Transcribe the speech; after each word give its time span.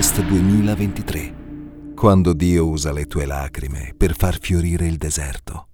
Harvest 0.00 0.22
2023, 0.22 1.34
quando 1.94 2.32
Dio 2.32 2.66
usa 2.66 2.90
le 2.90 3.04
tue 3.04 3.26
lacrime 3.26 3.92
per 3.94 4.16
far 4.16 4.38
fiorire 4.40 4.86
il 4.86 4.96
deserto. 4.96 5.68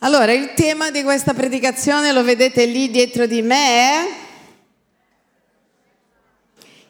Allora, 0.00 0.32
il 0.32 0.52
tema 0.56 0.90
di 0.90 1.04
questa 1.04 1.32
predicazione 1.32 2.10
lo 2.10 2.24
vedete 2.24 2.66
lì 2.66 2.90
dietro 2.90 3.26
di 3.26 3.40
me 3.42 4.08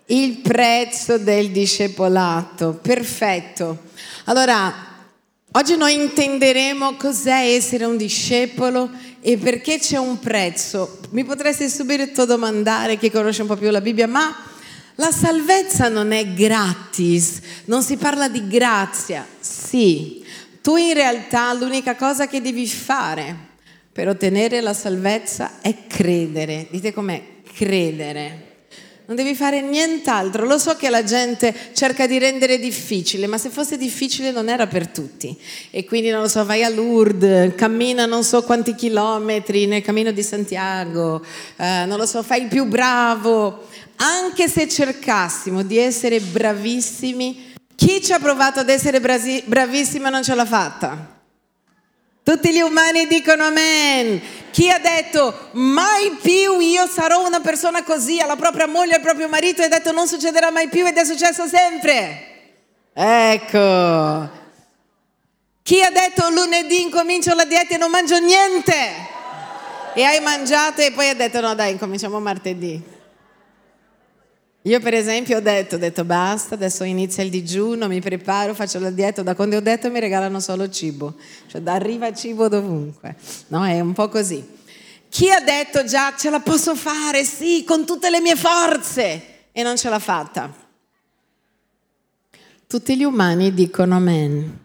il 0.07 0.39
prezzo 0.39 1.19
del 1.19 1.51
discepolato. 1.51 2.79
Perfetto. 2.81 3.83
Allora, 4.25 4.73
oggi 5.51 5.77
noi 5.77 5.93
intenderemo 5.93 6.95
cos'è 6.95 7.53
essere 7.53 7.85
un 7.85 7.99
discepolo 7.99 8.89
e 9.21 9.37
perché 9.37 9.79
c'è 9.79 9.99
un 9.99 10.19
prezzo. 10.19 11.01
Mi 11.11 11.25
potreste 11.25 11.69
subito 11.69 12.25
domandare 12.25 12.97
chi 12.97 13.11
conosce 13.11 13.43
un 13.43 13.49
po' 13.49 13.57
più 13.57 13.69
la 13.69 13.83
Bibbia, 13.83 14.09
ma 14.09 14.49
la 15.01 15.11
salvezza 15.13 15.89
non 15.89 16.13
è 16.13 16.35
gratis, 16.35 17.41
non 17.65 17.83
si 17.83 17.97
parla 17.97 18.29
di 18.29 18.47
grazia. 18.47 19.27
Sì, 19.41 20.23
tu 20.61 20.77
in 20.77 20.93
realtà 20.93 21.55
l'unica 21.55 21.97
cosa 21.97 22.27
che 22.27 22.43
devi 22.43 22.67
fare 22.67 23.35
per 23.91 24.09
ottenere 24.09 24.61
la 24.61 24.75
salvezza 24.75 25.63
è 25.63 25.87
credere. 25.87 26.69
Dite 26.71 26.93
com'è? 26.93 27.23
Credere. 27.55 28.50
Non 29.11 29.19
devi 29.19 29.35
fare 29.35 29.61
nient'altro. 29.61 30.47
Lo 30.47 30.57
so 30.57 30.77
che 30.77 30.89
la 30.89 31.03
gente 31.03 31.53
cerca 31.73 32.07
di 32.07 32.17
rendere 32.19 32.61
difficile, 32.61 33.27
ma 33.27 33.39
se 33.39 33.51
fosse 33.51 33.77
difficile 33.77 34.31
non 34.31 34.49
era 34.49 34.69
per 34.69 34.87
tutti. 34.87 35.37
E 35.71 35.85
quindi 35.85 36.11
non 36.11 36.21
lo 36.21 36.29
so, 36.29 36.45
vai 36.45 36.63
a 36.63 36.69
Lourdes, 36.69 37.57
cammina 37.57 38.07
non 38.07 38.23
so 38.23 38.45
quanti 38.45 38.77
chilometri 38.77 39.67
nel 39.67 39.83
cammino 39.83 40.13
di 40.13 40.23
Santiago, 40.23 41.25
eh, 41.57 41.87
non 41.87 41.99
lo 41.99 42.07
so, 42.07 42.23
fai 42.23 42.43
il 42.43 42.47
più 42.47 42.67
bravo. 42.67 43.67
Anche 43.97 44.49
se 44.49 44.69
cercassimo 44.69 45.65
di 45.65 45.77
essere 45.77 46.21
bravissimi, 46.21 47.55
chi 47.75 48.01
ci 48.01 48.13
ha 48.13 48.21
provato 48.21 48.61
ad 48.61 48.69
essere 48.69 49.01
bravissimo 49.01 50.07
e 50.07 50.11
non 50.11 50.23
ce 50.23 50.37
l'ha 50.37 50.47
fatta? 50.47 51.20
Tutti 52.31 52.53
gli 52.53 52.61
umani 52.61 53.09
dicono 53.09 53.43
amen. 53.43 54.21
Chi 54.53 54.71
ha 54.71 54.79
detto 54.79 55.49
mai 55.55 56.17
più 56.23 56.61
io 56.61 56.87
sarò 56.87 57.27
una 57.27 57.41
persona 57.41 57.83
così 57.83 58.21
alla 58.21 58.37
propria 58.37 58.69
moglie, 58.69 58.95
al 58.95 59.01
proprio 59.01 59.29
marito 59.29 59.63
e 59.63 59.65
ha 59.65 59.69
detto 59.69 59.91
non 59.91 60.07
succederà 60.07 60.53
mai 60.53 60.69
più 60.69 60.87
ed 60.87 60.97
è 60.97 61.05
successo 61.05 61.49
sempre? 61.49 62.53
Ecco. 62.93 64.31
Chi 65.61 65.83
ha 65.83 65.91
detto 65.91 66.31
lunedì 66.31 66.83
incomincio 66.83 67.35
la 67.35 67.45
dieta 67.45 67.75
e 67.75 67.79
non 67.79 67.91
mangio 67.91 68.21
niente? 68.21 68.75
E 69.95 70.05
hai 70.05 70.21
mangiato 70.21 70.83
e 70.83 70.93
poi 70.93 71.09
ha 71.09 71.15
detto 71.15 71.41
no 71.41 71.57
dai 71.57 71.73
incominciamo 71.73 72.21
martedì. 72.21 72.81
Io 74.65 74.79
per 74.81 74.93
esempio 74.93 75.39
ho 75.39 75.41
detto, 75.41 75.77
ho 75.77 75.79
detto 75.79 76.05
basta, 76.05 76.55
adesso 76.55 76.85
inizia 76.85 77.23
il 77.23 77.31
digiuno, 77.31 77.89
mi 77.89 78.01
preparo, 78.01 78.53
faccio 78.53 78.79
la 78.79 78.91
dieta, 78.91 79.23
da 79.23 79.35
quando 79.35 79.57
ho 79.57 79.61
detto 79.61 79.91
mi 79.91 80.01
regalano 80.01 80.39
solo 80.39 80.69
cibo, 80.69 81.15
cioè 81.47 81.63
arriva 81.65 82.13
cibo 82.13 82.47
dovunque, 82.49 83.17
no? 83.49 83.65
È 83.65 83.81
un 83.81 83.95
po' 83.95 84.11
così. 84.11 84.47
Chi 85.09 85.31
ha 85.31 85.41
detto 85.41 85.85
già 85.85 86.15
ce 86.15 86.29
la 86.29 86.41
posso 86.41 86.77
fare, 86.77 87.25
sì, 87.25 87.65
con 87.65 87.87
tutte 87.87 88.11
le 88.11 88.21
mie 88.21 88.37
forze 88.37 89.23
e 89.51 89.63
non 89.63 89.79
ce 89.79 89.89
l'ha 89.89 89.99
fatta? 89.99 90.55
Tutti 92.67 92.97
gli 92.97 93.03
umani 93.03 93.55
dicono 93.55 93.97
amen. 93.97 94.59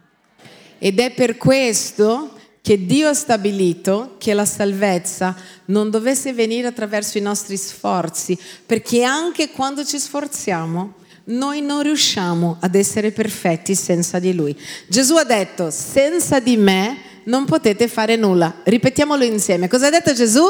Ed 0.78 1.00
è 1.00 1.12
per 1.12 1.38
questo 1.38 2.35
che 2.66 2.84
Dio 2.84 3.10
ha 3.10 3.14
stabilito 3.14 4.16
che 4.18 4.34
la 4.34 4.44
salvezza 4.44 5.36
non 5.66 5.92
dovesse 5.92 6.34
venire 6.34 6.66
attraverso 6.66 7.20
i 7.20 7.22
nostri 7.22 7.58
sforzi, 7.58 8.36
perché 8.66 9.04
anche 9.04 9.52
quando 9.52 9.86
ci 9.86 10.00
sforziamo, 10.00 10.96
noi 11.26 11.62
non 11.62 11.84
riusciamo 11.84 12.58
ad 12.60 12.74
essere 12.74 13.12
perfetti 13.12 13.76
senza 13.76 14.18
di 14.18 14.34
Lui. 14.34 14.60
Gesù 14.88 15.14
ha 15.14 15.24
detto, 15.24 15.70
senza 15.70 16.40
di 16.40 16.58
me 16.58 16.98
non 17.26 17.46
potete 17.46 17.88
fare 17.88 18.16
nulla. 18.16 18.62
Ripetiamolo 18.64 19.24
insieme. 19.24 19.68
Cosa 19.68 19.86
ha 19.86 19.92
detto 19.92 20.12
Gesù? 20.14 20.44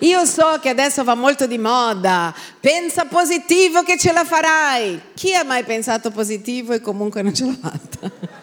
Io 0.00 0.26
so 0.26 0.58
che 0.60 0.68
adesso 0.68 1.02
va 1.02 1.14
molto 1.14 1.46
di 1.46 1.56
moda, 1.56 2.34
pensa 2.60 3.06
positivo 3.06 3.84
che 3.84 3.96
ce 3.96 4.12
la 4.12 4.26
farai. 4.26 5.00
Chi 5.14 5.34
ha 5.34 5.44
mai 5.44 5.64
pensato 5.64 6.10
positivo 6.10 6.74
e 6.74 6.82
comunque 6.82 7.22
non 7.22 7.32
ce 7.32 7.46
l'ha 7.46 7.56
fatta? 7.58 8.33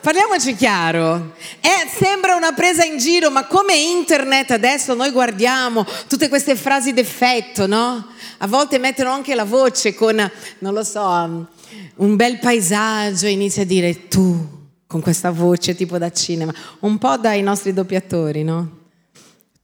Parliamoci 0.00 0.54
chiaro, 0.54 1.34
eh, 1.60 1.88
sembra 1.92 2.36
una 2.36 2.52
presa 2.52 2.84
in 2.84 2.98
giro, 2.98 3.30
ma 3.30 3.46
come 3.46 3.74
internet 3.74 4.52
adesso 4.52 4.94
noi 4.94 5.10
guardiamo 5.10 5.84
tutte 6.06 6.28
queste 6.28 6.54
frasi 6.54 6.92
d'effetto, 6.92 7.66
no? 7.66 8.06
A 8.38 8.46
volte 8.46 8.78
mettono 8.78 9.10
anche 9.10 9.34
la 9.34 9.44
voce 9.44 9.94
con, 9.94 10.30
non 10.60 10.72
lo 10.72 10.84
so, 10.84 11.48
un 11.96 12.16
bel 12.16 12.38
paesaggio 12.38 13.26
e 13.26 13.30
inizia 13.30 13.62
a 13.62 13.66
dire 13.66 14.06
tu, 14.06 14.66
con 14.86 15.00
questa 15.00 15.32
voce 15.32 15.74
tipo 15.74 15.98
da 15.98 16.12
cinema, 16.12 16.54
un 16.80 16.96
po' 16.96 17.16
dai 17.16 17.42
nostri 17.42 17.72
doppiatori, 17.72 18.44
no? 18.44 18.78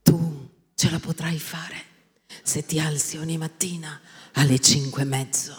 Tu 0.02 0.48
ce 0.74 0.90
la 0.90 0.98
potrai 0.98 1.38
fare 1.38 1.76
se 2.42 2.66
ti 2.66 2.80
alzi 2.80 3.18
ogni 3.18 3.38
mattina 3.38 4.00
alle 4.32 4.58
cinque 4.58 5.02
e 5.02 5.06
mezzo. 5.06 5.56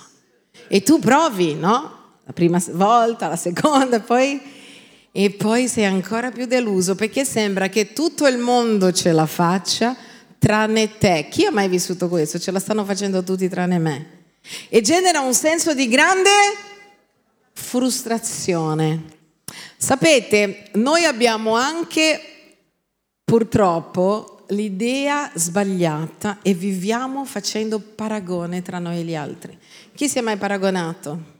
E 0.68 0.84
tu 0.84 1.00
provi, 1.00 1.56
no? 1.56 2.04
La 2.26 2.34
prima 2.34 2.62
volta, 2.72 3.28
la 3.30 3.36
seconda, 3.38 4.02
poi 4.02 4.54
e 5.18 5.30
poi 5.30 5.70
sei 5.70 5.86
ancora 5.86 6.30
più 6.30 6.46
deluso 6.46 6.94
perché 6.94 7.24
sembra 7.24 7.70
che 7.70 7.94
tutto 7.94 8.28
il 8.28 8.38
mondo 8.38 8.92
ce 8.92 9.14
la 9.14 9.26
faccia 9.26 9.96
tranne 10.38 10.98
te. 10.98 11.28
Chi 11.32 11.46
ha 11.46 11.52
mai 11.52 11.70
vissuto 11.70 12.10
questo? 12.10 12.38
Ce 12.38 12.52
la 12.52 12.60
stanno 12.60 12.84
facendo 12.84 13.24
tutti 13.24 13.48
tranne 13.48 13.80
me. 13.80 14.10
E 14.68 14.82
genera 14.82 15.22
un 15.22 15.34
senso 15.34 15.74
di 15.74 15.88
grande 15.88 16.30
frustrazione. 17.54 19.04
Sapete, 19.78 20.72
noi 20.74 21.06
abbiamo 21.06 21.56
anche 21.56 22.20
purtroppo 23.24 24.44
l'idea 24.50 25.32
sbagliata 25.34 26.40
e 26.42 26.54
viviamo 26.54 27.24
facendo 27.24 27.80
paragone 27.80 28.62
tra 28.62 28.80
noi 28.80 29.00
e 29.00 29.04
gli 29.04 29.16
altri. 29.16 29.58
Chi 29.96 30.10
si 30.10 30.18
è 30.18 30.22
mai 30.22 30.36
paragonato? 30.36 31.35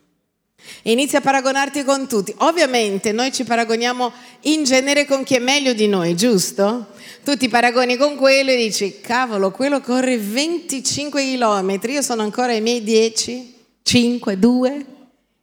E 0.82 0.92
inizi 0.92 1.16
a 1.16 1.22
paragonarti 1.22 1.84
con 1.84 2.08
tutti. 2.08 2.34
Ovviamente 2.38 3.12
noi 3.12 3.32
ci 3.32 3.44
paragoniamo 3.44 4.12
in 4.42 4.64
genere 4.64 5.06
con 5.06 5.24
chi 5.24 5.36
è 5.36 5.40
meglio 5.40 5.74
di 5.74 5.88
noi, 5.88 6.16
giusto? 6.16 6.88
Tu 7.24 7.36
ti 7.38 7.50
paragoni 7.50 7.98
con 7.98 8.16
quello 8.16 8.52
e 8.52 8.56
dici, 8.56 9.00
cavolo, 9.02 9.52
quello 9.52 9.82
corre 9.82 10.18
25 10.18 11.24
km, 11.24 11.80
io 11.90 12.02
sono 12.02 12.22
ancora 12.22 12.52
ai 12.52 12.62
miei 12.62 12.84
10, 12.84 13.56
5, 13.82 14.40
2. 14.40 14.86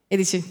E 0.07 0.17
dici, 0.17 0.43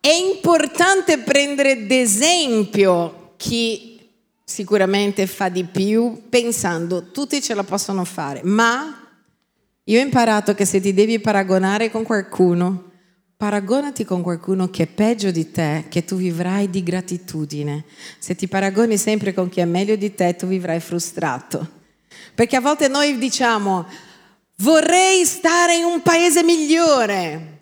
è 0.00 0.10
importante 0.10 1.18
prendere 1.18 1.86
d'esempio 1.86 3.34
chi 3.36 3.98
sicuramente 4.44 5.26
fa 5.26 5.48
di 5.48 5.64
più 5.64 6.22
pensando 6.28 7.10
tutti 7.10 7.42
ce 7.42 7.54
la 7.54 7.62
possono 7.62 8.04
fare, 8.04 8.40
ma 8.44 9.06
io 9.84 9.98
ho 9.98 10.02
imparato 10.02 10.54
che 10.54 10.64
se 10.64 10.80
ti 10.80 10.94
devi 10.94 11.18
paragonare 11.18 11.90
con 11.90 12.02
qualcuno, 12.02 12.87
Paragonati 13.38 14.04
con 14.04 14.20
qualcuno 14.20 14.68
che 14.68 14.82
è 14.82 14.86
peggio 14.88 15.30
di 15.30 15.52
te, 15.52 15.84
che 15.88 16.04
tu 16.04 16.16
vivrai 16.16 16.68
di 16.70 16.82
gratitudine. 16.82 17.84
Se 18.18 18.34
ti 18.34 18.48
paragoni 18.48 18.96
sempre 18.98 19.32
con 19.32 19.48
chi 19.48 19.60
è 19.60 19.64
meglio 19.64 19.94
di 19.94 20.12
te, 20.12 20.34
tu 20.34 20.48
vivrai 20.48 20.80
frustrato. 20.80 21.64
Perché 22.34 22.56
a 22.56 22.60
volte 22.60 22.88
noi 22.88 23.16
diciamo, 23.16 23.86
vorrei 24.56 25.24
stare 25.24 25.76
in 25.76 25.84
un 25.84 26.02
paese 26.02 26.42
migliore. 26.42 27.60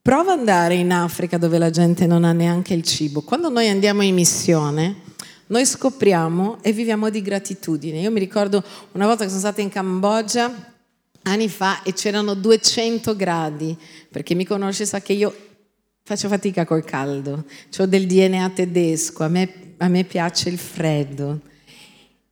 Prova 0.00 0.34
ad 0.34 0.38
andare 0.38 0.76
in 0.76 0.92
Africa 0.92 1.36
dove 1.36 1.58
la 1.58 1.70
gente 1.70 2.06
non 2.06 2.22
ha 2.22 2.32
neanche 2.32 2.74
il 2.74 2.84
cibo. 2.84 3.22
Quando 3.22 3.48
noi 3.48 3.68
andiamo 3.68 4.02
in 4.02 4.14
missione, 4.14 5.00
noi 5.48 5.66
scopriamo 5.66 6.58
e 6.62 6.70
viviamo 6.70 7.10
di 7.10 7.22
gratitudine. 7.22 7.98
Io 7.98 8.12
mi 8.12 8.20
ricordo 8.20 8.62
una 8.92 9.06
volta 9.06 9.24
che 9.24 9.30
sono 9.30 9.40
stata 9.40 9.60
in 9.60 9.68
Cambogia, 9.68 10.73
anni 11.24 11.48
fa 11.48 11.82
e 11.82 11.92
c'erano 11.92 12.34
200 12.34 13.14
gradi, 13.16 13.76
perché 14.10 14.34
mi 14.34 14.44
conosce 14.44 14.86
sa 14.86 15.00
che 15.00 15.12
io 15.12 15.34
faccio 16.02 16.28
fatica 16.28 16.64
col 16.64 16.84
caldo, 16.84 17.44
ho 17.78 17.86
del 17.86 18.06
DNA 18.06 18.50
tedesco, 18.50 19.24
a 19.24 19.28
me, 19.28 19.74
a 19.78 19.88
me 19.88 20.04
piace 20.04 20.48
il 20.48 20.58
freddo. 20.58 21.40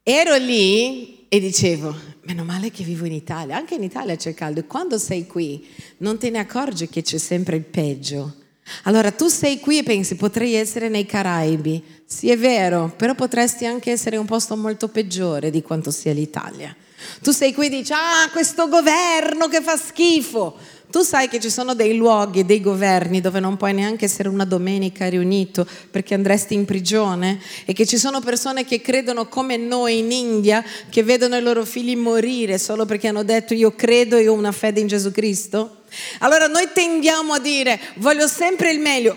Ero 0.03 0.37
lì 0.37 1.27
e 1.29 1.41
dicevo, 1.41 1.95
meno 2.23 2.45
male 2.45 2.71
che 2.71 2.85
vivo 2.85 3.07
in 3.07 3.13
Italia, 3.13 3.57
anche 3.57 3.75
in 3.75 3.83
Italia 3.83 4.17
c'è 4.17 4.35
caldo 4.35 4.61
e 4.61 4.67
quando 4.67 4.99
sei 4.99 5.27
qui 5.27 5.67
non 5.99 6.19
te 6.19 6.29
ne 6.31 6.39
accorgi 6.39 6.89
che 6.89 7.03
c'è 7.03 7.19
sempre 7.19 7.57
il 7.57 7.65
peggio. 7.65 8.41
Allora 8.85 9.11
tu 9.11 9.29
sei 9.29 9.61
qui 9.61 9.79
e 9.79 9.83
pensi 9.83 10.15
potrei 10.15 10.55
essere 10.55 10.89
nei 10.89 11.05
Caraibi, 11.05 11.83
sì 12.05 12.31
è 12.31 12.39
vero, 12.39 12.93
però 12.97 13.15
potresti 13.15 13.67
anche 13.67 13.91
essere 13.91 14.17
un 14.17 14.27
posto 14.27 14.57
molto 14.57 14.89
peggiore 14.89 15.51
di 15.51 15.63
quanto 15.63 15.91
sia 15.91 16.13
l'Italia. 16.13 16.75
Tu 17.21 17.33
sei 17.33 17.53
qui 17.53 17.67
e 17.67 17.71
dici, 17.71 17.93
ah, 17.93 18.31
questo 18.31 18.69
governo 18.69 19.49
che 19.49 19.61
fa 19.61 19.77
schifo. 19.77 20.57
Tu 20.93 21.01
sai 21.01 21.29
che 21.29 21.41
ci 21.41 21.49
sono 21.49 21.73
dei 21.73 21.97
luoghi, 21.97 22.45
dei 22.45 22.61
governi 22.61 23.23
dove 23.23 23.41
non 23.41 23.57
puoi 23.57 23.73
neanche 23.73 24.05
essere 24.05 24.29
una 24.29 24.45
domenica 24.45 25.09
riunito 25.09 25.67
perché 25.91 26.13
andresti 26.13 26.53
in 26.53 26.67
prigione 26.67 27.41
e 27.65 27.73
che 27.73 27.87
ci 27.87 27.97
sono 27.97 28.21
persone 28.21 28.67
che 28.67 28.83
credono 28.83 29.27
come 29.27 29.57
noi 29.57 30.01
in 30.01 30.13
India 30.13 30.63
che 30.91 31.03
vedono 31.03 31.39
i 31.39 31.41
loro 31.41 31.65
figli 31.65 31.97
morire 31.97 32.59
solo 32.59 32.85
perché 32.85 33.09
hanno 33.09 33.23
detto 33.23 33.55
io 33.55 33.75
credo 33.75 34.19
e 34.19 34.29
ho 34.29 34.35
una 34.35 34.53
fede 34.53 34.81
in 34.81 34.87
Gesù 34.87 35.13
Cristo? 35.13 35.79
Allora 36.19 36.47
noi 36.47 36.69
tendiamo 36.75 37.33
a 37.33 37.39
dire 37.39 37.81
voglio 37.95 38.27
sempre 38.27 38.71
il 38.71 38.79
meglio, 38.79 39.17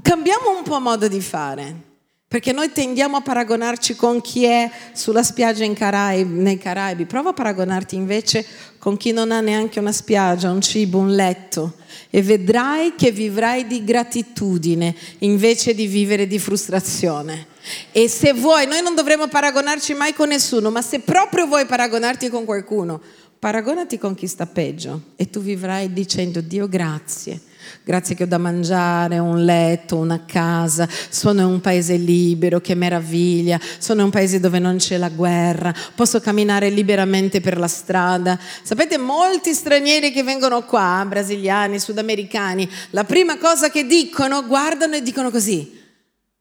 cambiamo 0.00 0.56
un 0.56 0.62
po' 0.62 0.80
modo 0.80 1.06
di 1.06 1.20
fare. 1.20 1.89
Perché 2.30 2.52
noi 2.52 2.70
tendiamo 2.70 3.16
a 3.16 3.22
paragonarci 3.22 3.96
con 3.96 4.20
chi 4.20 4.44
è 4.44 4.70
sulla 4.92 5.24
spiaggia 5.24 5.68
Caraibi, 5.72 6.38
nei 6.40 6.58
Caraibi. 6.58 7.04
Prova 7.04 7.30
a 7.30 7.32
paragonarti 7.32 7.96
invece 7.96 8.46
con 8.78 8.96
chi 8.96 9.10
non 9.10 9.32
ha 9.32 9.40
neanche 9.40 9.80
una 9.80 9.90
spiaggia, 9.90 10.48
un 10.48 10.60
cibo, 10.60 10.98
un 10.98 11.12
letto. 11.12 11.74
E 12.08 12.22
vedrai 12.22 12.94
che 12.96 13.10
vivrai 13.10 13.66
di 13.66 13.82
gratitudine 13.82 14.94
invece 15.18 15.74
di 15.74 15.88
vivere 15.88 16.28
di 16.28 16.38
frustrazione. 16.38 17.48
E 17.90 18.08
se 18.08 18.32
vuoi, 18.32 18.64
noi 18.68 18.80
non 18.80 18.94
dovremo 18.94 19.26
paragonarci 19.26 19.94
mai 19.94 20.14
con 20.14 20.28
nessuno, 20.28 20.70
ma 20.70 20.82
se 20.82 21.00
proprio 21.00 21.48
vuoi 21.48 21.66
paragonarti 21.66 22.28
con 22.28 22.44
qualcuno, 22.44 23.00
paragonati 23.40 23.98
con 23.98 24.14
chi 24.14 24.28
sta 24.28 24.46
peggio 24.46 25.02
e 25.16 25.28
tu 25.30 25.40
vivrai 25.40 25.92
dicendo 25.92 26.40
Dio 26.40 26.68
grazie 26.68 27.49
Grazie 27.82 28.14
che 28.14 28.24
ho 28.24 28.26
da 28.26 28.38
mangiare, 28.38 29.18
un 29.18 29.44
letto, 29.44 29.96
una 29.96 30.24
casa, 30.24 30.88
sono 31.08 31.40
in 31.40 31.46
un 31.46 31.60
paese 31.60 31.96
libero, 31.96 32.60
che 32.60 32.74
meraviglia, 32.74 33.58
sono 33.78 34.00
in 34.00 34.06
un 34.06 34.12
paese 34.12 34.40
dove 34.40 34.58
non 34.58 34.76
c'è 34.76 34.96
la 34.96 35.08
guerra, 35.08 35.74
posso 35.94 36.20
camminare 36.20 36.68
liberamente 36.70 37.40
per 37.40 37.58
la 37.58 37.68
strada. 37.68 38.38
Sapete, 38.62 38.98
molti 38.98 39.52
stranieri 39.52 40.12
che 40.12 40.22
vengono 40.22 40.64
qua, 40.64 41.04
brasiliani, 41.06 41.78
sudamericani, 41.78 42.68
la 42.90 43.04
prima 43.04 43.38
cosa 43.38 43.70
che 43.70 43.86
dicono, 43.86 44.46
guardano 44.46 44.94
e 44.96 45.02
dicono 45.02 45.30
così, 45.30 45.78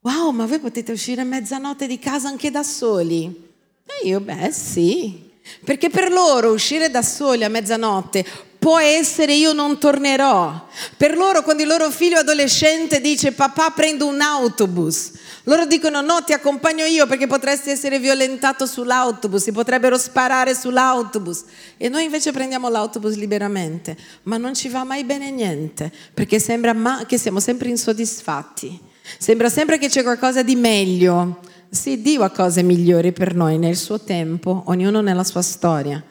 wow, 0.01 0.31
ma 0.31 0.45
voi 0.45 0.59
potete 0.59 0.91
uscire 0.91 1.21
a 1.21 1.25
mezzanotte 1.25 1.87
di 1.87 1.99
casa 1.99 2.27
anche 2.29 2.51
da 2.51 2.63
soli? 2.63 3.47
E 3.85 4.07
io, 4.07 4.19
beh 4.19 4.51
sì, 4.51 5.31
perché 5.63 5.89
per 5.89 6.11
loro 6.11 6.51
uscire 6.51 6.89
da 6.89 7.01
soli 7.01 7.43
a 7.43 7.49
mezzanotte 7.49 8.25
può 8.69 8.77
essere 8.77 9.33
io 9.33 9.51
non 9.51 9.79
tornerò. 9.79 10.67
Per 10.95 11.17
loro 11.17 11.41
quando 11.41 11.63
il 11.63 11.67
loro 11.67 11.89
figlio 11.89 12.19
adolescente 12.19 13.01
dice 13.01 13.31
papà 13.31 13.71
prendo 13.71 14.05
un 14.05 14.21
autobus, 14.21 15.13
loro 15.45 15.65
dicono 15.65 16.01
no 16.01 16.23
ti 16.23 16.33
accompagno 16.33 16.85
io 16.85 17.07
perché 17.07 17.25
potresti 17.25 17.71
essere 17.71 17.97
violentato 17.97 18.67
sull'autobus, 18.67 19.41
si 19.41 19.51
potrebbero 19.51 19.97
sparare 19.97 20.53
sull'autobus. 20.53 21.45
E 21.77 21.89
noi 21.89 22.03
invece 22.03 22.31
prendiamo 22.31 22.69
l'autobus 22.69 23.15
liberamente, 23.15 23.97
ma 24.23 24.37
non 24.37 24.53
ci 24.53 24.69
va 24.69 24.83
mai 24.83 25.03
bene 25.03 25.31
niente, 25.31 25.91
perché 26.13 26.37
sembra 26.37 27.05
che 27.07 27.17
siamo 27.17 27.39
sempre 27.39 27.69
insoddisfatti. 27.69 28.79
Sembra 29.17 29.49
sempre 29.49 29.79
che 29.79 29.87
c'è 29.87 30.03
qualcosa 30.03 30.43
di 30.43 30.55
meglio. 30.55 31.39
Sì, 31.71 32.03
Dio 32.03 32.21
ha 32.21 32.29
cose 32.29 32.61
migliori 32.61 33.13
per 33.13 33.33
noi 33.33 33.57
nel 33.57 33.75
suo 33.75 33.99
tempo, 33.99 34.61
ognuno 34.67 35.01
nella 35.01 35.23
sua 35.23 35.41
storia. 35.41 36.03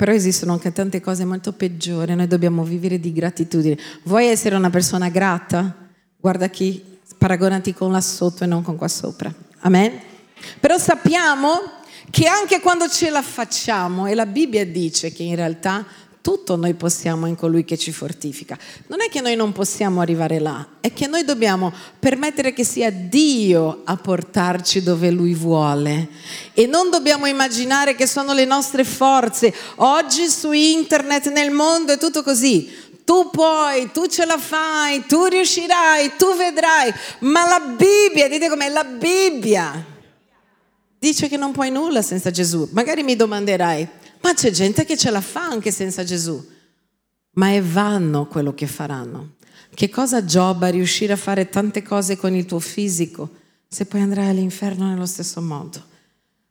Però 0.00 0.12
esistono 0.12 0.52
anche 0.52 0.72
tante 0.72 0.98
cose 1.02 1.26
molto 1.26 1.52
peggiori, 1.52 2.14
noi 2.14 2.26
dobbiamo 2.26 2.64
vivere 2.64 2.98
di 2.98 3.12
gratitudine. 3.12 3.76
Vuoi 4.04 4.28
essere 4.28 4.54
una 4.54 4.70
persona 4.70 5.10
grata? 5.10 5.76
Guarda 6.16 6.48
chi, 6.48 6.82
paragonati 7.18 7.74
con 7.74 7.92
là 7.92 8.00
sotto 8.00 8.44
e 8.44 8.46
non 8.46 8.62
con 8.62 8.76
qua 8.76 8.88
sopra. 8.88 9.30
Amen? 9.58 10.00
Però 10.58 10.78
sappiamo 10.78 11.60
che 12.08 12.26
anche 12.26 12.60
quando 12.60 12.88
ce 12.88 13.10
la 13.10 13.20
facciamo, 13.20 14.06
e 14.06 14.14
la 14.14 14.24
Bibbia 14.24 14.64
dice 14.64 15.12
che 15.12 15.22
in 15.22 15.36
realtà 15.36 15.84
tutto 16.22 16.56
noi 16.56 16.74
possiamo 16.74 17.26
in 17.26 17.34
colui 17.34 17.64
che 17.64 17.78
ci 17.78 17.92
fortifica. 17.92 18.58
Non 18.88 19.00
è 19.00 19.08
che 19.08 19.22
noi 19.22 19.36
non 19.36 19.52
possiamo 19.52 20.00
arrivare 20.00 20.38
là, 20.38 20.66
è 20.80 20.92
che 20.92 21.06
noi 21.06 21.24
dobbiamo 21.24 21.72
permettere 21.98 22.52
che 22.52 22.64
sia 22.64 22.90
Dio 22.90 23.80
a 23.84 23.96
portarci 23.96 24.82
dove 24.82 25.10
Lui 25.10 25.32
vuole. 25.32 26.08
E 26.52 26.66
non 26.66 26.90
dobbiamo 26.90 27.26
immaginare 27.26 27.94
che 27.94 28.06
sono 28.06 28.34
le 28.34 28.44
nostre 28.44 28.84
forze. 28.84 29.52
Oggi 29.76 30.28
su 30.28 30.52
internet, 30.52 31.30
nel 31.32 31.50
mondo 31.50 31.92
è 31.92 31.98
tutto 31.98 32.22
così. 32.22 32.88
Tu 33.04 33.30
puoi, 33.30 33.90
tu 33.90 34.06
ce 34.06 34.26
la 34.26 34.38
fai, 34.38 35.04
tu 35.06 35.24
riuscirai, 35.24 36.12
tu 36.16 36.36
vedrai. 36.36 36.92
Ma 37.20 37.46
la 37.46 37.60
Bibbia, 37.60 38.28
dite 38.28 38.48
com'è 38.48 38.68
la 38.68 38.84
Bibbia, 38.84 39.84
dice 40.98 41.28
che 41.28 41.38
non 41.38 41.50
puoi 41.50 41.70
nulla 41.70 42.02
senza 42.02 42.30
Gesù. 42.30 42.68
Magari 42.72 43.02
mi 43.02 43.16
domanderai, 43.16 43.88
ma 44.20 44.34
c'è 44.34 44.50
gente 44.50 44.84
che 44.84 44.96
ce 44.96 45.10
la 45.10 45.20
fa 45.20 45.42
anche 45.42 45.70
senza 45.70 46.04
Gesù. 46.04 46.44
Ma 47.32 47.52
è 47.52 47.62
vanno 47.62 48.26
quello 48.26 48.54
che 48.54 48.66
faranno. 48.66 49.34
Che 49.72 49.88
cosa 49.88 50.24
giova 50.24 50.68
riuscire 50.68 51.12
a 51.12 51.16
fare 51.16 51.48
tante 51.48 51.82
cose 51.82 52.16
con 52.16 52.34
il 52.34 52.44
tuo 52.44 52.58
fisico 52.58 53.30
se 53.68 53.86
poi 53.86 54.00
andrai 54.00 54.28
all'inferno 54.28 54.88
nello 54.88 55.06
stesso 55.06 55.40
modo? 55.40 55.88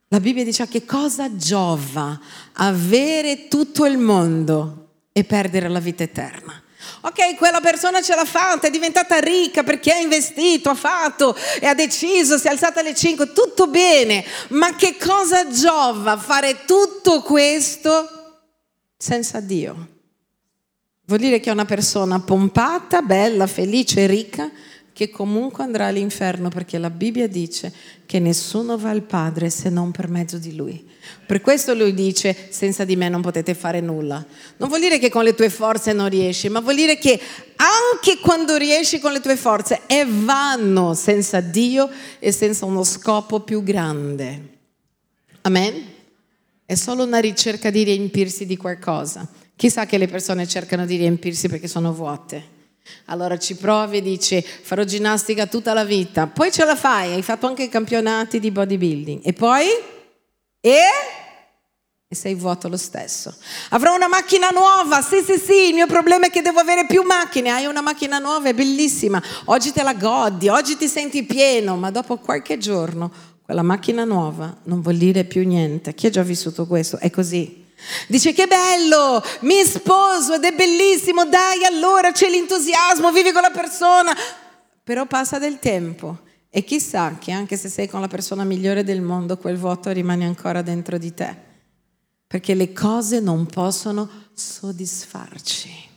La 0.07 0.19
Bibbia 0.19 0.44
dice 0.44 0.68
che 0.68 0.86
cosa 0.86 1.36
giova 1.36 2.19
avere 2.54 3.48
tutto 3.48 3.86
il 3.86 3.98
mondo 3.98 4.88
e 5.12 5.24
perdere 5.24 5.68
la 5.68 5.80
vita 5.80 6.04
eterna. 6.04 6.63
Ok, 7.01 7.36
quella 7.38 7.62
persona 7.62 8.01
ce 8.01 8.15
l'ha 8.15 8.25
fatta, 8.25 8.68
è 8.68 8.72
diventata 8.72 9.19
ricca 9.19 9.63
perché 9.63 9.94
ha 9.94 10.00
investito, 10.00 10.69
ha 10.69 10.75
fatto 10.75 11.36
e 11.60 11.65
ha 11.65 11.74
deciso, 11.74 12.38
si 12.38 12.48
è 12.48 12.50
alzata 12.50 12.80
alle 12.80 12.95
5, 12.95 13.31
tutto 13.33 13.68
bene, 13.68 14.25
ma 14.50 14.75
che 14.75 14.98
cosa 14.98 15.48
giova 15.50 16.18
fare 16.18 16.65
tutto 16.65 16.88
questo 17.24 18.07
senza 18.98 19.40
Dio? 19.40 19.88
Vuol 21.06 21.19
dire 21.19 21.40
che 21.40 21.50
è 21.50 21.54
una 21.54 21.66
persona 21.66 22.19
pompata, 22.19 23.01
bella, 23.01 23.48
felice, 23.48 24.06
ricca, 24.06 24.51
che 25.00 25.10
comunque 25.10 25.63
andrà 25.63 25.88
all'inferno 25.88 26.50
perché 26.50 26.78
la 26.78 26.90
Bibbia 26.90 27.28
dice 27.28 27.74
che 28.06 28.19
nessuno 28.19 28.78
va 28.78 28.90
al 28.90 29.04
Padre 29.04 29.50
se 29.50 29.69
non 29.69 29.92
per 29.92 30.10
mezzo 30.10 30.38
di 30.38 30.54
Lui. 30.56 30.86
Per 31.25 31.40
questo 31.40 31.74
lui 31.74 31.94
dice 31.94 32.36
senza 32.50 32.84
di 32.84 32.98
me 32.98 33.07
non 33.07 33.22
potete 33.22 33.54
fare 33.54 33.80
nulla. 33.80 34.24
Non 34.57 34.68
vuol 34.68 34.81
dire 34.81 35.00
che 35.00 35.10
con 35.10 35.24
le 35.24 35.36
tue 35.36 35.50
forze 35.50 35.94
non 35.94 36.10
riesci, 36.10 36.50
ma 36.50 36.60
vuol 36.60 36.75
dire 36.75 36.98
che 36.98 37.18
anche 37.56 38.19
quando 38.19 38.57
riesci 38.57 39.00
con 39.00 39.13
le 39.13 39.22
tue 39.22 39.38
forze 39.38 39.86
è 39.86 40.06
vano 40.06 40.94
senza 40.94 41.40
Dio 41.40 41.90
e 42.19 42.34
senza 42.34 42.66
uno 42.66 42.84
scopo 42.84 43.40
più 43.40 43.63
grande. 43.63 44.57
Amen? 45.42 45.98
È 46.70 46.76
solo 46.76 47.04
una 47.04 47.18
ricerca 47.18 47.72
di 47.72 47.82
riempirsi 47.82 48.46
di 48.46 48.56
qualcosa. 48.56 49.28
Chissà 49.56 49.88
che 49.88 49.98
le 49.98 50.08
persone 50.08 50.48
cercano 50.48 50.86
di 50.86 50.98
riempirsi 50.98 51.50
perché 51.50 51.68
sono 51.68 51.92
vuote. 51.92 52.58
Allora 53.06 53.40
ci 53.40 53.56
provi 53.56 53.98
e 53.98 54.02
dici 54.04 54.40
farò 54.40 54.84
ginnastica 54.84 55.48
tutta 55.48 55.74
la 55.74 55.84
vita, 55.84 56.28
poi 56.28 56.52
ce 56.52 56.66
la 56.66 56.76
fai, 56.76 57.14
hai 57.14 57.24
fatto 57.24 57.48
anche 57.48 57.70
campionati 57.70 58.40
di 58.40 58.52
bodybuilding. 58.52 59.22
E 59.24 59.34
poi? 59.34 59.66
E? 60.62 60.80
E 62.08 62.16
sei 62.16 62.36
vuoto 62.36 62.68
lo 62.68 62.78
stesso. 62.78 63.36
Avrò 63.70 63.96
una 63.96 64.08
macchina 64.08 64.50
nuova, 64.50 65.02
sì 65.02 65.24
sì 65.26 65.40
sì, 65.40 65.70
il 65.70 65.74
mio 65.74 65.88
problema 65.88 66.28
è 66.28 66.30
che 66.30 66.44
devo 66.44 66.60
avere 66.60 66.86
più 66.86 67.02
macchine, 67.02 67.50
hai 67.50 67.66
una 67.66 67.82
macchina 67.82 68.20
nuova, 68.20 68.50
è 68.50 68.54
bellissima, 68.54 69.20
oggi 69.46 69.72
te 69.72 69.82
la 69.82 69.96
godi, 69.96 70.50
oggi 70.50 70.78
ti 70.78 70.88
senti 70.88 71.24
pieno, 71.24 71.78
ma 71.78 71.90
dopo 71.90 72.18
qualche 72.18 72.60
giorno 72.60 73.12
quella 73.50 73.63
macchina 73.63 74.03
nuova 74.03 74.56
non 74.65 74.79
vuol 74.82 74.98
dire 74.98 75.24
più 75.24 75.44
niente. 75.44 75.96
Chi 75.96 76.06
ha 76.06 76.10
già 76.12 76.22
vissuto 76.22 76.68
questo? 76.68 77.00
È 77.00 77.10
così. 77.10 77.65
Dice 78.08 78.32
che 78.32 78.46
bello, 78.46 79.24
mi 79.39 79.63
sposo 79.63 80.36
ed 80.36 80.44
è 80.44 80.53
bellissimo, 80.53 81.25
dai 81.25 81.65
allora 81.65 82.12
c'è 82.12 82.29
l'entusiasmo, 82.29 83.12
vivi 83.12 83.32
con 83.32 83.41
la 83.41 83.50
persona, 83.50 84.15
però 84.84 85.08
passa 85.08 85.39
del 85.39 85.58
tempo 85.58 86.20
e 86.48 86.63
chissà 86.63 87.18
che 87.20 87.32
anche 87.32 87.58
se 87.58 87.70
sei 87.70 87.89
con 87.89 88.01
la 88.01 88.08
persona 88.08 88.44
migliore 88.44 88.84
del 88.84 89.01
mondo, 89.01 89.39
quel 89.39 89.58
vuoto 89.58 89.89
rimane 89.89 90.25
ancora 90.25 90.62
dentro 90.62 91.00
di 91.00 91.12
te, 91.15 91.36
perché 92.27 92.53
le 92.53 92.72
cose 92.72 93.20
non 93.20 93.48
possono 93.48 94.08
soddisfarci. 94.32 95.88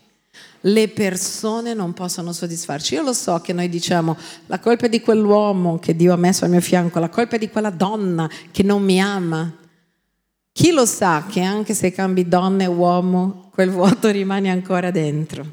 Le 0.64 0.88
persone 0.88 1.74
non 1.74 1.92
possono 1.92 2.32
soddisfarci. 2.32 2.94
Io 2.94 3.02
lo 3.02 3.12
so 3.12 3.40
che 3.40 3.52
noi 3.52 3.68
diciamo 3.68 4.16
la 4.46 4.60
colpa 4.60 4.86
è 4.86 4.88
di 4.88 5.00
quell'uomo 5.00 5.78
che 5.80 5.96
Dio 5.96 6.12
ha 6.12 6.16
messo 6.16 6.44
al 6.44 6.50
mio 6.50 6.60
fianco, 6.60 7.00
la 7.00 7.08
colpa 7.08 7.36
è 7.36 7.38
di 7.38 7.48
quella 7.48 7.70
donna 7.70 8.30
che 8.50 8.62
non 8.62 8.82
mi 8.82 9.00
ama. 9.00 9.52
Chi 10.52 10.70
lo 10.70 10.84
sa 10.84 11.24
che 11.28 11.40
anche 11.40 11.74
se 11.74 11.90
cambi 11.90 12.28
donna 12.28 12.62
e 12.62 12.66
uomo, 12.66 13.50
quel 13.52 13.70
vuoto 13.70 14.10
rimane 14.10 14.50
ancora 14.50 14.90
dentro? 14.92 15.44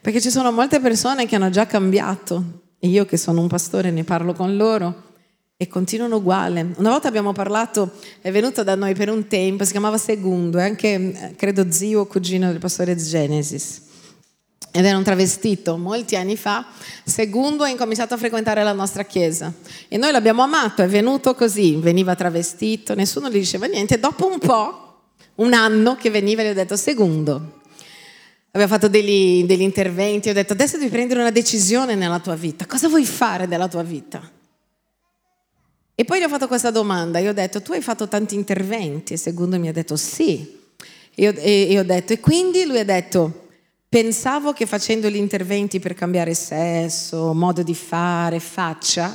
Perché 0.00 0.20
ci 0.20 0.30
sono 0.30 0.50
molte 0.50 0.80
persone 0.80 1.26
che 1.26 1.36
hanno 1.36 1.50
già 1.50 1.66
cambiato 1.66 2.62
e 2.80 2.88
io 2.88 3.04
che 3.04 3.18
sono 3.18 3.42
un 3.42 3.48
pastore 3.48 3.90
ne 3.90 4.02
parlo 4.02 4.32
con 4.32 4.56
loro 4.56 5.08
e 5.56 5.68
continuano 5.68 6.16
uguale. 6.16 6.72
Una 6.76 6.88
volta 6.88 7.06
abbiamo 7.06 7.32
parlato, 7.32 7.92
è 8.20 8.32
venuto 8.32 8.64
da 8.64 8.74
noi 8.74 8.94
per 8.94 9.10
un 9.10 9.28
tempo, 9.28 9.62
si 9.64 9.72
chiamava 9.72 9.98
Segundo, 9.98 10.58
è 10.58 10.64
anche 10.64 10.88
eh, 10.88 11.34
credo 11.36 11.70
zio 11.70 12.00
o 12.00 12.06
cugino 12.06 12.48
del 12.48 12.58
pastore 12.58 12.96
Genesis 12.96 13.88
ed 14.72 14.84
era 14.84 14.96
un 14.96 15.02
travestito 15.02 15.76
molti 15.76 16.16
anni 16.16 16.36
fa, 16.36 16.66
Segundo 17.04 17.64
ha 17.64 17.68
incominciato 17.68 18.14
a 18.14 18.16
frequentare 18.16 18.62
la 18.62 18.72
nostra 18.72 19.04
chiesa. 19.04 19.52
E 19.88 19.96
noi 19.96 20.12
l'abbiamo 20.12 20.42
amato, 20.42 20.82
è 20.82 20.86
venuto 20.86 21.34
così, 21.34 21.74
veniva 21.76 22.14
travestito, 22.14 22.94
nessuno 22.94 23.28
gli 23.28 23.38
diceva 23.38 23.66
niente, 23.66 23.98
dopo 23.98 24.28
un 24.28 24.38
po', 24.38 25.00
un 25.36 25.52
anno 25.54 25.96
che 25.96 26.10
veniva, 26.10 26.42
gli 26.42 26.48
ho 26.48 26.54
detto 26.54 26.76
Segundo, 26.76 27.60
aveva 28.52 28.68
fatto 28.68 28.88
degli, 28.88 29.44
degli 29.44 29.62
interventi, 29.62 30.28
ho 30.28 30.32
detto 30.32 30.52
adesso 30.52 30.78
devi 30.78 30.90
prendere 30.90 31.20
una 31.20 31.30
decisione 31.30 31.96
nella 31.96 32.20
tua 32.20 32.36
vita, 32.36 32.66
cosa 32.66 32.88
vuoi 32.88 33.04
fare 33.04 33.48
della 33.48 33.66
tua 33.66 33.82
vita? 33.82 34.38
E 35.96 36.04
poi 36.04 36.20
gli 36.20 36.22
ho 36.22 36.28
fatto 36.28 36.46
questa 36.46 36.70
domanda, 36.70 37.18
io 37.18 37.30
ho 37.30 37.34
detto 37.34 37.60
tu 37.60 37.72
hai 37.72 37.82
fatto 37.82 38.06
tanti 38.08 38.34
interventi? 38.34 39.14
E 39.14 39.16
secondo 39.16 39.58
mi 39.58 39.68
ha 39.68 39.72
detto 39.72 39.96
sì. 39.96 40.58
E 41.14 41.24
e, 41.26 41.66
e 41.70 41.78
ho 41.78 41.82
detto 41.82 42.12
e 42.12 42.20
quindi? 42.20 42.64
Lui 42.64 42.78
ha 42.78 42.84
detto 42.84 43.48
pensavo 43.90 44.52
che 44.52 44.66
facendo 44.66 45.10
gli 45.10 45.16
interventi 45.16 45.80
per 45.80 45.94
cambiare 45.94 46.32
sesso, 46.32 47.34
modo 47.34 47.64
di 47.64 47.74
fare, 47.74 48.38
faccia, 48.38 49.14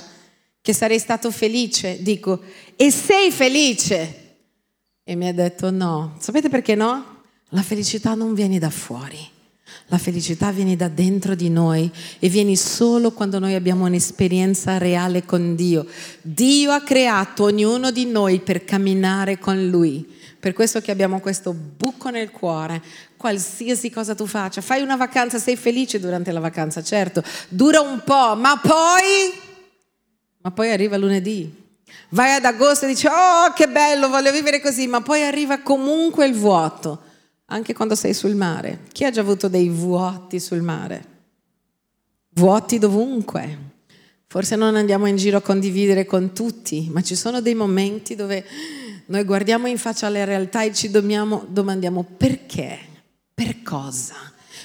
che 0.61 0.73
sarei 0.73 0.99
stato 0.99 1.31
felice. 1.31 2.01
Dico, 2.01 2.41
e 2.75 2.91
sei 2.91 3.31
felice? 3.31 4.23
E 5.01 5.15
mi 5.15 5.29
ha 5.29 5.33
detto 5.33 5.71
no. 5.71 6.17
Sapete 6.19 6.49
perché 6.49 6.75
no? 6.75 7.23
La 7.49 7.61
felicità 7.61 8.15
non 8.15 8.33
viene 8.33 8.59
da 8.59 8.69
fuori, 8.69 9.17
la 9.87 9.97
felicità 9.97 10.51
viene 10.51 10.75
da 10.75 10.89
dentro 10.89 11.35
di 11.35 11.49
noi 11.49 11.89
e 12.19 12.27
viene 12.27 12.55
solo 12.57 13.11
quando 13.11 13.39
noi 13.39 13.53
abbiamo 13.53 13.85
un'esperienza 13.85 14.77
reale 14.77 15.23
con 15.23 15.55
Dio. 15.55 15.85
Dio 16.21 16.71
ha 16.71 16.81
creato 16.81 17.43
ognuno 17.45 17.91
di 17.91 18.05
noi 18.05 18.39
per 18.39 18.65
camminare 18.65 19.37
con 19.37 19.69
Lui. 19.69 20.05
Per 20.37 20.53
questo 20.53 20.81
che 20.81 20.91
abbiamo 20.91 21.19
questo 21.21 21.53
buco 21.53 22.09
nel 22.09 22.29
cuore, 22.29 22.81
qualsiasi 23.25 23.89
cosa 23.89 24.13
tu 24.13 24.27
faccia. 24.27 24.61
Fai 24.61 24.83
una 24.83 24.95
vacanza, 24.95 25.39
sei 25.39 25.55
felice 25.55 25.99
durante 25.99 26.31
la 26.31 26.39
vacanza, 26.39 26.83
certo, 26.83 27.23
dura 27.49 27.81
un 27.81 28.01
po', 28.03 28.35
ma 28.35 28.59
poi, 28.61 29.33
ma 30.43 30.51
poi 30.51 30.69
arriva 30.69 30.95
lunedì. 30.95 31.63
Vai 32.09 32.35
ad 32.35 32.45
agosto 32.45 32.85
e 32.85 32.89
dici, 32.89 33.07
oh 33.07 33.51
che 33.55 33.67
bello, 33.67 34.09
voglio 34.09 34.31
vivere 34.31 34.61
così, 34.61 34.85
ma 34.85 35.01
poi 35.01 35.23
arriva 35.23 35.59
comunque 35.61 36.27
il 36.27 36.35
vuoto 36.35 37.01
anche 37.47 37.73
quando 37.73 37.95
sei 37.95 38.13
sul 38.13 38.35
mare. 38.35 38.81
Chi 38.91 39.05
ha 39.05 39.09
già 39.09 39.21
avuto 39.21 39.47
dei 39.47 39.69
vuoti 39.69 40.39
sul 40.39 40.61
mare? 40.61 41.05
Vuoti 42.35 42.77
dovunque. 42.77 43.57
Forse 44.27 44.55
non 44.55 44.75
andiamo 44.75 45.07
in 45.07 45.15
giro 45.15 45.37
a 45.37 45.41
condividere 45.41 46.05
con 46.05 46.31
tutti, 46.31 46.89
ma 46.91 47.01
ci 47.01 47.15
sono 47.15 47.41
dei 47.41 47.55
momenti 47.55 48.13
dove 48.13 48.45
noi 49.07 49.23
guardiamo 49.23 49.65
in 49.65 49.79
faccia 49.79 50.05
alla 50.05 50.25
realtà 50.25 50.61
e 50.61 50.73
ci 50.73 50.91
dobbiamo, 50.91 51.43
domandiamo 51.47 52.05
perché, 52.17 52.93
per 53.35 53.61
cosa, 53.63 54.15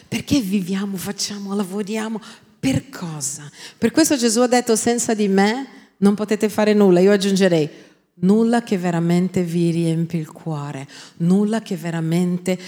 perché 0.07 0.41
viviamo, 0.41 0.97
facciamo, 0.97 1.55
lavoriamo, 1.55 2.21
per 2.61 2.89
cosa. 2.89 3.51
Per 3.77 3.91
questo 3.91 4.17
Gesù 4.17 4.41
ha 4.41 4.47
detto 4.47 4.77
senza 4.77 5.13
di 5.13 5.27
me 5.27 5.67
non 5.99 6.15
potete 6.15 6.49
fare 6.49 6.73
nulla. 6.73 7.01
Io 7.01 7.11
aggiungerei 7.11 7.69
nulla 8.21 8.63
che 8.63 8.79
veramente 8.79 9.43
vi 9.43 9.71
riempi 9.71 10.19
il 10.19 10.31
cuore, 10.31 10.87
nulla 11.19 11.63
che 11.63 11.77
veramente 11.77 12.59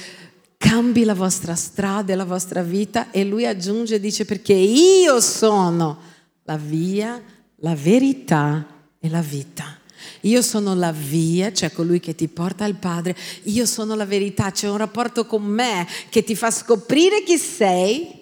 cambi 0.57 1.05
la 1.05 1.15
vostra 1.15 1.55
strada 1.55 2.13
e 2.13 2.17
la 2.17 2.25
vostra 2.25 2.63
vita 2.63 3.11
e 3.11 3.25
lui 3.25 3.47
aggiunge 3.47 3.97
e 3.97 4.01
dice 4.01 4.25
perché 4.25 4.55
io 4.55 5.21
sono 5.21 5.99
la 6.45 6.57
via, 6.57 7.23
la 7.57 7.75
verità 7.77 8.67
e 8.99 9.09
la 9.09 9.23
vita. 9.23 9.79
Io 10.23 10.43
sono 10.43 10.75
la 10.75 10.93
via, 10.93 11.53
cioè 11.53 11.73
colui 11.73 12.01
che 12.01 12.15
ti 12.15 12.29
porta 12.29 12.65
al 12.65 12.77
Padre, 12.77 13.17
io 13.45 13.67
sono 13.67 13.95
la 13.95 14.07
verità, 14.07 14.51
c'è 14.51 14.69
un 14.69 14.77
rapporto 14.77 15.27
con 15.27 15.43
me 15.43 15.87
che 16.11 16.23
ti 16.23 16.37
fa 16.37 16.51
scoprire 16.51 17.23
chi 17.23 17.39
sei 17.39 18.21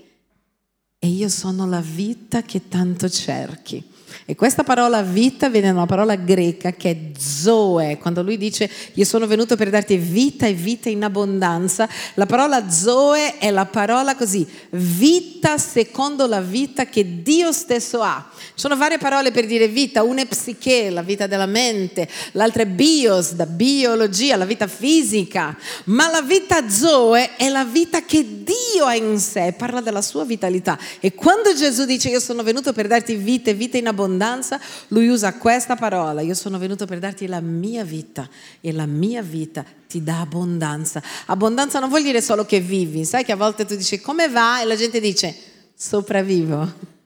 e 0.99 1.09
io 1.09 1.29
sono 1.29 1.67
la 1.67 1.81
vita 1.81 2.43
che 2.43 2.69
tanto 2.69 3.09
cerchi. 3.09 3.83
E 4.31 4.37
questa 4.37 4.63
parola 4.63 5.03
vita 5.03 5.49
viene 5.49 5.67
da 5.67 5.73
una 5.73 5.87
parola 5.87 6.15
greca 6.15 6.71
che 6.71 6.91
è 6.91 6.97
zoe. 7.19 7.99
Quando 7.99 8.23
lui 8.23 8.39
dice 8.39 8.71
io 8.93 9.05
sono 9.05 9.27
venuto 9.27 9.57
per 9.57 9.71
darti 9.71 9.97
vita 9.97 10.47
e 10.47 10.53
vita 10.53 10.89
in 10.89 11.03
abbondanza, 11.03 11.89
la 12.15 12.27
parola 12.27 12.71
zoe 12.71 13.39
è 13.39 13.51
la 13.51 13.67
parola 13.67 14.15
così, 14.15 14.47
vita 14.71 15.59
secondo 15.59 16.29
la 16.29 16.41
vita 16.41 16.87
che 16.87 17.23
Dio 17.23 17.51
stesso 17.51 18.03
ha. 18.03 18.31
Ci 18.33 18.53
sono 18.55 18.77
varie 18.77 18.99
parole 18.99 19.33
per 19.33 19.47
dire 19.47 19.67
vita, 19.67 20.05
una 20.05 20.23
è 20.23 20.27
psiche, 20.27 20.91
la 20.91 21.03
vita 21.03 21.27
della 21.27 21.47
mente, 21.47 22.09
l'altra 22.33 22.63
è 22.63 22.67
bios, 22.67 23.33
da 23.33 23.47
biologia, 23.47 24.37
la 24.37 24.45
vita 24.45 24.69
fisica, 24.69 25.57
ma 25.87 26.09
la 26.09 26.23
vita 26.23 26.69
zoe 26.69 27.35
è 27.35 27.49
la 27.49 27.65
vita 27.65 28.05
che 28.05 28.45
Dio 28.45 28.85
ha 28.85 28.95
in 28.95 29.19
sé, 29.19 29.55
parla 29.59 29.81
della 29.81 30.03
sua 30.03 30.25
vitalità. 30.25 30.79
E 31.01 31.15
quando 31.15 31.53
Gesù 31.53 31.85
dice 31.85 32.11
io 32.11 32.21
sono 32.21 32.45
venuto 32.45 32.73
per 32.73 32.87
darti 32.87 33.17
vita 33.17 33.51
e 33.51 33.55
vita 33.55 33.77
in 33.77 33.89
abbondanza, 33.89 34.19
abbondanza, 34.21 34.61
lui 34.89 35.09
usa 35.09 35.35
questa 35.35 35.77
parola, 35.77 36.21
io 36.21 36.35
sono 36.35 36.59
venuto 36.59 36.85
per 36.85 36.99
darti 36.99 37.27
la 37.27 37.41
mia 37.41 37.85
vita 37.85 38.29
e 38.61 38.73
la 38.73 38.87
mia 38.87 39.23
vita 39.23 39.65
ti 39.89 40.03
dà 40.03 40.21
abbondanza. 40.21 41.03
Abbondanza 41.27 41.79
non 41.79 41.89
vuol 41.89 42.03
dire 42.03 42.21
solo 42.21 42.45
che 42.45 42.61
vivi, 42.61 43.05
sai 43.05 43.25
che 43.25 43.33
a 43.33 43.37
volte 43.37 43.65
tu 43.65 43.75
dici 43.75 44.01
come 44.01 44.29
va 44.29 44.61
e 44.61 44.67
la 44.67 44.77
gente 44.77 45.01
dice 45.01 45.35
sopravvivo. 45.75 46.99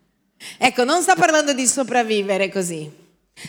Ecco, 0.59 0.85
non 0.85 1.00
sta 1.02 1.14
parlando 1.14 1.52
di 1.52 1.66
sopravvivere 1.66 2.50
così. 2.50 3.02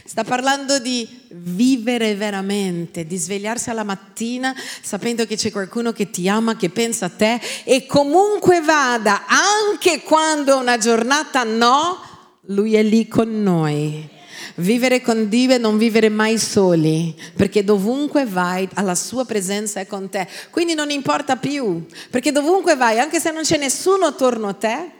Sta 0.03 0.23
parlando 0.23 0.79
di 0.79 1.07
vivere 1.29 2.15
veramente, 2.15 3.05
di 3.05 3.17
svegliarsi 3.17 3.69
alla 3.69 3.83
mattina 3.83 4.55
sapendo 4.81 5.25
che 5.25 5.35
c'è 5.35 5.51
qualcuno 5.51 5.91
che 5.91 6.09
ti 6.09 6.27
ama, 6.27 6.55
che 6.55 6.69
pensa 6.69 7.05
a 7.05 7.09
te 7.09 7.39
e 7.63 7.85
comunque 7.85 8.61
vada, 8.61 9.25
anche 9.27 10.01
quando 10.01 10.57
una 10.57 10.77
giornata 10.77 11.43
no, 11.43 12.14
lui 12.47 12.75
è 12.75 12.83
lì 12.83 13.07
con 13.07 13.41
noi. 13.41 14.09
Vivere 14.55 15.01
con 15.01 15.27
Dio 15.27 15.53
e 15.53 15.57
non 15.57 15.77
vivere 15.77 16.09
mai 16.09 16.37
soli, 16.37 17.15
perché 17.35 17.63
dovunque 17.63 18.25
vai, 18.25 18.67
alla 18.73 18.95
sua 18.95 19.25
presenza 19.25 19.79
è 19.79 19.87
con 19.87 20.09
te. 20.09 20.27
Quindi 20.49 20.73
non 20.73 20.91
importa 20.91 21.35
più, 21.37 21.85
perché 22.09 22.31
dovunque 22.31 22.75
vai, 22.75 22.99
anche 22.99 23.19
se 23.19 23.31
non 23.31 23.43
c'è 23.43 23.57
nessuno 23.57 24.05
attorno 24.05 24.47
a 24.47 24.53
te, 24.53 24.91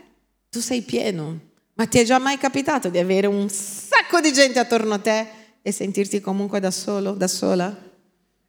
tu 0.50 0.60
sei 0.60 0.82
pieno. 0.82 1.40
Ma 1.76 1.86
ti 1.86 2.00
è 2.00 2.04
già 2.06 2.18
mai 2.18 2.38
capitato 2.38 2.90
di 2.90 2.98
avere 2.98 3.28
un 3.28 3.50
sacco 3.50 4.22
di 4.22 4.32
gente 4.32 4.60
attorno 4.60 4.94
a 4.94 5.00
te 5.00 5.28
e 5.62 5.72
sentirti 5.72 6.22
comunque 6.22 6.60
da 6.60 6.72
solo, 6.72 7.12
da 7.12 7.28
sola? 7.28 7.84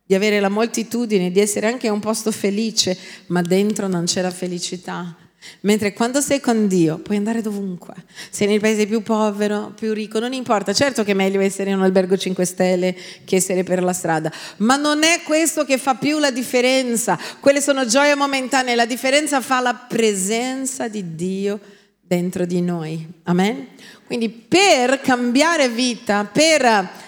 Di 0.05 0.15
avere 0.15 0.39
la 0.39 0.49
moltitudine, 0.49 1.33
di 1.33 1.41
essere 1.41 1.67
anche 1.67 1.89
in 1.89 1.93
un 1.93 2.01
posto 2.01 2.31
felice, 2.31 2.97
ma 3.27 3.43
dentro 3.43 3.89
non 3.89 4.05
c'è 4.05 4.23
la 4.23 4.31
felicità. 4.31 5.17
Mentre 5.61 5.93
quando 5.93 6.21
sei 6.21 6.41
con 6.41 6.69
Dio 6.69 6.99
puoi 6.99 7.17
andare 7.17 7.43
dovunque. 7.43 7.95
Sei 8.31 8.47
nel 8.47 8.61
paese 8.61 8.87
più 8.87 9.03
povero, 9.03 9.73
più 9.75 9.93
ricco, 9.93 10.19
non 10.19 10.33
importa. 10.33 10.73
Certo 10.73 11.05
che 11.05 11.13
è 11.13 11.15
meglio 11.15 11.41
essere 11.41 11.71
in 11.71 11.77
un 11.77 11.83
albergo 11.83 12.17
5 12.17 12.45
stelle 12.45 12.97
che 13.25 13.37
essere 13.37 13.63
per 13.63 13.83
la 13.83 13.93
strada, 13.93 14.33
ma 14.59 14.77
non 14.77 15.03
è 15.03 15.23
questo 15.25 15.65
che 15.65 15.79
fa 15.79 15.95
più 15.95 16.19
la 16.19 16.31
differenza. 16.31 17.19
Quelle 17.41 17.61
sono 17.61 17.87
gioie 17.87 18.15
momentanee, 18.15 18.75
la 18.75 18.87
differenza 18.87 19.41
fa 19.41 19.61
la 19.61 19.75
presenza 19.75 20.89
di 20.89 21.15
Dio 21.15 21.61
dentro 22.01 22.47
di 22.47 22.61
noi. 22.61 23.07
Amen? 23.25 23.69
Quindi 24.07 24.29
per 24.29 25.01
cambiare 25.01 25.69
vita, 25.69 26.25
per 26.25 27.05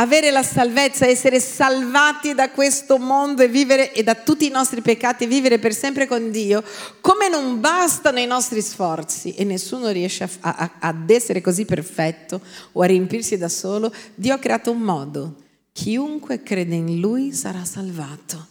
avere 0.00 0.30
la 0.30 0.42
salvezza, 0.42 1.06
essere 1.06 1.40
salvati 1.40 2.34
da 2.34 2.50
questo 2.50 2.98
mondo 2.98 3.42
e 3.42 3.48
vivere 3.48 3.92
e 3.92 4.02
da 4.02 4.14
tutti 4.14 4.46
i 4.46 4.50
nostri 4.50 4.80
peccati, 4.80 5.26
vivere 5.26 5.58
per 5.58 5.74
sempre 5.74 6.06
con 6.06 6.30
Dio, 6.30 6.62
come 7.00 7.28
non 7.28 7.60
bastano 7.60 8.18
i 8.18 8.26
nostri 8.26 8.62
sforzi 8.62 9.34
e 9.34 9.44
nessuno 9.44 9.90
riesce 9.90 10.24
a, 10.24 10.30
a, 10.40 10.70
ad 10.80 11.10
essere 11.10 11.40
così 11.40 11.64
perfetto 11.64 12.40
o 12.72 12.82
a 12.82 12.86
riempirsi 12.86 13.36
da 13.36 13.48
solo, 13.48 13.92
Dio 14.14 14.34
ha 14.34 14.38
creato 14.38 14.70
un 14.70 14.80
modo. 14.80 15.34
Chiunque 15.72 16.42
crede 16.42 16.74
in 16.74 17.00
Lui 17.00 17.32
sarà 17.32 17.64
salvato. 17.64 18.46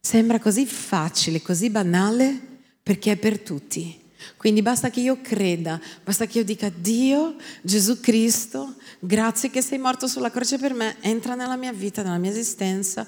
Sembra 0.00 0.38
così 0.38 0.66
facile, 0.66 1.40
così 1.40 1.70
banale, 1.70 2.38
perché 2.82 3.12
è 3.12 3.16
per 3.16 3.38
tutti. 3.38 4.03
Quindi 4.36 4.62
basta 4.62 4.90
che 4.90 5.00
io 5.00 5.20
creda, 5.20 5.80
basta 6.02 6.26
che 6.26 6.38
io 6.38 6.44
dica 6.44 6.70
Dio, 6.74 7.36
Gesù 7.62 8.00
Cristo, 8.00 8.74
grazie 8.98 9.50
che 9.50 9.62
sei 9.62 9.78
morto 9.78 10.06
sulla 10.06 10.30
croce 10.30 10.58
per 10.58 10.74
me, 10.74 10.96
entra 11.00 11.34
nella 11.34 11.56
mia 11.56 11.72
vita, 11.72 12.02
nella 12.02 12.18
mia 12.18 12.30
esistenza. 12.30 13.06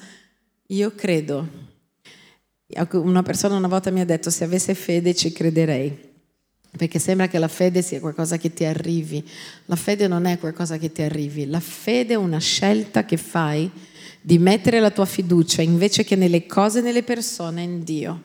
Io 0.69 0.95
credo. 0.95 1.75
Una 2.93 3.23
persona 3.23 3.57
una 3.57 3.69
volta 3.69 3.91
mi 3.91 4.01
ha 4.01 4.05
detto 4.05 4.31
se 4.31 4.45
avesse 4.45 4.75
fede 4.75 5.15
ci 5.15 5.31
crederei. 5.33 6.15
Perché 6.77 6.99
sembra 6.99 7.29
che 7.29 7.39
la 7.39 7.49
fede 7.49 7.81
sia 7.81 8.01
qualcosa 8.01 8.37
che 8.37 8.53
ti 8.53 8.65
arrivi. 8.65 9.27
La 9.67 9.77
fede 9.77 10.09
non 10.09 10.27
è 10.27 10.39
qualcosa 10.39 10.77
che 10.77 10.93
ti 10.93 11.03
arrivi. 11.03 11.47
La 11.47 11.61
fede 11.61 12.15
è 12.15 12.17
una 12.17 12.39
scelta 12.39 13.05
che 13.05 13.17
fai 13.17 13.71
di 14.21 14.39
mettere 14.39 14.81
la 14.81 14.91
tua 14.91 15.07
fiducia 15.07 15.63
invece 15.63 16.05
che 16.05 16.17
nelle 16.17 16.47
cose 16.47 16.81
nelle 16.81 17.05
persone 17.05 17.63
in 17.63 17.85
Dio. 17.85 18.23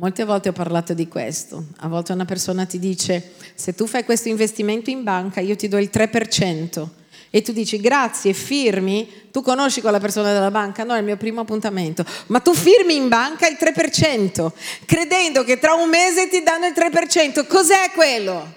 Molte 0.00 0.24
volte 0.24 0.48
ho 0.48 0.52
parlato 0.52 0.94
di 0.94 1.08
questo. 1.08 1.62
A 1.80 1.88
volte 1.88 2.12
una 2.12 2.24
persona 2.24 2.64
ti 2.64 2.78
dice, 2.78 3.32
se 3.54 3.74
tu 3.74 3.86
fai 3.86 4.02
questo 4.02 4.28
investimento 4.28 4.88
in 4.88 5.02
banca, 5.02 5.40
io 5.40 5.54
ti 5.56 5.68
do 5.68 5.76
il 5.76 5.90
3%. 5.92 6.88
E 7.28 7.42
tu 7.42 7.52
dici 7.52 7.78
grazie, 7.78 8.32
firmi, 8.32 9.28
tu 9.30 9.42
conosci 9.42 9.82
quella 9.82 10.00
persona 10.00 10.32
della 10.32 10.50
banca? 10.50 10.84
No, 10.84 10.94
è 10.94 10.98
il 11.00 11.04
mio 11.04 11.18
primo 11.18 11.42
appuntamento. 11.42 12.02
Ma 12.28 12.40
tu 12.40 12.54
firmi 12.54 12.96
in 12.96 13.08
banca 13.08 13.46
il 13.46 13.58
3%, 13.60 14.50
credendo 14.86 15.44
che 15.44 15.58
tra 15.58 15.74
un 15.74 15.90
mese 15.90 16.30
ti 16.30 16.42
danno 16.42 16.64
il 16.64 16.72
3%. 16.74 17.46
Cos'è 17.46 17.90
quello? 17.94 18.54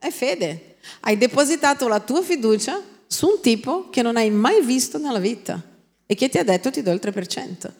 È 0.00 0.10
fede. 0.10 0.78
Hai 1.02 1.16
depositato 1.16 1.86
la 1.86 2.00
tua 2.00 2.22
fiducia 2.22 2.82
su 3.06 3.28
un 3.28 3.40
tipo 3.40 3.88
che 3.88 4.02
non 4.02 4.16
hai 4.16 4.30
mai 4.30 4.60
visto 4.64 4.98
nella 4.98 5.20
vita 5.20 5.62
e 6.06 6.16
che 6.16 6.28
ti 6.28 6.38
ha 6.38 6.44
detto 6.44 6.72
ti 6.72 6.82
do 6.82 6.90
il 6.90 7.00
3%. 7.00 7.70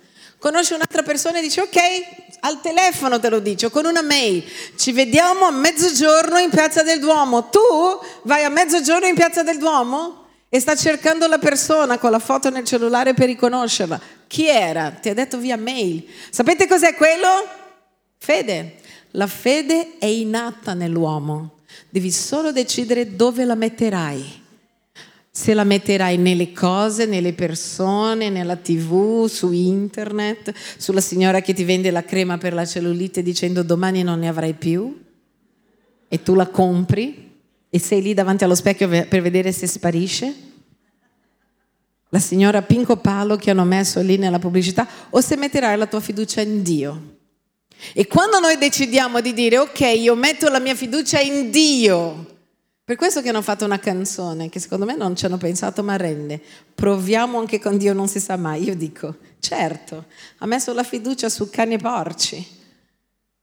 Conosci 0.43 0.73
un'altra 0.73 1.05
persona 1.05 1.39
e 1.39 1.41
dici 1.41 1.61
ok, 1.61 1.79
al 2.41 2.61
telefono 2.61 3.21
te 3.21 3.29
lo 3.29 3.39
dice, 3.39 3.71
con 3.71 3.85
una 3.85 4.03
mail. 4.03 4.43
Ci 4.77 4.91
vediamo 4.91 5.45
a 5.45 5.53
mezzogiorno 5.53 6.37
in 6.39 6.51
Piazza 6.51 6.83
del 6.83 6.99
Duomo. 6.99 7.49
Tu 7.49 7.61
vai 8.23 8.43
a 8.43 8.49
mezzogiorno 8.49 9.07
in 9.07 9.15
Piazza 9.15 9.45
del 9.45 9.59
Duomo 9.59 10.27
e 10.49 10.59
sta 10.59 10.75
cercando 10.75 11.29
la 11.29 11.39
persona 11.39 11.97
con 11.99 12.11
la 12.11 12.19
foto 12.19 12.51
nel 12.51 12.65
cellulare 12.65 13.15
per 13.15 13.27
riconoscerla. 13.27 14.01
Chi 14.27 14.49
era? 14.49 14.91
Ti 14.91 15.11
ha 15.11 15.15
detto 15.15 15.39
via 15.39 15.57
mail. 15.57 16.09
Sapete 16.31 16.67
cos'è 16.67 16.97
quello? 16.97 17.29
Fede. 18.19 18.81
La 19.13 19.29
fede 19.29 19.99
è 20.01 20.07
innata 20.07 20.75
nell'uomo. 20.75 21.59
Devi 21.89 22.11
solo 22.11 22.51
decidere 22.51 23.15
dove 23.15 23.45
la 23.45 23.55
metterai 23.55 24.42
se 25.35 25.55
la 25.55 25.65
metterai 25.65 26.19
nelle 26.19 26.53
cose, 26.53 27.07
nelle 27.07 27.33
persone, 27.33 28.29
nella 28.29 28.57
tv, 28.57 29.27
su 29.27 29.51
internet, 29.51 30.53
sulla 30.77 31.01
signora 31.01 31.41
che 31.41 31.55
ti 31.55 31.65
vende 31.65 31.91
la 31.91 32.05
crema 32.05 32.37
per 32.37 32.53
la 32.53 32.67
cellulite 32.67 33.23
dicendo 33.23 33.63
domani 33.63 34.03
non 34.03 34.19
ne 34.19 34.29
avrai 34.29 34.53
più 34.53 35.03
e 36.07 36.23
tu 36.23 36.35
la 36.35 36.49
compri 36.49 37.31
e 37.71 37.79
sei 37.79 38.03
lì 38.03 38.13
davanti 38.13 38.45
allo 38.45 38.55
specchio 38.55 38.87
per 38.87 39.23
vedere 39.23 39.53
se 39.53 39.67
sparisce. 39.67 40.35
La 42.11 42.19
signora 42.19 42.61
Pinco 42.61 42.99
Palo 42.99 43.37
che 43.37 43.53
hanno 43.53 43.65
messo 43.65 44.03
lì 44.03 44.19
nella 44.19 44.39
pubblicità 44.39 44.87
o 45.09 45.23
se 45.23 45.37
metterai 45.37 45.79
la 45.79 45.87
tua 45.87 46.01
fiducia 46.01 46.43
in 46.43 46.63
Dio. 46.63 47.17
E 47.95 48.07
quando 48.07 48.39
noi 48.39 48.59
decidiamo 48.59 49.23
di 49.23 49.33
dire 49.33 49.57
ok, 49.57 49.81
io 49.81 50.15
metto 50.15 50.51
la 50.51 50.61
mia 50.61 50.75
fiducia 50.75 51.21
in 51.21 51.51
Dio, 51.51 52.42
per 52.85 52.97
questo 52.97 53.23
che 53.23 53.29
hanno 53.29 53.43
fatto 53.43 53.65
una 53.65 53.79
canzone 53.79 54.49
che 54.49 54.59
secondo 54.59 54.85
me 54.85 54.97
non 54.97 55.15
ci 55.15 55.25
hanno 55.25 55.39
pensato 55.39 55.85
ma 55.85 55.97
rende. 55.97 56.41
Proviamo 56.75 57.39
anche 57.39 57.61
con 57.61 57.77
Dio, 57.79 57.93
non 57.93 58.09
si 58.09 58.19
sa 58.19 58.37
mai. 58.37 58.65
Io 58.65 58.75
dico, 58.75 59.17
certo, 59.39 60.07
ha 60.39 60.47
messo 60.47 60.73
la 60.73 60.83
fiducia 60.83 61.29
su 61.29 61.49
cani 61.49 61.75
e 61.75 61.79
porci. 61.79 62.61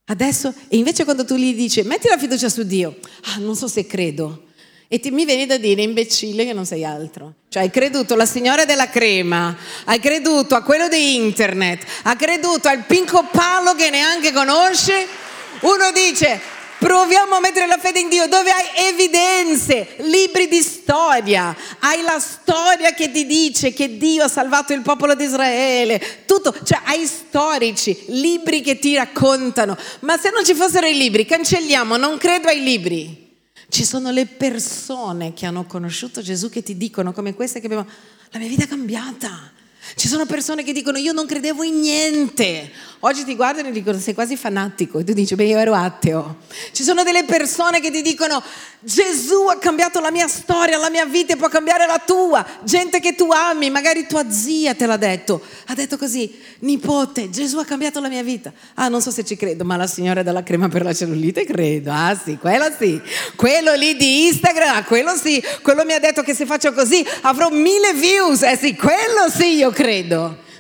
Adesso, 0.05 0.53
e 0.67 0.77
invece 0.77 1.05
quando 1.05 1.23
tu 1.23 1.35
gli 1.35 1.55
dici, 1.55 1.83
metti 1.83 2.09
la 2.09 2.17
fiducia 2.17 2.49
su 2.49 2.63
Dio, 2.63 2.97
ah, 3.25 3.37
non 3.37 3.55
so 3.55 3.67
se 3.67 3.85
credo. 3.85 4.47
E 4.89 4.99
ti, 4.99 5.11
mi 5.11 5.23
viene 5.23 5.45
da 5.45 5.57
dire, 5.57 5.83
imbecille, 5.83 6.43
che 6.45 6.51
non 6.51 6.65
sei 6.65 6.83
altro. 6.83 7.35
Cioè, 7.47 7.61
hai 7.61 7.69
creduto 7.69 8.15
alla 8.15 8.25
signora 8.25 8.65
della 8.65 8.89
crema, 8.89 9.55
hai 9.85 9.99
creduto 9.99 10.55
a 10.55 10.63
quello 10.63 10.87
di 10.87 11.15
internet, 11.15 11.85
hai 12.03 12.15
creduto 12.15 12.67
al 12.67 12.85
pinco 12.85 13.23
palo 13.31 13.75
che 13.75 13.91
neanche 13.91 14.33
conosce. 14.33 15.07
Uno 15.61 15.91
dice, 15.93 16.41
Proviamo 16.79 17.35
a 17.35 17.39
mettere 17.41 17.67
la 17.67 17.77
fede 17.77 17.99
in 17.99 18.07
Dio 18.07 18.25
dove 18.27 18.51
hai 18.51 18.87
evidenze, 18.87 19.95
libri 19.97 20.47
di 20.47 20.61
storia, 20.61 21.53
hai 21.79 22.01
la 22.03 22.19
storia 22.19 22.93
che 22.93 23.11
ti 23.11 23.25
dice 23.25 23.73
che 23.73 23.97
Dio 23.97 24.23
ha 24.23 24.27
salvato 24.29 24.71
il 24.71 24.81
popolo 24.81 25.13
di 25.13 25.25
Israele, 25.25 26.23
tutto, 26.25 26.55
cioè 26.63 26.79
hai 26.85 27.05
storici, 27.05 28.05
libri 28.07 28.61
che 28.61 28.79
ti 28.79 28.95
raccontano. 28.95 29.77
Ma 30.01 30.17
se 30.17 30.31
non 30.33 30.45
ci 30.45 30.55
fossero 30.55 30.87
i 30.87 30.95
libri, 30.95 31.25
cancelliamo, 31.25 31.97
non 31.97 32.17
credo 32.17 32.47
ai 32.47 32.63
libri. 32.63 33.27
Ci 33.67 33.83
sono 33.83 34.09
le 34.11 34.25
persone 34.25 35.33
che 35.33 35.45
hanno 35.45 35.65
conosciuto 35.65 36.21
Gesù 36.21 36.49
che 36.49 36.63
ti 36.63 36.77
dicono 36.77 37.11
come 37.11 37.33
queste 37.33 37.59
che 37.59 37.65
abbiamo, 37.65 37.87
la 38.29 38.39
mia 38.39 38.47
vita 38.47 38.63
è 38.63 38.67
cambiata. 38.67 39.51
Ci 39.95 40.07
sono 40.07 40.25
persone 40.25 40.63
che 40.63 40.73
dicono 40.73 40.97
io 40.97 41.13
non 41.13 41.25
credevo 41.25 41.63
in 41.63 41.79
niente. 41.79 42.71
Oggi 43.01 43.23
ti 43.23 43.35
guardano 43.35 43.69
e 43.69 43.71
dicono 43.71 43.97
sei 43.97 44.13
quasi 44.13 44.35
fanatico 44.35 44.99
e 44.99 45.05
tu 45.05 45.13
dici 45.13 45.35
beh 45.35 45.45
io 45.45 45.57
ero 45.57 45.73
ateo. 45.73 46.37
Ci 46.73 46.83
sono 46.83 47.03
delle 47.03 47.23
persone 47.23 47.79
che 47.79 47.91
ti 47.91 48.01
dicono 48.01 48.43
Gesù 48.81 49.47
ha 49.49 49.57
cambiato 49.57 49.99
la 49.99 50.11
mia 50.11 50.27
storia, 50.27 50.77
la 50.77 50.89
mia 50.89 51.05
vita 51.05 51.33
e 51.33 51.35
può 51.37 51.47
cambiare 51.47 51.85
la 51.85 52.01
tua. 52.05 52.45
Gente 52.63 52.99
che 52.99 53.15
tu 53.15 53.29
ami, 53.31 53.69
magari 53.69 54.05
tua 54.05 54.29
zia 54.29 54.73
te 54.73 54.85
l'ha 54.85 54.97
detto. 54.97 55.41
Ha 55.67 55.73
detto 55.75 55.97
così, 55.97 56.33
nipote, 56.59 57.29
Gesù 57.29 57.57
ha 57.57 57.65
cambiato 57.65 57.99
la 57.99 58.09
mia 58.09 58.23
vita. 58.23 58.51
Ah 58.75 58.87
non 58.87 59.01
so 59.01 59.11
se 59.11 59.23
ci 59.23 59.35
credo, 59.35 59.63
ma 59.63 59.75
la 59.75 59.87
signora 59.87 60.21
della 60.21 60.43
crema 60.43 60.67
per 60.67 60.83
la 60.83 60.93
cellulite 60.93 61.45
credo. 61.45 61.91
Ah 61.91 62.19
sì, 62.21 62.37
quella 62.37 62.69
sì. 62.77 63.01
Quello 63.35 63.73
lì 63.75 63.95
di 63.95 64.27
Instagram, 64.27 64.83
quello 64.85 65.15
sì. 65.15 65.43
Quello 65.61 65.83
mi 65.85 65.93
ha 65.93 65.99
detto 65.99 66.21
che 66.21 66.33
se 66.33 66.45
faccio 66.45 66.73
così 66.73 67.05
avrò 67.21 67.49
mille 67.49 67.93
views. 67.93 68.43
Eh 68.43 68.57
sì, 68.57 68.75
quello 68.75 69.29
sì 69.33 69.55
io 69.55 69.71
credo. 69.71 69.78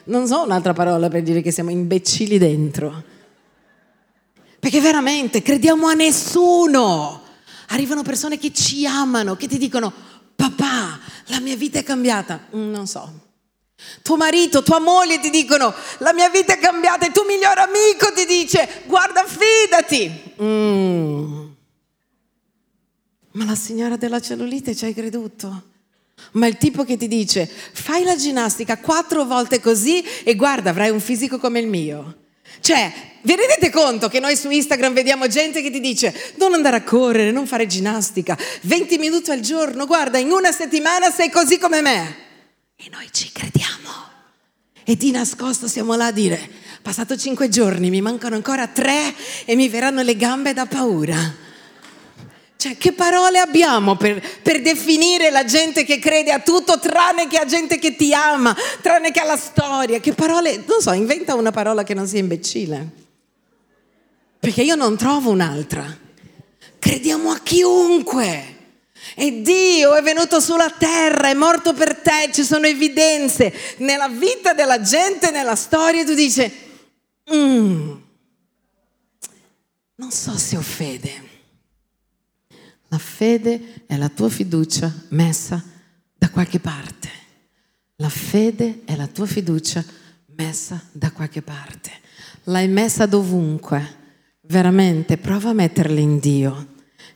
Non 0.05 0.27
so 0.27 0.43
un'altra 0.43 0.73
parola 0.73 1.09
per 1.09 1.23
dire 1.23 1.41
che 1.41 1.51
siamo 1.51 1.69
imbecilli 1.69 2.37
dentro. 2.37 3.03
Perché 4.59 4.79
veramente 4.81 5.41
crediamo 5.41 5.87
a 5.87 5.93
nessuno. 5.93 7.21
Arrivano 7.67 8.01
persone 8.01 8.37
che 8.37 8.53
ci 8.53 8.85
amano, 8.85 9.35
che 9.35 9.47
ti 9.47 9.57
dicono, 9.57 9.91
papà, 10.35 10.99
la 11.27 11.39
mia 11.39 11.55
vita 11.55 11.79
è 11.79 11.83
cambiata. 11.83 12.47
Mm, 12.55 12.71
non 12.71 12.87
so. 12.87 13.27
Tuo 14.01 14.17
marito, 14.17 14.63
tua 14.63 14.79
moglie 14.79 15.19
ti 15.19 15.29
dicono, 15.29 15.73
la 15.99 16.13
mia 16.13 16.29
vita 16.29 16.53
è 16.53 16.57
cambiata. 16.57 17.05
E 17.05 17.11
tuo 17.11 17.25
migliore 17.25 17.61
amico 17.61 18.11
ti 18.13 18.25
dice, 18.25 18.83
guarda, 18.87 19.23
fidati. 19.25 20.33
Mm. 20.41 21.47
Ma 23.31 23.45
la 23.45 23.55
signora 23.55 23.95
della 23.95 24.19
cellulite 24.19 24.75
ci 24.75 24.85
hai 24.85 24.93
creduto? 24.93 25.68
Ma 26.33 26.47
il 26.47 26.57
tipo 26.57 26.83
che 26.83 26.97
ti 26.97 27.07
dice 27.07 27.47
fai 27.47 28.03
la 28.03 28.15
ginnastica 28.15 28.77
quattro 28.77 29.25
volte 29.25 29.59
così 29.59 30.03
e 30.23 30.35
guarda 30.35 30.69
avrai 30.69 30.89
un 30.89 30.99
fisico 30.99 31.39
come 31.39 31.59
il 31.59 31.67
mio. 31.67 32.15
Cioè, 32.61 32.91
vi 33.21 33.35
rendete 33.35 33.69
conto 33.69 34.07
che 34.07 34.19
noi 34.19 34.35
su 34.35 34.49
Instagram 34.49 34.93
vediamo 34.93 35.27
gente 35.27 35.61
che 35.61 35.71
ti 35.71 35.79
dice 35.79 36.33
non 36.37 36.53
andare 36.53 36.77
a 36.77 36.83
correre, 36.83 37.31
non 37.31 37.47
fare 37.47 37.67
ginnastica, 37.67 38.37
20 38.61 38.97
minuti 38.97 39.31
al 39.31 39.39
giorno, 39.39 39.85
guarda, 39.85 40.17
in 40.17 40.31
una 40.31 40.51
settimana 40.51 41.11
sei 41.11 41.29
così 41.29 41.57
come 41.57 41.81
me. 41.81 42.15
E 42.75 42.87
noi 42.91 43.07
ci 43.11 43.31
crediamo. 43.31 44.07
E 44.83 44.95
di 44.95 45.11
nascosto 45.11 45.67
siamo 45.67 45.95
là 45.95 46.07
a 46.07 46.11
dire, 46.11 46.39
passato 46.81 47.15
cinque 47.17 47.49
giorni, 47.49 47.89
mi 47.89 48.01
mancano 48.01 48.35
ancora 48.35 48.67
tre 48.67 49.13
e 49.45 49.55
mi 49.55 49.69
verranno 49.69 50.01
le 50.01 50.15
gambe 50.15 50.53
da 50.53 50.65
paura. 50.65 51.47
Cioè, 52.61 52.75
che 52.77 52.91
parole 52.91 53.39
abbiamo 53.39 53.95
per, 53.95 54.21
per, 54.41 54.61
definire 54.61 55.29
la 55.29 55.45
gente 55.45 55.85
che 55.85 55.97
crede 55.97 56.33
a 56.33 56.39
tutto, 56.39 56.77
tranne 56.77 57.29
che 57.29 57.37
a 57.37 57.45
gente 57.45 57.79
che 57.79 57.95
ti 57.95 58.13
ama, 58.13 58.53
tranne 58.81 59.11
che 59.11 59.21
alla 59.21 59.37
storia? 59.37 60.01
Che 60.01 60.11
parole, 60.11 60.61
non 60.67 60.81
so, 60.81 60.91
inventa 60.91 61.35
una 61.35 61.51
parola 61.51 61.83
che 61.83 61.93
non 61.93 62.05
sia 62.05 62.19
imbecille. 62.19 62.85
Perché 64.37 64.63
io 64.63 64.75
non 64.75 64.97
trovo 64.97 65.29
un'altra. 65.29 65.85
Crediamo 66.79 67.31
a 67.31 67.39
chiunque. 67.39 68.57
E 69.15 69.41
Dio 69.41 69.93
è 69.93 70.01
venuto 70.01 70.41
sulla 70.41 70.69
terra, 70.69 71.29
è 71.29 71.33
morto 71.35 71.71
per 71.71 71.95
te, 71.95 72.29
ci 72.33 72.43
sono 72.43 72.65
evidenze 72.65 73.53
nella 73.77 74.09
vita 74.09 74.51
della 74.51 74.81
gente, 74.81 75.31
nella 75.31 75.55
storia, 75.55 76.01
e 76.01 76.05
tu 76.05 76.13
dici, 76.13 76.51
mm, 77.33 77.91
non 79.95 80.11
so 80.11 80.37
se 80.37 80.57
ho 80.57 80.61
fede. 80.61 81.37
La 82.89 82.97
fede 82.97 83.83
è 83.85 83.97
la 83.97 84.09
tua 84.09 84.29
fiducia 84.29 84.93
messa 85.09 85.63
da 86.17 86.29
qualche 86.29 86.59
parte. 86.59 87.09
La 87.97 88.09
fede 88.09 88.81
è 88.85 88.95
la 88.95 89.07
tua 89.07 89.25
fiducia 89.25 89.83
messa 90.35 90.81
da 90.91 91.11
qualche 91.11 91.41
parte. 91.41 91.91
L'hai 92.45 92.67
messa 92.67 93.05
dovunque. 93.05 93.97
Veramente, 94.41 95.17
prova 95.17 95.49
a 95.49 95.53
metterla 95.53 95.99
in 95.99 96.17
Dio 96.17 96.67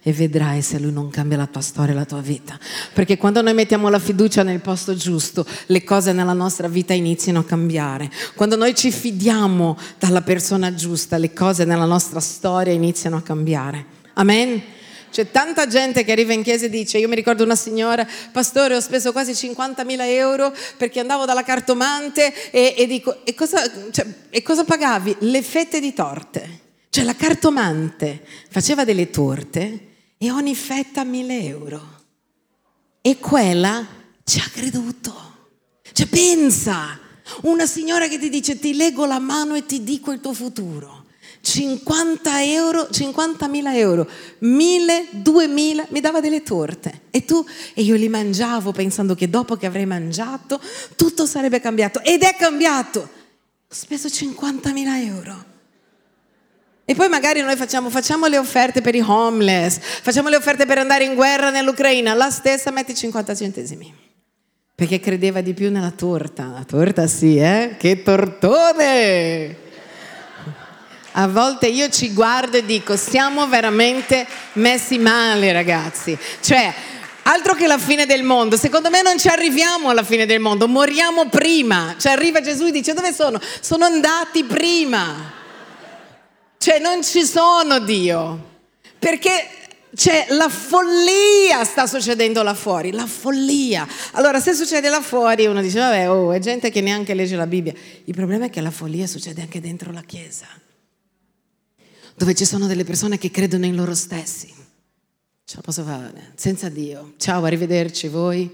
e 0.03 0.11
vedrai 0.11 0.61
se 0.61 0.77
Lui 0.77 0.91
non 0.91 1.09
cambia 1.09 1.37
la 1.37 1.47
tua 1.47 1.61
storia 1.61 1.93
e 1.93 1.95
la 1.95 2.05
tua 2.05 2.21
vita. 2.21 2.59
Perché 2.93 3.17
quando 3.17 3.41
noi 3.41 3.53
mettiamo 3.53 3.89
la 3.89 3.97
fiducia 3.97 4.43
nel 4.43 4.59
posto 4.59 4.93
giusto, 4.95 5.45
le 5.67 5.83
cose 5.83 6.11
nella 6.11 6.33
nostra 6.33 6.67
vita 6.67 6.93
iniziano 6.93 7.39
a 7.39 7.45
cambiare. 7.45 8.11
Quando 8.35 8.55
noi 8.57 8.75
ci 8.75 8.91
fidiamo 8.91 9.77
dalla 9.97 10.21
persona 10.21 10.75
giusta, 10.75 11.17
le 11.17 11.33
cose 11.33 11.65
nella 11.65 11.85
nostra 11.85 12.19
storia 12.19 12.73
iniziano 12.73 13.15
a 13.15 13.21
cambiare. 13.21 13.85
Amen. 14.13 14.61
C'è 15.13 15.29
tanta 15.29 15.67
gente 15.67 16.03
che 16.03 16.11
arriva 16.11 16.33
in 16.33 16.41
chiesa 16.41 16.65
e 16.65 16.69
dice, 16.69 16.97
io 16.97 17.07
mi 17.07 17.13
ricordo 17.13 17.43
una 17.43 17.55
signora, 17.55 18.03
pastore 18.31 18.75
ho 18.75 18.79
speso 18.79 19.11
quasi 19.11 19.33
50.000 19.33 19.95
euro 20.07 20.51
perché 20.75 20.99
andavo 20.99 21.25
dalla 21.25 21.43
cartomante 21.43 22.49
e, 22.49 22.73
e 22.75 22.87
dico, 22.87 23.23
e 23.23 23.35
cosa, 23.35 23.61
cioè, 23.91 24.07
e 24.31 24.41
cosa 24.41 24.63
pagavi? 24.63 25.17
Le 25.19 25.43
fette 25.43 25.79
di 25.79 25.93
torte. 25.93 26.61
Cioè 26.89 27.03
la 27.03 27.15
cartomante 27.15 28.25
faceva 28.49 28.83
delle 28.85 29.11
torte 29.11 30.15
e 30.17 30.31
ogni 30.31 30.55
fetta 30.55 31.03
1.000 31.03 31.45
euro. 31.45 32.01
E 32.99 33.19
quella 33.19 33.85
ci 34.23 34.39
ha 34.39 34.49
creduto. 34.51 35.13
Cioè 35.91 36.07
pensa, 36.07 36.99
una 37.43 37.67
signora 37.67 38.07
che 38.07 38.17
ti 38.17 38.29
dice 38.29 38.57
ti 38.57 38.73
leggo 38.73 39.05
la 39.05 39.19
mano 39.19 39.53
e 39.53 39.63
ti 39.67 39.83
dico 39.83 40.11
il 40.11 40.21
tuo 40.21 40.33
futuro. 40.33 41.02
50 41.45 42.41
euro, 42.45 42.87
50.000 42.89 43.75
euro, 43.75 44.07
1.000, 44.41 45.21
2.000, 45.21 45.85
mi 45.89 45.99
dava 45.99 46.21
delle 46.21 46.41
torte. 46.41 47.01
E 47.11 47.25
tu, 47.25 47.45
e 47.73 47.81
io 47.81 47.95
li 47.95 48.07
mangiavo 48.07 48.71
pensando 48.71 49.13
che 49.13 49.29
dopo 49.29 49.57
che 49.57 49.65
avrei 49.65 49.85
mangiato 49.85 50.61
tutto 50.95 51.25
sarebbe 51.25 51.59
cambiato. 51.59 52.01
Ed 52.01 52.23
è 52.23 52.33
cambiato. 52.37 53.01
Ho 53.01 53.75
speso 53.75 54.07
50.000 54.07 55.05
euro. 55.05 55.45
E 56.85 56.95
poi 56.95 57.09
magari 57.09 57.41
noi 57.41 57.57
facciamo, 57.57 57.89
facciamo, 57.89 58.27
le 58.27 58.37
offerte 58.37 58.79
per 58.79 58.95
i 58.95 59.03
homeless, 59.05 59.79
facciamo 59.81 60.29
le 60.29 60.37
offerte 60.37 60.65
per 60.65 60.77
andare 60.77 61.03
in 61.03 61.13
guerra 61.13 61.49
nell'Ucraina, 61.49 62.13
la 62.13 62.29
stessa 62.29 62.71
metti 62.71 62.95
50 62.95 63.35
centesimi. 63.35 63.93
perché 64.75 65.01
credeva 65.01 65.41
di 65.41 65.53
più 65.53 65.69
nella 65.69 65.91
torta. 65.91 66.47
La 66.47 66.63
torta 66.63 67.05
sì, 67.07 67.37
eh? 67.37 67.75
Che 67.77 68.01
tortone! 68.01 69.62
A 71.13 71.27
volte 71.27 71.67
io 71.67 71.89
ci 71.89 72.13
guardo 72.13 72.57
e 72.57 72.65
dico, 72.65 72.95
siamo 72.95 73.47
veramente 73.47 74.25
messi 74.53 74.97
male 74.97 75.51
ragazzi. 75.51 76.17
Cioè, 76.41 76.73
altro 77.23 77.53
che 77.53 77.67
la 77.67 77.77
fine 77.77 78.05
del 78.05 78.23
mondo, 78.23 78.57
secondo 78.57 78.89
me 78.89 79.01
non 79.01 79.17
ci 79.19 79.27
arriviamo 79.27 79.89
alla 79.89 80.03
fine 80.03 80.25
del 80.25 80.39
mondo, 80.39 80.67
moriamo 80.67 81.27
prima. 81.29 81.95
Cioè 81.97 82.13
arriva 82.13 82.41
Gesù 82.41 82.65
e 82.65 82.71
dice, 82.71 82.93
dove 82.93 83.13
sono? 83.13 83.39
Sono 83.59 83.85
andati 83.85 84.43
prima. 84.43 85.31
Cioè 86.57 86.79
non 86.79 87.03
ci 87.03 87.23
sono 87.25 87.79
Dio. 87.79 88.51
Perché 88.97 89.49
cioè, 89.95 90.25
la 90.29 90.49
follia 90.49 91.63
sta 91.63 91.85
succedendo 91.85 92.41
là 92.41 92.55
fuori, 92.55 92.91
la 92.91 93.05
follia. 93.05 93.87
Allora, 94.13 94.39
se 94.39 94.53
succede 94.53 94.89
là 94.89 95.01
fuori, 95.01 95.45
uno 95.45 95.61
dice, 95.61 95.77
vabbè, 95.77 96.09
oh, 96.09 96.31
è 96.31 96.39
gente 96.39 96.71
che 96.71 96.81
neanche 96.81 97.13
legge 97.13 97.35
la 97.35 97.45
Bibbia. 97.45 97.73
Il 98.05 98.13
problema 98.15 98.45
è 98.45 98.49
che 98.49 98.61
la 98.61 98.71
follia 98.71 99.05
succede 99.05 99.41
anche 99.41 99.61
dentro 99.61 99.91
la 99.91 100.01
Chiesa, 100.01 100.47
dove 102.23 102.35
ci 102.35 102.45
sono 102.45 102.67
delle 102.67 102.85
persone 102.85 103.17
che 103.17 103.31
credono 103.31 103.65
in 103.65 103.75
loro 103.75 103.93
stessi. 103.93 104.47
Ce 105.43 105.55
la 105.57 105.61
posso 105.61 105.83
fare, 105.83 106.31
senza 106.35 106.69
Dio. 106.69 107.15
Ciao, 107.17 107.43
arrivederci 107.43 108.07
voi. 108.07 108.49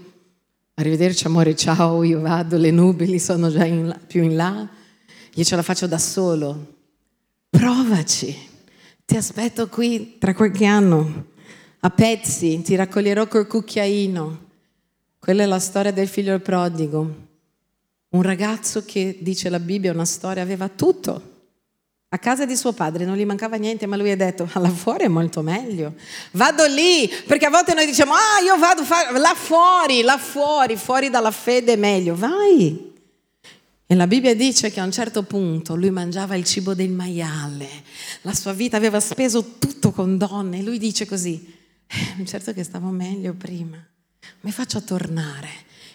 Arrivederci 0.74 1.28
amore, 1.28 1.54
ciao, 1.54 2.02
io 2.02 2.18
vado, 2.18 2.56
le 2.56 2.72
nubili 2.72 3.20
sono 3.20 3.48
già 3.48 3.64
in 3.64 3.86
là, 3.86 4.00
più 4.04 4.24
in 4.24 4.34
là. 4.34 4.68
Io 5.34 5.44
ce 5.44 5.54
la 5.54 5.62
faccio 5.62 5.86
da 5.86 5.98
solo. 5.98 6.78
Provaci. 7.48 8.36
Ti 9.04 9.16
aspetto 9.16 9.68
qui 9.68 10.16
tra 10.18 10.34
qualche 10.34 10.64
anno 10.64 11.26
a 11.78 11.90
pezzi, 11.90 12.62
ti 12.62 12.74
raccoglierò 12.74 13.28
col 13.28 13.46
cucchiaino. 13.46 14.48
Quella 15.20 15.44
è 15.44 15.46
la 15.46 15.60
storia 15.60 15.92
del 15.92 16.08
figlio 16.08 16.36
prodigo. 16.40 17.28
Un 18.08 18.22
ragazzo 18.22 18.84
che, 18.84 19.18
dice 19.20 19.48
la 19.48 19.60
Bibbia, 19.60 19.92
una 19.92 20.04
storia, 20.04 20.42
aveva 20.42 20.68
tutto. 20.68 21.29
A 22.12 22.18
casa 22.18 22.44
di 22.44 22.56
suo 22.56 22.72
padre 22.72 23.04
non 23.04 23.16
gli 23.16 23.24
mancava 23.24 23.54
niente, 23.54 23.86
ma 23.86 23.96
lui 23.96 24.10
ha 24.10 24.16
detto, 24.16 24.48
là 24.54 24.68
fuori 24.68 25.04
è 25.04 25.08
molto 25.08 25.42
meglio. 25.42 25.94
Vado 26.32 26.66
lì, 26.66 27.08
perché 27.24 27.46
a 27.46 27.50
volte 27.50 27.72
noi 27.72 27.86
diciamo, 27.86 28.14
ah, 28.14 28.40
io 28.44 28.56
vado 28.58 28.82
là 29.16 29.34
fuori, 29.36 30.02
là 30.02 30.18
fuori, 30.18 30.76
fuori 30.76 31.08
dalla 31.08 31.30
fede 31.30 31.74
è 31.74 31.76
meglio. 31.76 32.16
Vai. 32.16 32.90
E 33.86 33.94
la 33.94 34.08
Bibbia 34.08 34.34
dice 34.34 34.72
che 34.72 34.80
a 34.80 34.84
un 34.84 34.90
certo 34.90 35.22
punto 35.22 35.76
lui 35.76 35.90
mangiava 35.90 36.34
il 36.34 36.44
cibo 36.44 36.74
del 36.74 36.90
maiale, 36.90 37.68
la 38.22 38.34
sua 38.34 38.52
vita 38.52 38.76
aveva 38.76 38.98
speso 38.98 39.58
tutto 39.58 39.92
con 39.92 40.16
donne 40.18 40.58
e 40.58 40.62
lui 40.62 40.78
dice 40.78 41.06
così, 41.06 41.56
eh, 41.86 42.24
certo 42.24 42.52
che 42.52 42.64
stavo 42.64 42.88
meglio 42.88 43.34
prima, 43.34 43.76
mi 44.40 44.50
faccio 44.50 44.82
tornare. 44.82 45.48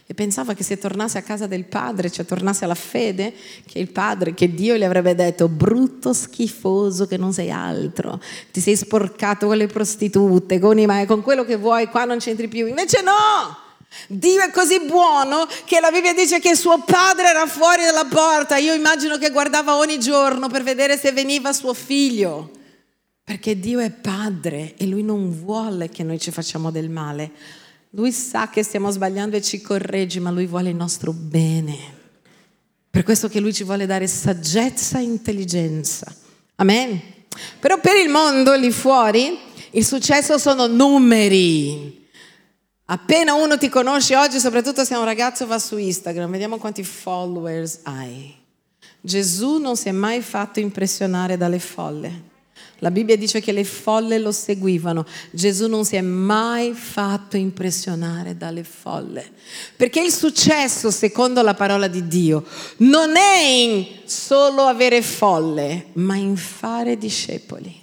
E 0.07 0.13
pensava 0.13 0.53
che 0.53 0.63
se 0.63 0.77
tornasse 0.77 1.17
a 1.17 1.23
casa 1.23 1.47
del 1.47 1.65
padre, 1.65 2.11
cioè 2.11 2.25
tornasse 2.25 2.63
alla 2.63 2.75
fede, 2.75 3.33
che 3.65 3.79
il 3.79 3.89
padre, 3.89 4.35
che 4.35 4.53
Dio 4.53 4.75
gli 4.75 4.83
avrebbe 4.83 5.15
detto, 5.15 5.47
brutto 5.47 6.13
schifoso 6.13 7.07
che 7.07 7.17
non 7.17 7.33
sei 7.33 7.49
altro, 7.49 8.21
ti 8.51 8.59
sei 8.61 8.75
sporcato 8.75 9.47
con 9.47 9.57
le 9.57 9.65
prostitute, 9.65 10.59
con, 10.59 10.77
i, 10.77 11.05
con 11.07 11.23
quello 11.23 11.43
che 11.43 11.55
vuoi, 11.55 11.87
qua 11.87 12.05
non 12.05 12.19
c'entri 12.19 12.47
più. 12.47 12.67
Invece 12.67 13.01
no! 13.01 13.63
Dio 14.07 14.41
è 14.41 14.51
così 14.51 14.81
buono 14.81 15.47
che 15.63 15.79
la 15.79 15.89
Bibbia 15.89 16.13
dice 16.13 16.39
che 16.39 16.55
suo 16.55 16.83
padre 16.83 17.29
era 17.29 17.47
fuori 17.47 17.83
dalla 17.83 18.05
porta. 18.05 18.57
Io 18.57 18.73
immagino 18.73 19.17
che 19.17 19.31
guardava 19.31 19.77
ogni 19.77 19.99
giorno 19.99 20.49
per 20.49 20.63
vedere 20.63 20.97
se 20.97 21.11
veniva 21.11 21.53
suo 21.53 21.73
figlio. 21.73 22.51
Perché 23.23 23.59
Dio 23.59 23.79
è 23.79 23.89
padre 23.89 24.75
e 24.77 24.85
lui 24.85 25.01
non 25.01 25.31
vuole 25.31 25.89
che 25.89 26.03
noi 26.03 26.19
ci 26.19 26.29
facciamo 26.29 26.69
del 26.69 26.89
male. 26.89 27.31
Lui 27.95 28.11
sa 28.11 28.49
che 28.49 28.61
stiamo 28.61 28.91
sbagliando 28.91 29.37
e 29.37 29.41
ci 29.41 29.61
corregge, 29.61 30.19
ma 30.19 30.29
lui 30.29 30.47
vuole 30.47 30.69
il 30.69 30.75
nostro 30.75 31.13
bene. 31.13 31.77
Per 32.89 33.03
questo 33.03 33.29
che 33.29 33.39
lui 33.39 33.53
ci 33.53 33.63
vuole 33.63 33.85
dare 33.85 34.05
saggezza 34.05 34.99
e 34.99 35.03
intelligenza. 35.03 36.13
Amen. 36.55 37.01
Però 37.57 37.79
per 37.79 37.95
il 37.95 38.09
mondo 38.09 38.53
lì 38.53 38.69
fuori 38.71 39.37
il 39.71 39.85
successo 39.85 40.37
sono 40.37 40.67
numeri. 40.67 42.05
Appena 42.87 43.33
uno 43.33 43.57
ti 43.57 43.69
conosce 43.69 44.17
oggi, 44.17 44.39
soprattutto 44.39 44.83
se 44.83 44.93
è 44.93 44.97
un 44.97 45.05
ragazzo, 45.05 45.47
va 45.47 45.57
su 45.57 45.77
Instagram, 45.77 46.29
vediamo 46.29 46.57
quanti 46.57 46.83
followers 46.83 47.79
hai. 47.83 48.35
Gesù 48.99 49.57
non 49.57 49.77
si 49.77 49.87
è 49.87 49.91
mai 49.93 50.21
fatto 50.21 50.59
impressionare 50.59 51.37
dalle 51.37 51.59
folle. 51.59 52.33
La 52.79 52.91
Bibbia 52.91 53.15
dice 53.15 53.39
che 53.39 53.51
le 53.51 53.63
folle 53.63 54.19
lo 54.19 54.31
seguivano. 54.31 55.05
Gesù 55.31 55.67
non 55.67 55.85
si 55.85 55.95
è 55.95 56.01
mai 56.01 56.73
fatto 56.73 57.37
impressionare 57.37 58.35
dalle 58.35 58.63
folle. 58.63 59.31
Perché 59.75 60.01
il 60.01 60.11
successo, 60.11 60.91
secondo 60.91 61.41
la 61.41 61.53
parola 61.53 61.87
di 61.87 62.07
Dio, 62.07 62.45
non 62.77 63.15
è 63.15 63.37
in 63.43 63.85
solo 64.03 64.63
avere 64.63 65.01
folle, 65.01 65.87
ma 65.93 66.15
in 66.15 66.35
fare 66.35 66.97
discepoli. 66.97 67.73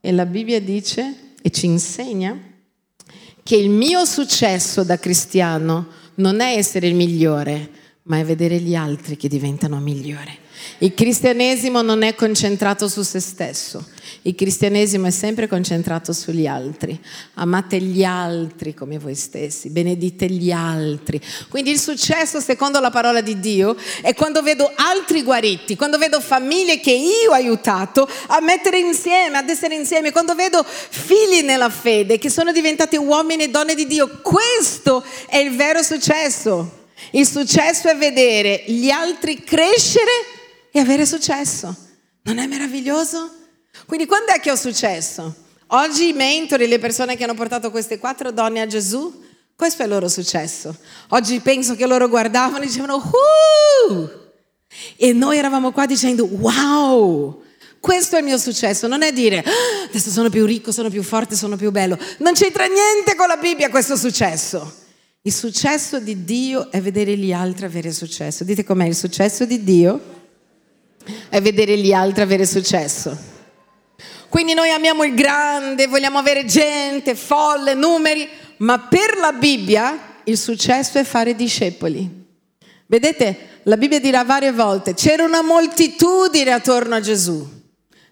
E 0.00 0.12
la 0.12 0.26
Bibbia 0.26 0.60
dice 0.60 1.34
e 1.42 1.50
ci 1.50 1.66
insegna 1.66 2.38
che 3.42 3.56
il 3.56 3.70
mio 3.70 4.04
successo 4.04 4.84
da 4.84 4.98
cristiano 4.98 5.86
non 6.16 6.40
è 6.40 6.56
essere 6.56 6.86
il 6.86 6.94
migliore, 6.94 7.70
ma 8.04 8.18
è 8.18 8.24
vedere 8.24 8.58
gli 8.58 8.74
altri 8.74 9.16
che 9.16 9.28
diventano 9.28 9.78
migliori. 9.78 10.46
Il 10.78 10.94
cristianesimo 10.94 11.82
non 11.82 12.02
è 12.02 12.14
concentrato 12.14 12.88
su 12.88 13.02
se 13.02 13.20
stesso, 13.20 13.84
il 14.22 14.34
cristianesimo 14.34 15.06
è 15.06 15.10
sempre 15.10 15.46
concentrato 15.46 16.12
sugli 16.12 16.46
altri. 16.46 16.98
Amate 17.34 17.80
gli 17.80 18.04
altri 18.04 18.74
come 18.74 18.98
voi 18.98 19.14
stessi, 19.14 19.70
benedite 19.70 20.26
gli 20.26 20.50
altri. 20.50 21.20
Quindi 21.48 21.70
il 21.70 21.80
successo, 21.80 22.40
secondo 22.40 22.80
la 22.80 22.90
parola 22.90 23.20
di 23.20 23.40
Dio, 23.40 23.76
è 24.02 24.14
quando 24.14 24.42
vedo 24.42 24.70
altri 24.74 25.22
guariti, 25.22 25.76
quando 25.76 25.98
vedo 25.98 26.20
famiglie 26.20 26.80
che 26.80 26.92
io 26.92 27.30
ho 27.30 27.34
aiutato 27.34 28.08
a 28.28 28.40
mettere 28.40 28.78
insieme, 28.78 29.38
ad 29.38 29.48
essere 29.48 29.74
insieme, 29.74 30.12
quando 30.12 30.34
vedo 30.34 30.64
figli 30.64 31.42
nella 31.42 31.70
fede 31.70 32.18
che 32.18 32.30
sono 32.30 32.52
diventati 32.52 32.96
uomini 32.96 33.44
e 33.44 33.48
donne 33.48 33.74
di 33.74 33.86
Dio. 33.86 34.20
Questo 34.22 35.04
è 35.28 35.38
il 35.38 35.56
vero 35.56 35.82
successo. 35.82 36.76
Il 37.12 37.26
successo 37.26 37.88
è 37.88 37.96
vedere 37.96 38.64
gli 38.66 38.90
altri 38.90 39.42
crescere 39.42 40.36
e 40.70 40.78
avere 40.78 41.06
successo. 41.06 41.74
Non 42.22 42.38
è 42.38 42.46
meraviglioso? 42.46 43.30
Quindi 43.86 44.06
quando 44.06 44.32
è 44.32 44.40
che 44.40 44.50
ho 44.50 44.56
successo? 44.56 45.34
Oggi 45.68 46.08
i 46.08 46.12
mentori, 46.12 46.66
le 46.66 46.78
persone 46.78 47.16
che 47.16 47.24
hanno 47.24 47.34
portato 47.34 47.70
queste 47.70 47.98
quattro 47.98 48.30
donne 48.30 48.60
a 48.60 48.66
Gesù, 48.66 49.22
questo 49.54 49.82
è 49.82 49.84
il 49.86 49.90
loro 49.90 50.08
successo. 50.08 50.74
Oggi 51.08 51.40
penso 51.40 51.74
che 51.74 51.86
loro 51.86 52.08
guardavano 52.08 52.62
e 52.62 52.66
dicevano, 52.66 52.96
uh! 52.96 54.08
E 54.96 55.12
noi 55.12 55.38
eravamo 55.38 55.72
qua 55.72 55.86
dicendo, 55.86 56.26
wow! 56.26 57.42
Questo 57.80 58.16
è 58.16 58.18
il 58.18 58.24
mio 58.24 58.38
successo, 58.38 58.86
non 58.86 59.02
è 59.02 59.12
dire 59.12 59.38
ah, 59.38 59.88
adesso 59.88 60.10
sono 60.10 60.30
più 60.30 60.44
ricco, 60.44 60.72
sono 60.72 60.90
più 60.90 61.02
forte, 61.02 61.36
sono 61.36 61.56
più 61.56 61.70
bello. 61.70 61.98
Non 62.18 62.32
c'entra 62.32 62.66
niente 62.66 63.14
con 63.14 63.28
la 63.28 63.36
Bibbia 63.36 63.70
questo 63.70 63.96
successo. 63.96 64.86
Il 65.22 65.32
successo 65.32 66.00
di 66.00 66.24
Dio 66.24 66.70
è 66.70 66.80
vedere 66.80 67.16
gli 67.16 67.32
altri 67.32 67.66
avere 67.66 67.92
successo. 67.92 68.44
Dite 68.44 68.64
com'è 68.64 68.86
il 68.86 68.96
successo 68.96 69.44
di 69.44 69.62
Dio? 69.62 70.17
È 71.28 71.40
vedere 71.40 71.76
gli 71.78 71.92
altri 71.92 72.22
avere 72.22 72.46
successo. 72.46 73.36
Quindi 74.28 74.54
noi 74.54 74.70
amiamo 74.70 75.04
il 75.04 75.14
grande, 75.14 75.86
vogliamo 75.86 76.18
avere 76.18 76.44
gente, 76.44 77.14
folle, 77.14 77.74
numeri, 77.74 78.28
ma 78.58 78.78
per 78.78 79.16
la 79.18 79.32
Bibbia 79.32 80.20
il 80.24 80.36
successo 80.36 80.98
è 80.98 81.04
fare 81.04 81.34
discepoli. 81.34 82.26
Vedete, 82.86 83.60
la 83.64 83.76
Bibbia 83.76 84.00
dirà 84.00 84.24
varie 84.24 84.52
volte, 84.52 84.94
c'era 84.94 85.24
una 85.24 85.42
moltitudine 85.42 86.52
attorno 86.52 86.94
a 86.94 87.00
Gesù. 87.00 87.56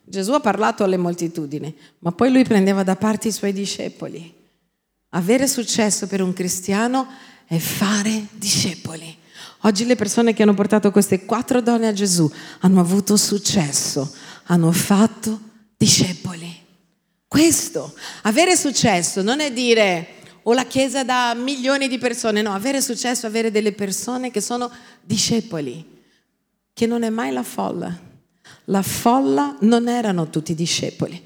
Gesù 0.04 0.32
ha 0.32 0.40
parlato 0.40 0.84
alle 0.84 0.96
moltitudini, 0.96 1.76
ma 1.98 2.12
poi 2.12 2.30
lui 2.30 2.44
prendeva 2.44 2.82
da 2.82 2.96
parte 2.96 3.28
i 3.28 3.32
suoi 3.32 3.52
discepoli. 3.52 4.32
Avere 5.10 5.46
successo 5.46 6.06
per 6.06 6.22
un 6.22 6.32
cristiano 6.32 7.06
è 7.46 7.58
fare 7.58 8.26
discepoli. 8.32 9.24
Oggi 9.66 9.84
le 9.84 9.96
persone 9.96 10.32
che 10.32 10.44
hanno 10.44 10.54
portato 10.54 10.92
queste 10.92 11.24
quattro 11.24 11.60
donne 11.60 11.88
a 11.88 11.92
Gesù 11.92 12.30
hanno 12.60 12.78
avuto 12.78 13.16
successo, 13.16 14.14
hanno 14.44 14.70
fatto 14.70 15.40
discepoli. 15.76 16.54
Questo, 17.26 17.92
avere 18.22 18.54
successo 18.54 19.22
non 19.22 19.40
è 19.40 19.52
dire 19.52 20.06
o 20.44 20.52
la 20.52 20.66
Chiesa 20.66 21.02
da 21.02 21.34
milioni 21.34 21.88
di 21.88 21.98
persone, 21.98 22.42
no, 22.42 22.54
avere 22.54 22.80
successo 22.80 23.26
è 23.26 23.28
avere 23.28 23.50
delle 23.50 23.72
persone 23.72 24.30
che 24.30 24.40
sono 24.40 24.70
discepoli, 25.02 25.84
che 26.72 26.86
non 26.86 27.02
è 27.02 27.10
mai 27.10 27.32
la 27.32 27.42
folla. 27.42 27.92
La 28.66 28.82
folla 28.82 29.56
non 29.62 29.88
erano 29.88 30.30
tutti 30.30 30.54
discepoli, 30.54 31.20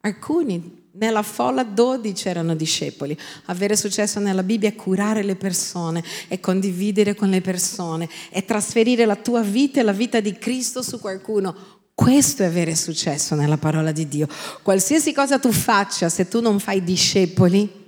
alcuni 0.00 0.83
nella 0.96 1.22
folla 1.22 1.64
12 1.64 2.28
erano 2.28 2.54
discepoli. 2.54 3.16
Avere 3.46 3.76
successo 3.76 4.20
nella 4.20 4.42
Bibbia 4.42 4.68
è 4.68 4.74
curare 4.74 5.22
le 5.22 5.36
persone, 5.36 6.02
è 6.28 6.40
condividere 6.40 7.14
con 7.14 7.30
le 7.30 7.40
persone, 7.40 8.08
è 8.30 8.44
trasferire 8.44 9.04
la 9.04 9.16
tua 9.16 9.42
vita 9.42 9.80
e 9.80 9.82
la 9.82 9.92
vita 9.92 10.20
di 10.20 10.32
Cristo 10.34 10.82
su 10.82 11.00
qualcuno. 11.00 11.54
Questo 11.94 12.42
è 12.42 12.46
avere 12.46 12.74
successo 12.74 13.34
nella 13.34 13.58
parola 13.58 13.92
di 13.92 14.08
Dio. 14.08 14.26
Qualsiasi 14.62 15.12
cosa 15.12 15.38
tu 15.38 15.52
faccia, 15.52 16.08
se 16.08 16.28
tu 16.28 16.40
non 16.40 16.58
fai 16.58 16.82
discepoli, 16.82 17.82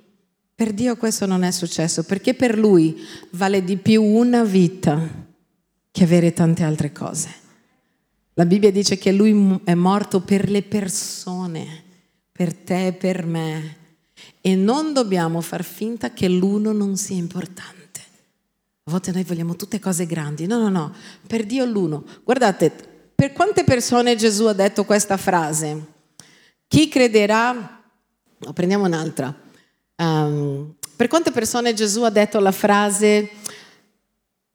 Per 0.59 0.73
Dio 0.73 0.97
questo 0.97 1.27
non 1.27 1.43
è 1.43 1.51
successo, 1.51 2.05
perché 2.05 2.33
per 2.33 2.57
Lui 2.57 2.99
vale 3.33 3.63
di 3.63 3.77
più 3.77 4.03
una 4.03 4.43
vita 4.43 4.99
che 5.91 6.03
avere 6.03 6.33
tante 6.33 6.63
altre 6.63 6.93
cose. 6.93 7.29
La 8.33 8.47
Bibbia 8.47 8.73
dice 8.73 8.97
che 8.97 9.13
Lui 9.13 9.61
è 9.65 9.75
morto 9.75 10.23
per 10.23 10.49
le 10.49 10.63
persone, 10.63 11.85
per 12.37 12.55
te 12.55 12.89
e 12.89 12.93
per 12.93 13.25
me. 13.25 13.77
E 14.41 14.55
non 14.55 14.93
dobbiamo 14.93 15.41
far 15.41 15.65
finta 15.65 16.13
che 16.13 16.29
l'uno 16.29 16.73
non 16.73 16.97
sia 16.97 17.17
importante. 17.17 18.01
A 18.85 18.91
volte 18.91 19.11
noi 19.11 19.25
vogliamo 19.25 19.57
tutte 19.57 19.81
cose 19.81 20.07
grandi. 20.07 20.47
No, 20.47 20.59
no, 20.59 20.69
no, 20.69 20.95
per 21.27 21.45
Dio 21.45 21.65
l'uno. 21.65 22.05
Guardate, 22.23 22.71
per 23.15 23.33
quante 23.33 23.65
persone 23.65 24.15
Gesù 24.15 24.45
ha 24.45 24.53
detto 24.53 24.85
questa 24.85 25.17
frase? 25.17 25.95
Chi 26.69 26.89
crederà... 26.89 27.83
No, 28.39 28.53
prendiamo 28.53 28.85
un'altra. 28.85 29.35
Um, 29.97 30.75
per 30.95 31.09
quante 31.09 31.31
persone 31.31 31.73
Gesù 31.73 32.03
ha 32.03 32.11
detto 32.11 32.39
la 32.39 32.53
frase 32.53 33.31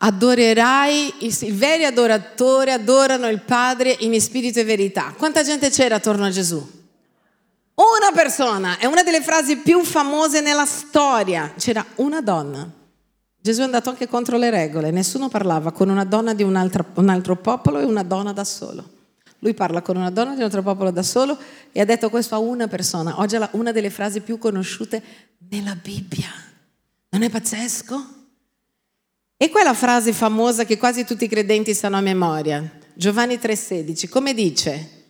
adorerai, 0.04 1.14
i, 1.20 1.38
i 1.42 1.52
veri 1.52 1.86
adoratori 1.86 2.72
adorano 2.72 3.28
il 3.28 3.42
Padre 3.42 3.96
in 4.00 4.20
spirito 4.22 4.60
e 4.60 4.64
verità. 4.64 5.14
Quanta 5.18 5.44
gente 5.44 5.70
c'era 5.70 5.96
attorno 5.96 6.26
a 6.26 6.30
Gesù? 6.30 6.80
Una 7.76 8.12
persona, 8.14 8.78
è 8.78 8.86
una 8.86 9.04
delle 9.04 9.22
frasi 9.22 9.58
più 9.58 9.84
famose 9.84 10.42
nella 10.42 10.66
storia. 10.66 11.54
C'era 11.58 11.86
una 11.96 12.22
donna. 12.22 12.70
Gesù 13.40 13.62
è 13.62 13.64
andato 13.64 13.90
anche 13.90 14.08
contro 14.08 14.38
le 14.38 14.52
regole, 14.52 14.92
nessuno 14.92 15.28
parlava 15.28 15.72
con 15.72 15.90
una 15.90 16.06
donna 16.06 16.36
di 16.36 16.44
un 16.44 16.56
altro, 16.56 16.86
un 16.96 17.10
altro 17.10 17.36
popolo 17.38 17.80
e 17.80 17.84
una 17.84 18.04
donna 18.04 18.34
da 18.34 18.44
solo. 18.44 19.00
Lui 19.40 19.56
parla 19.56 19.82
con 19.82 19.98
una 19.98 20.12
donna 20.12 20.34
di 20.34 20.38
un 20.38 20.44
altro 20.44 20.62
popolo 20.62 20.92
da 20.92 21.02
solo 21.02 21.36
e 21.72 21.82
ha 21.82 21.86
detto 21.86 22.12
questo 22.12 22.36
a 22.36 22.38
una 22.38 22.68
persona. 22.68 23.20
Oggi 23.20 23.38
è 23.38 23.50
una 23.54 23.72
delle 23.72 23.90
frasi 23.90 24.22
più 24.22 24.38
conosciute 24.38 25.02
nella 25.50 25.76
Bibbia. 25.76 26.30
Non 27.10 27.24
è 27.24 27.30
pazzesco? 27.32 28.20
E 29.38 29.50
quella 29.50 29.74
frase 29.74 30.14
famosa 30.14 30.64
che 30.64 30.78
quasi 30.78 31.04
tutti 31.04 31.24
i 31.24 31.28
credenti 31.28 31.74
sanno 31.74 31.98
a 31.98 32.02
memoria. 32.02 32.64
Giovanni 32.94 33.40
3:16, 33.40 34.08
come 34.08 34.36
dice? 34.36 35.01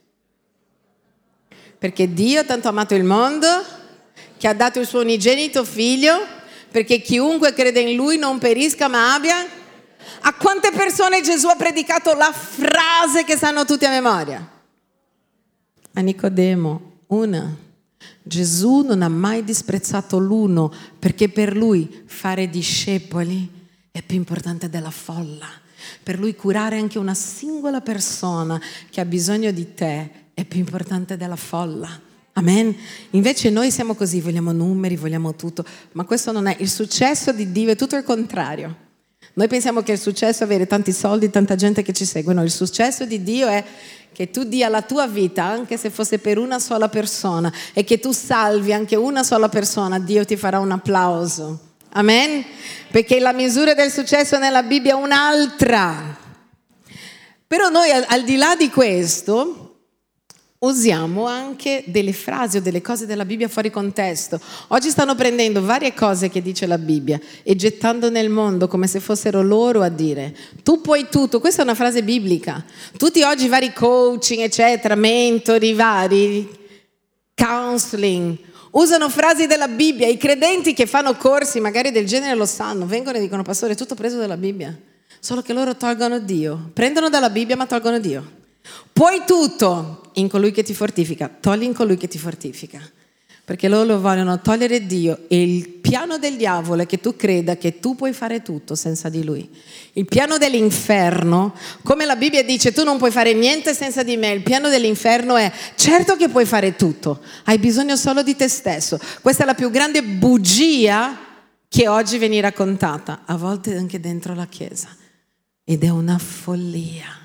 Perché 1.82 2.14
Dio 2.14 2.42
ha 2.42 2.44
tanto 2.44 2.68
amato 2.68 2.94
il 2.94 3.04
mondo 3.04 3.48
che 4.38 4.48
ha 4.48 4.54
dato 4.54 4.80
il 4.80 4.86
suo 4.86 5.00
unigenito 5.00 5.66
figlio 5.66 6.14
perché 6.70 7.02
chiunque 7.02 7.54
crede 7.54 7.80
in 7.80 7.96
lui 7.96 8.20
non 8.20 8.38
perisca 8.38 8.88
ma 8.88 9.16
abbia 9.16 9.44
a 10.20 10.34
quante 10.36 10.70
persone 10.72 11.22
Gesù 11.22 11.48
ha 11.48 11.56
predicato 11.56 12.14
la 12.14 12.32
frase 12.32 13.24
che 13.24 13.36
sanno 13.36 13.66
tutti 13.66 13.86
a 13.86 13.90
memoria? 13.90 14.48
A 15.94 16.02
Nicodemo, 16.02 17.00
una. 17.08 17.52
Gesù 18.22 18.82
non 18.82 19.02
ha 19.02 19.10
mai 19.10 19.44
disprezzato 19.44 20.20
l'uno 20.20 20.72
perché 21.00 21.30
per 21.30 21.58
lui 21.58 22.04
fare 22.06 22.48
discepoli 22.48 23.50
è 23.90 24.04
più 24.04 24.18
importante 24.18 24.70
della 24.70 24.92
folla. 24.92 25.50
Per 26.04 26.20
lui 26.20 26.36
curare 26.36 26.78
anche 26.78 27.00
una 27.00 27.16
singola 27.16 27.82
persona 27.82 28.62
che 28.92 29.02
ha 29.02 29.06
bisogno 29.06 29.50
di 29.50 29.74
te 29.74 30.21
è 30.34 30.46
più 30.46 30.60
importante 30.60 31.18
della 31.18 31.36
folla. 31.36 32.10
Amen. 32.34 32.76
Invece 33.12 33.50
noi 33.50 33.72
siamo 33.72 33.94
così, 33.94 34.22
vogliamo 34.22 34.52
numeri, 34.52 34.96
vogliamo 34.96 35.36
tutto, 35.36 35.66
ma 35.94 36.06
questo 36.06 36.32
non 36.32 36.48
è 36.48 36.56
il 36.60 36.70
successo 36.70 37.34
di 37.34 37.52
Dio, 37.52 37.72
è 37.72 37.76
tutto 37.76 37.98
il 37.98 38.04
contrario. 38.04 38.90
Noi 39.34 39.48
pensiamo 39.48 39.82
che 39.82 39.94
il 39.94 40.00
successo 40.00 40.42
è 40.42 40.46
avere 40.46 40.68
tanti 40.68 40.92
soldi, 40.92 41.30
tanta 41.30 41.56
gente 41.56 41.84
che 41.84 41.94
ci 41.94 42.06
segue. 42.06 42.34
No, 42.34 42.44
il 42.44 42.52
successo 42.52 43.06
di 43.06 43.24
Dio 43.24 43.48
è 43.48 43.64
che 44.14 44.30
tu 44.30 44.44
dia 44.44 44.70
la 44.70 44.82
tua 44.82 45.08
vita, 45.08 45.44
anche 45.44 45.78
se 45.78 45.90
fosse 45.90 46.20
per 46.20 46.38
una 46.38 46.60
sola 46.60 46.90
persona, 46.90 47.52
e 47.74 47.84
che 47.84 48.00
tu 48.00 48.12
salvi 48.12 48.74
anche 48.74 48.96
una 48.96 49.24
sola 49.24 49.48
persona, 49.48 50.00
Dio 50.00 50.26
ti 50.26 50.36
farà 50.36 50.60
un 50.60 50.72
applauso. 50.72 51.60
Amen? 51.94 52.44
Perché 52.90 53.20
la 53.20 53.34
misura 53.34 53.74
del 53.74 53.92
successo 53.92 54.38
nella 54.38 54.64
Bibbia 54.64 54.92
è 54.92 54.96
un'altra. 54.96 56.18
Però 57.48 57.70
noi 57.70 57.90
al, 57.92 58.06
al 58.08 58.24
di 58.24 58.38
là 58.38 58.56
di 58.56 58.70
questo, 58.70 59.71
usiamo 60.64 61.26
anche 61.26 61.84
delle 61.88 62.14
frasi 62.14 62.58
o 62.58 62.62
delle 62.62 62.82
cose 62.82 63.08
della 63.08 63.26
Bibbia 63.26 63.48
fuori 63.48 63.72
contesto. 63.72 64.40
Oggi 64.68 64.92
stanno 64.92 65.16
prendendo 65.16 65.64
varie 65.64 65.94
cose 65.96 66.30
che 66.30 66.40
dice 66.42 66.68
la 66.68 66.78
Bibbia 66.78 67.20
e 67.42 67.56
gettando 67.56 68.12
nel 68.12 68.30
mondo 68.30 68.68
come 68.68 68.86
se 68.86 69.00
fossero 69.00 69.42
loro 69.42 69.82
a 69.82 69.90
dire. 69.90 70.36
Tu 70.62 70.80
puoi 70.82 71.08
tutto, 71.10 71.40
questa 71.40 71.62
è 71.62 71.64
una 71.64 71.74
frase 71.74 72.04
biblica. 72.04 72.64
Tutti 72.96 73.24
oggi 73.24 73.48
vari 73.48 73.74
coaching, 73.74 74.42
eccetera, 74.44 74.94
mentori 74.94 75.74
vari, 75.74 76.48
counseling, 77.34 78.38
usano 78.72 79.10
frasi 79.10 79.48
della 79.48 79.68
Bibbia. 79.68 80.08
I 80.08 80.18
credenti 80.18 80.76
che 80.76 80.86
fanno 80.86 81.16
corsi 81.16 81.60
magari 81.60 81.90
del 81.90 82.06
genere 82.06 82.36
lo 82.36 82.46
sanno, 82.46 82.86
vengono 82.86 83.18
e 83.18 83.22
dicono, 83.22 83.42
pastore, 83.42 83.74
è 83.74 83.76
tutto 83.76 83.96
preso 83.96 84.18
dalla 84.18 84.38
Bibbia. 84.38 84.78
Solo 85.20 85.42
che 85.42 85.54
loro 85.54 85.76
tolgono 85.76 86.20
Dio. 86.20 86.70
Prendono 86.72 87.10
dalla 87.10 87.32
Bibbia 87.32 87.56
ma 87.56 87.66
tolgono 87.66 87.98
Dio. 87.98 88.41
Puoi 88.94 89.24
tutto 89.26 90.10
in 90.14 90.30
colui 90.30 90.52
che 90.52 90.64
ti 90.64 90.74
fortifica, 90.74 91.30
togli 91.40 91.64
in 91.64 91.74
colui 91.74 91.98
che 91.98 92.08
ti 92.08 92.18
fortifica. 92.18 92.80
Perché 93.44 93.68
loro 93.68 94.00
vogliono 94.00 94.40
togliere 94.40 94.86
Dio 94.86 95.26
e 95.28 95.42
il 95.42 95.68
piano 95.68 96.18
del 96.18 96.38
diavolo 96.38 96.84
è 96.84 96.86
che 96.86 97.00
tu 97.00 97.16
creda 97.16 97.58
che 97.58 97.80
tu 97.80 97.96
puoi 97.96 98.14
fare 98.14 98.42
tutto 98.44 98.76
senza 98.76 99.10
di 99.10 99.24
lui. 99.26 99.50
Il 99.94 100.06
piano 100.06 100.38
dell'inferno, 100.38 101.54
come 101.84 102.06
la 102.06 102.16
Bibbia 102.16 102.44
dice, 102.44 102.72
tu 102.72 102.84
non 102.84 102.98
puoi 102.98 103.12
fare 103.12 103.34
niente 103.34 103.74
senza 103.74 104.04
di 104.04 104.16
me. 104.16 104.30
Il 104.30 104.44
piano 104.44 104.70
dell'inferno 104.70 105.36
è 105.36 105.52
certo 105.76 106.16
che 106.16 106.30
puoi 106.30 106.46
fare 106.46 106.76
tutto, 106.76 107.20
hai 107.46 107.58
bisogno 107.58 107.98
solo 107.98 108.24
di 108.24 108.36
te 108.36 108.48
stesso. 108.48 109.00
Questa 109.22 109.44
è 109.44 109.46
la 109.46 109.56
più 109.56 109.70
grande 109.70 110.02
bugia 110.04 111.18
che 111.68 111.88
oggi 111.90 112.20
viene 112.20 112.40
raccontata, 112.40 113.24
a 113.26 113.36
volte 113.36 113.76
anche 113.76 114.00
dentro 114.00 114.34
la 114.34 114.46
Chiesa. 114.46 114.96
Ed 115.64 115.84
è 115.84 115.90
una 115.90 116.18
follia. 116.20 117.21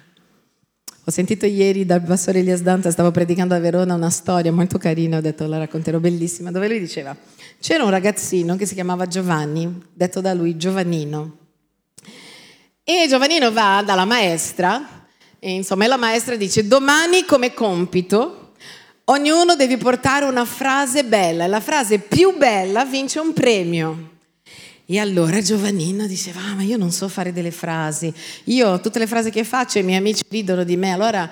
Ho 1.08 1.12
sentito 1.12 1.46
ieri 1.46 1.86
dal 1.86 2.02
pastore 2.02 2.40
Elias 2.40 2.62
Danta, 2.62 2.90
stavo 2.90 3.12
predicando 3.12 3.54
a 3.54 3.60
Verona 3.60 3.94
una 3.94 4.10
storia 4.10 4.50
molto 4.50 4.76
carina, 4.76 5.18
ho 5.18 5.20
detto 5.20 5.46
la 5.46 5.58
racconterò 5.58 6.00
bellissima, 6.00 6.50
dove 6.50 6.66
lui 6.66 6.80
diceva, 6.80 7.16
c'era 7.60 7.84
un 7.84 7.90
ragazzino 7.90 8.56
che 8.56 8.66
si 8.66 8.74
chiamava 8.74 9.06
Giovanni, 9.06 9.84
detto 9.92 10.20
da 10.20 10.34
lui 10.34 10.56
Giovannino. 10.56 11.36
E 12.82 13.06
Giovannino 13.08 13.52
va 13.52 13.84
dalla 13.86 14.04
maestra, 14.04 15.06
e 15.38 15.52
insomma 15.52 15.86
la 15.86 15.96
maestra 15.96 16.34
dice, 16.34 16.66
domani 16.66 17.24
come 17.24 17.54
compito 17.54 18.54
ognuno 19.04 19.54
deve 19.54 19.76
portare 19.76 20.24
una 20.24 20.44
frase 20.44 21.04
bella, 21.04 21.46
la 21.46 21.60
frase 21.60 22.00
più 22.00 22.36
bella 22.36 22.84
vince 22.84 23.20
un 23.20 23.32
premio. 23.32 24.15
E 24.88 25.00
allora 25.00 25.42
Giovannino 25.42 26.06
diceva, 26.06 26.40
ah, 26.40 26.54
ma 26.54 26.62
io 26.62 26.76
non 26.76 26.92
so 26.92 27.08
fare 27.08 27.32
delle 27.32 27.50
frasi, 27.50 28.12
io 28.44 28.80
tutte 28.80 29.00
le 29.00 29.08
frasi 29.08 29.30
che 29.30 29.42
faccio 29.42 29.78
i 29.78 29.82
miei 29.82 29.98
amici 29.98 30.22
ridono 30.28 30.62
di 30.62 30.76
me, 30.76 30.92
allora 30.92 31.28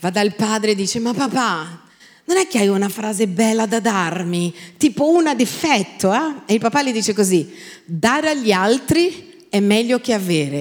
va 0.00 0.10
dal 0.10 0.34
padre 0.34 0.72
e 0.72 0.74
dice, 0.74 0.98
ma 0.98 1.14
papà, 1.14 1.84
non 2.26 2.36
è 2.36 2.46
che 2.46 2.58
hai 2.58 2.68
una 2.68 2.90
frase 2.90 3.26
bella 3.26 3.64
da 3.64 3.80
darmi, 3.80 4.54
tipo 4.76 5.08
una 5.08 5.34
difetto, 5.34 6.12
eh? 6.12 6.42
E 6.44 6.52
il 6.52 6.60
papà 6.60 6.82
gli 6.82 6.92
dice 6.92 7.14
così, 7.14 7.50
dare 7.86 8.28
agli 8.28 8.52
altri 8.52 9.46
è 9.48 9.58
meglio 9.60 10.00
che 10.00 10.12
avere. 10.12 10.58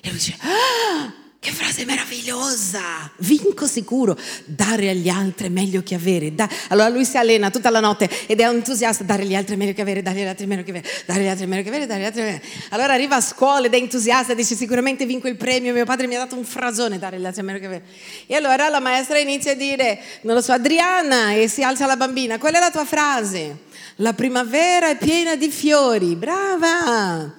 E 0.00 0.08
lui 0.08 0.14
dice, 0.14 0.36
ah, 0.40 1.14
che 1.46 1.52
frase 1.52 1.84
meravigliosa! 1.84 3.08
Vinco 3.18 3.68
sicuro. 3.68 4.18
Dare 4.44 4.90
agli 4.90 5.08
altri 5.08 5.46
è 5.46 5.48
meglio 5.48 5.80
che 5.84 5.94
avere. 5.94 6.34
Da... 6.34 6.48
Allora 6.70 6.88
lui 6.88 7.04
si 7.04 7.16
allena 7.18 7.50
tutta 7.50 7.70
la 7.70 7.78
notte 7.78 8.10
ed 8.26 8.40
è 8.40 8.48
entusiasta. 8.48 9.04
Dare 9.04 9.22
agli 9.22 9.36
altri 9.36 9.54
è 9.54 9.56
meglio 9.56 9.72
che 9.72 9.80
avere, 9.80 10.02
dare 10.02 10.22
agli 10.22 10.26
altri 10.26 10.44
è 10.44 10.48
meglio 10.48 10.64
che 10.64 10.70
avere, 10.70 10.88
dare 11.06 11.20
agli 11.20 11.28
altri 11.28 11.44
è 11.44 11.46
meglio 11.46 11.62
che 11.62 11.68
avere, 11.68 11.86
dare 11.86 12.00
agli 12.00 12.06
altri 12.06 12.20
è 12.20 12.24
meglio 12.24 12.38
che 12.40 12.46
avere. 12.48 12.68
Allora 12.70 12.94
arriva 12.94 13.14
a 13.14 13.20
scuola 13.20 13.66
ed 13.66 13.74
è 13.74 13.76
entusiasta 13.76 14.34
dice 14.34 14.56
sicuramente 14.56 15.06
vinco 15.06 15.28
il 15.28 15.36
premio. 15.36 15.72
Mio 15.72 15.84
padre 15.84 16.08
mi 16.08 16.16
ha 16.16 16.18
dato 16.18 16.36
un 16.36 16.44
frasone, 16.44 16.98
dare 16.98 17.14
agli 17.14 17.26
altri 17.26 17.42
è 17.42 17.44
meglio 17.44 17.60
che 17.60 17.66
avere. 17.66 17.84
E 18.26 18.34
allora 18.34 18.68
la 18.68 18.80
maestra 18.80 19.16
inizia 19.18 19.52
a 19.52 19.54
dire, 19.54 20.00
non 20.22 20.34
lo 20.34 20.40
so, 20.40 20.50
Adriana, 20.50 21.32
e 21.32 21.46
si 21.46 21.62
alza 21.62 21.86
la 21.86 21.96
bambina, 21.96 22.38
qual 22.38 22.54
è 22.54 22.58
la 22.58 22.72
tua 22.72 22.84
frase? 22.84 23.58
La 23.96 24.14
primavera 24.14 24.88
è 24.88 24.96
piena 24.96 25.36
di 25.36 25.48
fiori. 25.48 26.16
Brava! 26.16 27.34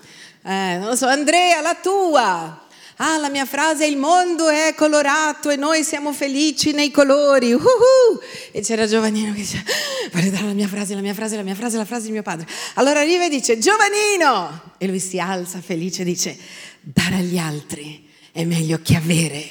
Eh, 0.46 0.78
non 0.78 0.88
lo 0.88 0.96
so, 0.96 1.08
Andrea, 1.08 1.60
la 1.60 1.76
tua 1.76 2.62
ah 2.98 3.18
la 3.18 3.30
mia 3.30 3.46
frase 3.46 3.86
il 3.86 3.98
mondo 3.98 4.50
è 4.50 4.74
colorato 4.76 5.50
e 5.50 5.56
noi 5.56 5.84
siamo 5.84 6.14
felici 6.14 6.72
nei 6.72 6.90
colori, 6.90 7.54
uh-huh. 7.54 8.20
e 8.52 8.62
c'era 8.62 8.88
Giovanino 8.88 9.34
che 9.34 9.42
diceva, 9.42 9.64
voglio 10.12 10.30
dare 10.32 10.46
la 10.46 10.54
mia 10.54 10.68
frase, 10.68 10.96
la 10.96 11.02
mia 11.02 11.14
frase, 11.14 11.36
la 11.36 11.44
mia 11.44 11.56
frase, 11.56 11.78
la 11.78 11.86
frase 11.86 12.06
di 12.06 12.12
mio 12.12 12.24
padre. 12.24 12.48
Allora 12.76 13.00
arriva 13.00 13.26
e 13.26 13.30
dice, 13.30 13.60
Giovanino, 13.60 14.74
e 14.78 14.88
lui 14.88 15.00
si 15.00 15.20
alza 15.20 15.62
felice 15.62 16.02
e 16.02 16.06
dice, 16.06 16.38
dare 16.82 17.18
agli 17.18 17.38
altri 17.38 18.08
è 18.32 18.44
meglio 18.46 18.80
che 18.82 18.96
avere. 18.96 19.46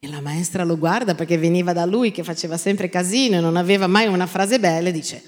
E 0.00 0.08
la 0.08 0.20
maestra 0.20 0.64
lo 0.64 0.76
guarda 0.76 1.14
perché 1.14 1.38
veniva 1.38 1.72
da 1.72 1.86
lui 1.86 2.10
che 2.10 2.24
faceva 2.24 2.58
sempre 2.58 2.88
casino 2.88 3.36
e 3.36 3.40
non 3.40 3.56
aveva 3.56 3.86
mai 3.86 4.06
una 4.06 4.26
frase 4.26 4.58
bella 4.58 4.88
e 4.88 4.92
dice, 4.92 5.22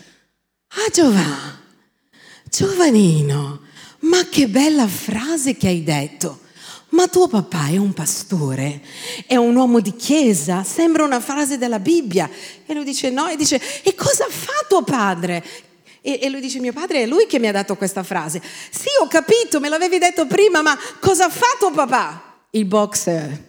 ah 0.68 0.90
Giovanni, 0.92 1.64
Giovanino, 2.50 3.60
ma 4.00 4.28
che 4.28 4.48
bella 4.48 4.86
frase 4.86 5.56
che 5.56 5.68
hai 5.68 5.82
detto 5.82 6.40
ma 6.90 7.08
tuo 7.08 7.26
papà 7.26 7.66
è 7.66 7.76
un 7.76 7.92
pastore, 7.92 8.80
è 9.26 9.34
un 9.36 9.56
uomo 9.56 9.80
di 9.80 9.96
chiesa, 9.96 10.62
sembra 10.62 11.04
una 11.04 11.20
frase 11.20 11.58
della 11.58 11.80
Bibbia. 11.80 12.30
E 12.64 12.72
lui 12.74 12.84
dice 12.84 13.10
no, 13.10 13.26
e 13.28 13.36
dice, 13.36 13.60
e 13.82 13.94
cosa 13.94 14.26
fa 14.28 14.52
tuo 14.68 14.82
padre? 14.82 15.44
E, 16.00 16.20
e 16.22 16.30
lui 16.30 16.40
dice, 16.40 16.60
mio 16.60 16.72
padre 16.72 17.02
è 17.02 17.06
lui 17.06 17.26
che 17.26 17.40
mi 17.40 17.48
ha 17.48 17.52
dato 17.52 17.76
questa 17.76 18.04
frase. 18.04 18.40
Sì, 18.70 18.86
ho 19.02 19.08
capito, 19.08 19.58
me 19.58 19.68
l'avevi 19.68 19.98
detto 19.98 20.26
prima, 20.26 20.62
ma 20.62 20.78
cosa 21.00 21.24
ha 21.24 21.30
fatto 21.30 21.72
papà? 21.72 22.38
Il 22.50 22.66
boxer. 22.66 23.44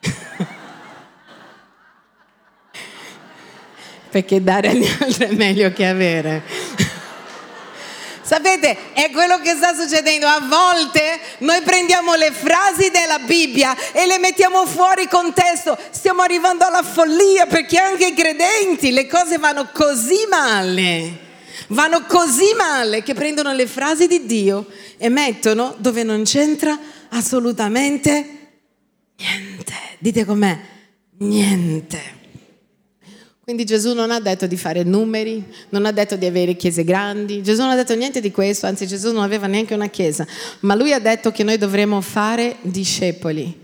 Perché 4.10 4.42
dare 4.42 4.68
agli 4.70 4.88
altri 5.00 5.26
è 5.26 5.34
meglio 5.34 5.70
che 5.72 5.86
avere. 5.86 6.42
Sapete, 8.28 8.92
è 8.92 9.10
quello 9.10 9.40
che 9.40 9.54
sta 9.54 9.74
succedendo. 9.74 10.26
A 10.26 10.40
volte 10.40 11.18
noi 11.38 11.62
prendiamo 11.62 12.14
le 12.14 12.30
frasi 12.30 12.90
della 12.90 13.20
Bibbia 13.20 13.74
e 13.92 14.04
le 14.04 14.18
mettiamo 14.18 14.66
fuori 14.66 15.08
contesto. 15.08 15.78
Stiamo 15.88 16.20
arrivando 16.20 16.66
alla 16.66 16.82
follia 16.82 17.46
perché 17.46 17.78
anche 17.78 18.08
i 18.08 18.12
credenti 18.12 18.90
le 18.90 19.06
cose 19.06 19.38
vanno 19.38 19.70
così 19.72 20.26
male. 20.28 21.26
Vanno 21.68 22.04
così 22.04 22.52
male 22.54 23.02
che 23.02 23.14
prendono 23.14 23.54
le 23.54 23.66
frasi 23.66 24.06
di 24.06 24.26
Dio 24.26 24.66
e 24.98 25.08
mettono 25.08 25.74
dove 25.78 26.02
non 26.02 26.24
c'entra 26.24 26.78
assolutamente 27.08 28.50
niente. 29.16 29.74
Dite 30.00 30.26
com'è? 30.26 30.58
Niente. 31.20 32.17
Quindi 33.48 33.64
Gesù 33.64 33.94
non 33.94 34.10
ha 34.10 34.20
detto 34.20 34.46
di 34.46 34.58
fare 34.58 34.82
numeri, 34.82 35.42
non 35.70 35.86
ha 35.86 35.90
detto 35.90 36.16
di 36.16 36.26
avere 36.26 36.54
chiese 36.54 36.84
grandi, 36.84 37.42
Gesù 37.42 37.62
non 37.62 37.70
ha 37.70 37.76
detto 37.76 37.94
niente 37.94 38.20
di 38.20 38.30
questo, 38.30 38.66
anzi 38.66 38.86
Gesù 38.86 39.10
non 39.10 39.22
aveva 39.22 39.46
neanche 39.46 39.72
una 39.72 39.86
chiesa, 39.86 40.26
ma 40.60 40.74
lui 40.74 40.92
ha 40.92 40.98
detto 40.98 41.30
che 41.30 41.44
noi 41.44 41.56
dovremmo 41.56 42.02
fare 42.02 42.56
discepoli, 42.60 43.58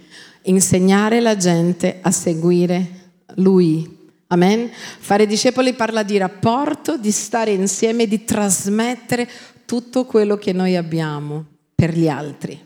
insegnare 0.45 1.21
la 1.21 1.37
gente 1.37 1.99
a 2.01 2.11
seguire 2.11 3.11
lui. 3.35 4.09
Amen? 4.29 4.71
Fare 4.73 5.27
discepoli 5.27 5.75
parla 5.75 6.03
di 6.03 6.17
rapporto, 6.17 6.97
di 6.97 7.11
stare 7.11 7.51
insieme, 7.51 8.07
di 8.07 8.25
trasmettere 8.25 9.29
tutto 9.67 10.07
quello 10.07 10.39
che 10.39 10.55
noi 10.55 10.77
abbiamo 10.77 11.45
per 11.75 11.95
gli 11.95 12.09
altri. 12.09 12.59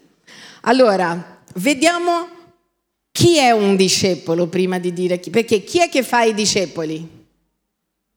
Allora, 0.61 1.40
vediamo 1.54 2.38
chi 3.11 3.37
è 3.37 3.51
un 3.51 3.77
discepolo 3.77 4.47
prima 4.47 4.79
di 4.79 4.92
dire 4.92 5.18
chi? 5.18 5.31
Perché 5.31 5.64
chi 5.64 5.81
è 5.81 5.88
che 5.88 6.03
fa 6.03 6.23
i 6.23 6.35
discepoli? 6.35 7.07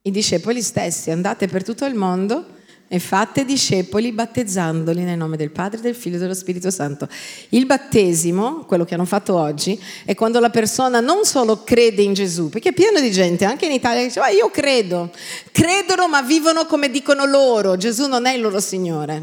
I 0.02 0.10
discepoli 0.10 0.62
stessi. 0.62 1.10
Andate 1.10 1.48
per 1.48 1.64
tutto 1.64 1.84
il 1.84 1.94
mondo 1.94 2.46
e 2.92 2.98
fate 2.98 3.46
discepoli 3.46 4.12
battezzandoli 4.12 5.02
nel 5.02 5.16
nome 5.16 5.38
del 5.38 5.50
Padre, 5.50 5.80
del 5.80 5.94
Figlio 5.94 6.16
e 6.16 6.18
dello 6.18 6.34
Spirito 6.34 6.70
Santo. 6.70 7.08
Il 7.48 7.64
battesimo, 7.64 8.66
quello 8.66 8.84
che 8.84 8.92
hanno 8.92 9.06
fatto 9.06 9.34
oggi, 9.34 9.80
è 10.04 10.14
quando 10.14 10.38
la 10.40 10.50
persona 10.50 11.00
non 11.00 11.24
solo 11.24 11.64
crede 11.64 12.02
in 12.02 12.12
Gesù, 12.12 12.50
perché 12.50 12.68
è 12.68 12.72
pieno 12.74 13.00
di 13.00 13.10
gente, 13.10 13.46
anche 13.46 13.64
in 13.64 13.72
Italia, 13.72 14.00
che 14.00 14.08
dice, 14.08 14.20
ah, 14.20 14.28
io 14.28 14.50
credo. 14.50 15.10
Credono 15.52 16.06
ma 16.06 16.20
vivono 16.20 16.66
come 16.66 16.90
dicono 16.90 17.24
loro. 17.24 17.78
Gesù 17.78 18.08
non 18.08 18.26
è 18.26 18.34
il 18.34 18.42
loro 18.42 18.60
Signore. 18.60 19.22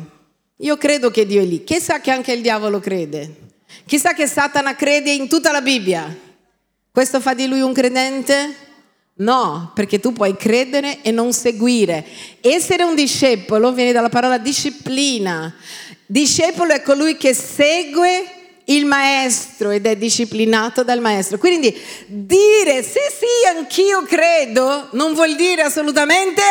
Io 0.57 0.75
credo 0.77 1.11
che 1.11 1.27
Dio 1.27 1.41
è 1.41 1.45
lì. 1.45 1.63
Chi 1.63 1.79
sa 1.79 2.01
che 2.01 2.09
anche 2.09 2.31
il 2.31 2.41
diavolo 2.41 2.79
crede? 2.79 3.48
Chissà 3.85 4.13
che 4.13 4.27
Satana 4.27 4.75
crede 4.75 5.11
in 5.11 5.27
tutta 5.27 5.51
la 5.51 5.61
Bibbia. 5.61 6.15
Questo 6.91 7.19
fa 7.19 7.33
di 7.33 7.47
lui 7.47 7.61
un 7.61 7.73
credente? 7.73 8.67
No, 9.15 9.71
perché 9.75 9.99
tu 9.99 10.13
puoi 10.13 10.35
credere 10.35 11.01
e 11.01 11.11
non 11.11 11.33
seguire. 11.33 12.05
Essere 12.41 12.83
un 12.83 12.95
discepolo 12.95 13.73
viene 13.73 13.91
dalla 13.91 14.09
parola 14.09 14.37
disciplina. 14.37 15.53
Discepolo 16.05 16.73
è 16.73 16.81
colui 16.81 17.17
che 17.17 17.33
segue 17.33 18.23
il 18.65 18.85
maestro 18.85 19.71
ed 19.71 19.85
è 19.85 19.95
disciplinato 19.97 20.83
dal 20.83 21.01
maestro. 21.01 21.37
Quindi 21.37 21.75
dire 22.07 22.81
sì, 22.81 22.99
sì, 23.09 23.57
anch'io 23.57 24.03
credo 24.03 24.89
non 24.93 25.13
vuol 25.13 25.35
dire 25.35 25.63
assolutamente 25.63 26.41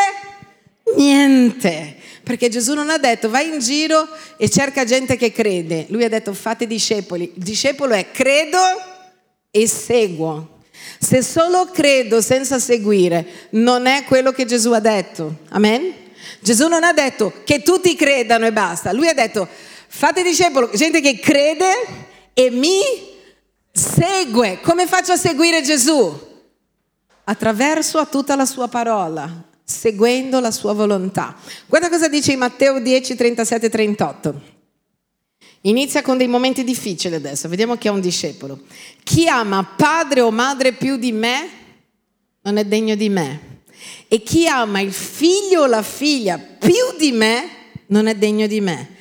niente. 0.96 1.96
Perché 2.28 2.50
Gesù 2.50 2.74
non 2.74 2.90
ha 2.90 2.98
detto 2.98 3.30
vai 3.30 3.48
in 3.48 3.58
giro 3.58 4.06
e 4.36 4.50
cerca 4.50 4.84
gente 4.84 5.16
che 5.16 5.32
crede. 5.32 5.86
Lui 5.88 6.04
ha 6.04 6.10
detto 6.10 6.34
fate 6.34 6.66
discepoli. 6.66 7.32
Il 7.34 7.42
discepolo 7.42 7.94
è 7.94 8.10
credo 8.10 8.58
e 9.50 9.66
seguo. 9.66 10.58
Se 10.98 11.22
solo 11.22 11.70
credo 11.72 12.20
senza 12.20 12.58
seguire 12.58 13.48
non 13.52 13.86
è 13.86 14.04
quello 14.04 14.32
che 14.32 14.44
Gesù 14.44 14.72
ha 14.72 14.78
detto. 14.78 15.36
Amen? 15.52 15.90
Gesù 16.40 16.68
non 16.68 16.84
ha 16.84 16.92
detto 16.92 17.32
che 17.44 17.62
tutti 17.62 17.96
credano 17.96 18.44
e 18.44 18.52
basta. 18.52 18.92
Lui 18.92 19.08
ha 19.08 19.14
detto 19.14 19.48
fate 19.88 20.22
discepolo, 20.22 20.68
gente 20.74 21.00
che 21.00 21.18
crede 21.18 21.72
e 22.34 22.50
mi 22.50 22.78
segue. 23.72 24.60
Come 24.60 24.86
faccio 24.86 25.12
a 25.12 25.16
seguire 25.16 25.62
Gesù? 25.62 26.26
Attraverso 27.24 27.96
a 27.96 28.04
tutta 28.04 28.36
la 28.36 28.44
sua 28.44 28.68
parola 28.68 29.47
seguendo 29.68 30.40
la 30.40 30.50
sua 30.50 30.72
volontà. 30.72 31.36
Guarda 31.66 31.90
cosa 31.90 32.08
dice 32.08 32.32
in 32.32 32.38
Matteo 32.38 32.80
10, 32.80 33.14
37 33.14 33.68
38. 33.68 34.40
Inizia 35.62 36.00
con 36.00 36.16
dei 36.16 36.26
momenti 36.26 36.64
difficili 36.64 37.14
adesso, 37.14 37.48
vediamo 37.48 37.76
chi 37.76 37.88
è 37.88 37.90
un 37.90 38.00
discepolo. 38.00 38.60
Chi 39.02 39.28
ama 39.28 39.62
padre 39.76 40.22
o 40.22 40.30
madre 40.30 40.72
più 40.72 40.96
di 40.96 41.12
me 41.12 41.48
non 42.42 42.56
è 42.56 42.64
degno 42.64 42.94
di 42.94 43.10
me. 43.10 43.56
E 44.08 44.22
chi 44.22 44.48
ama 44.48 44.80
il 44.80 44.92
figlio 44.92 45.62
o 45.62 45.66
la 45.66 45.82
figlia 45.82 46.38
più 46.38 46.96
di 46.96 47.12
me 47.12 47.48
non 47.88 48.06
è 48.06 48.14
degno 48.14 48.46
di 48.46 48.62
me. 48.62 48.96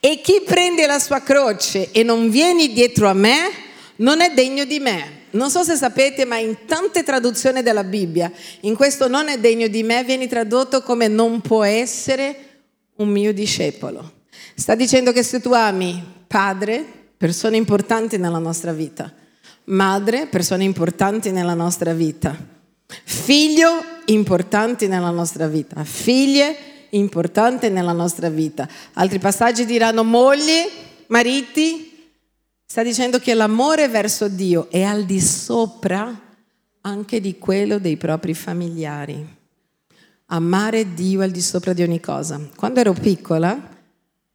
E 0.00 0.20
chi 0.20 0.42
prende 0.44 0.86
la 0.86 0.98
sua 0.98 1.20
croce 1.20 1.90
e 1.92 2.02
non 2.02 2.28
viene 2.28 2.68
dietro 2.68 3.08
a 3.08 3.14
me 3.14 3.50
non 3.96 4.20
è 4.20 4.32
degno 4.34 4.64
di 4.64 4.80
me. 4.80 5.19
Non 5.32 5.50
so 5.50 5.62
se 5.62 5.76
sapete, 5.76 6.24
ma 6.24 6.38
in 6.38 6.64
tante 6.66 7.02
traduzioni 7.02 7.62
della 7.62 7.84
Bibbia, 7.84 8.30
in 8.60 8.74
questo 8.74 9.08
non 9.08 9.28
è 9.28 9.38
degno 9.38 9.68
di 9.68 9.82
me, 9.82 10.02
viene 10.04 10.26
tradotto 10.26 10.82
come 10.82 11.08
non 11.08 11.40
può 11.40 11.62
essere 11.62 12.36
un 12.96 13.08
mio 13.08 13.32
discepolo. 13.32 14.18
Sta 14.54 14.74
dicendo 14.74 15.12
che 15.12 15.22
se 15.22 15.40
tu 15.40 15.52
ami 15.52 16.02
padre, 16.26 16.84
persone 17.16 17.56
importanti 17.56 18.18
nella 18.18 18.38
nostra 18.38 18.72
vita, 18.72 19.12
madre, 19.64 20.26
persone 20.26 20.64
importanti 20.64 21.30
nella 21.30 21.54
nostra 21.54 21.92
vita, 21.92 22.36
figlio, 22.86 23.84
importanti 24.06 24.88
nella 24.88 25.10
nostra 25.10 25.46
vita, 25.46 25.84
figlie, 25.84 26.56
importanti 26.90 27.68
nella 27.68 27.92
nostra 27.92 28.28
vita. 28.28 28.68
Altri 28.94 29.18
passaggi 29.18 29.64
diranno 29.64 30.02
mogli, 30.02 30.68
mariti, 31.06 31.89
Sta 32.70 32.84
dicendo 32.84 33.18
che 33.18 33.34
l'amore 33.34 33.88
verso 33.88 34.28
Dio 34.28 34.70
è 34.70 34.82
al 34.82 35.04
di 35.04 35.20
sopra 35.20 36.36
anche 36.82 37.20
di 37.20 37.36
quello 37.36 37.80
dei 37.80 37.96
propri 37.96 38.32
familiari. 38.32 39.26
Amare 40.26 40.94
Dio 40.94 41.20
al 41.20 41.32
di 41.32 41.40
sopra 41.40 41.72
di 41.72 41.82
ogni 41.82 41.98
cosa. 41.98 42.40
Quando 42.54 42.78
ero 42.78 42.92
piccola 42.92 43.76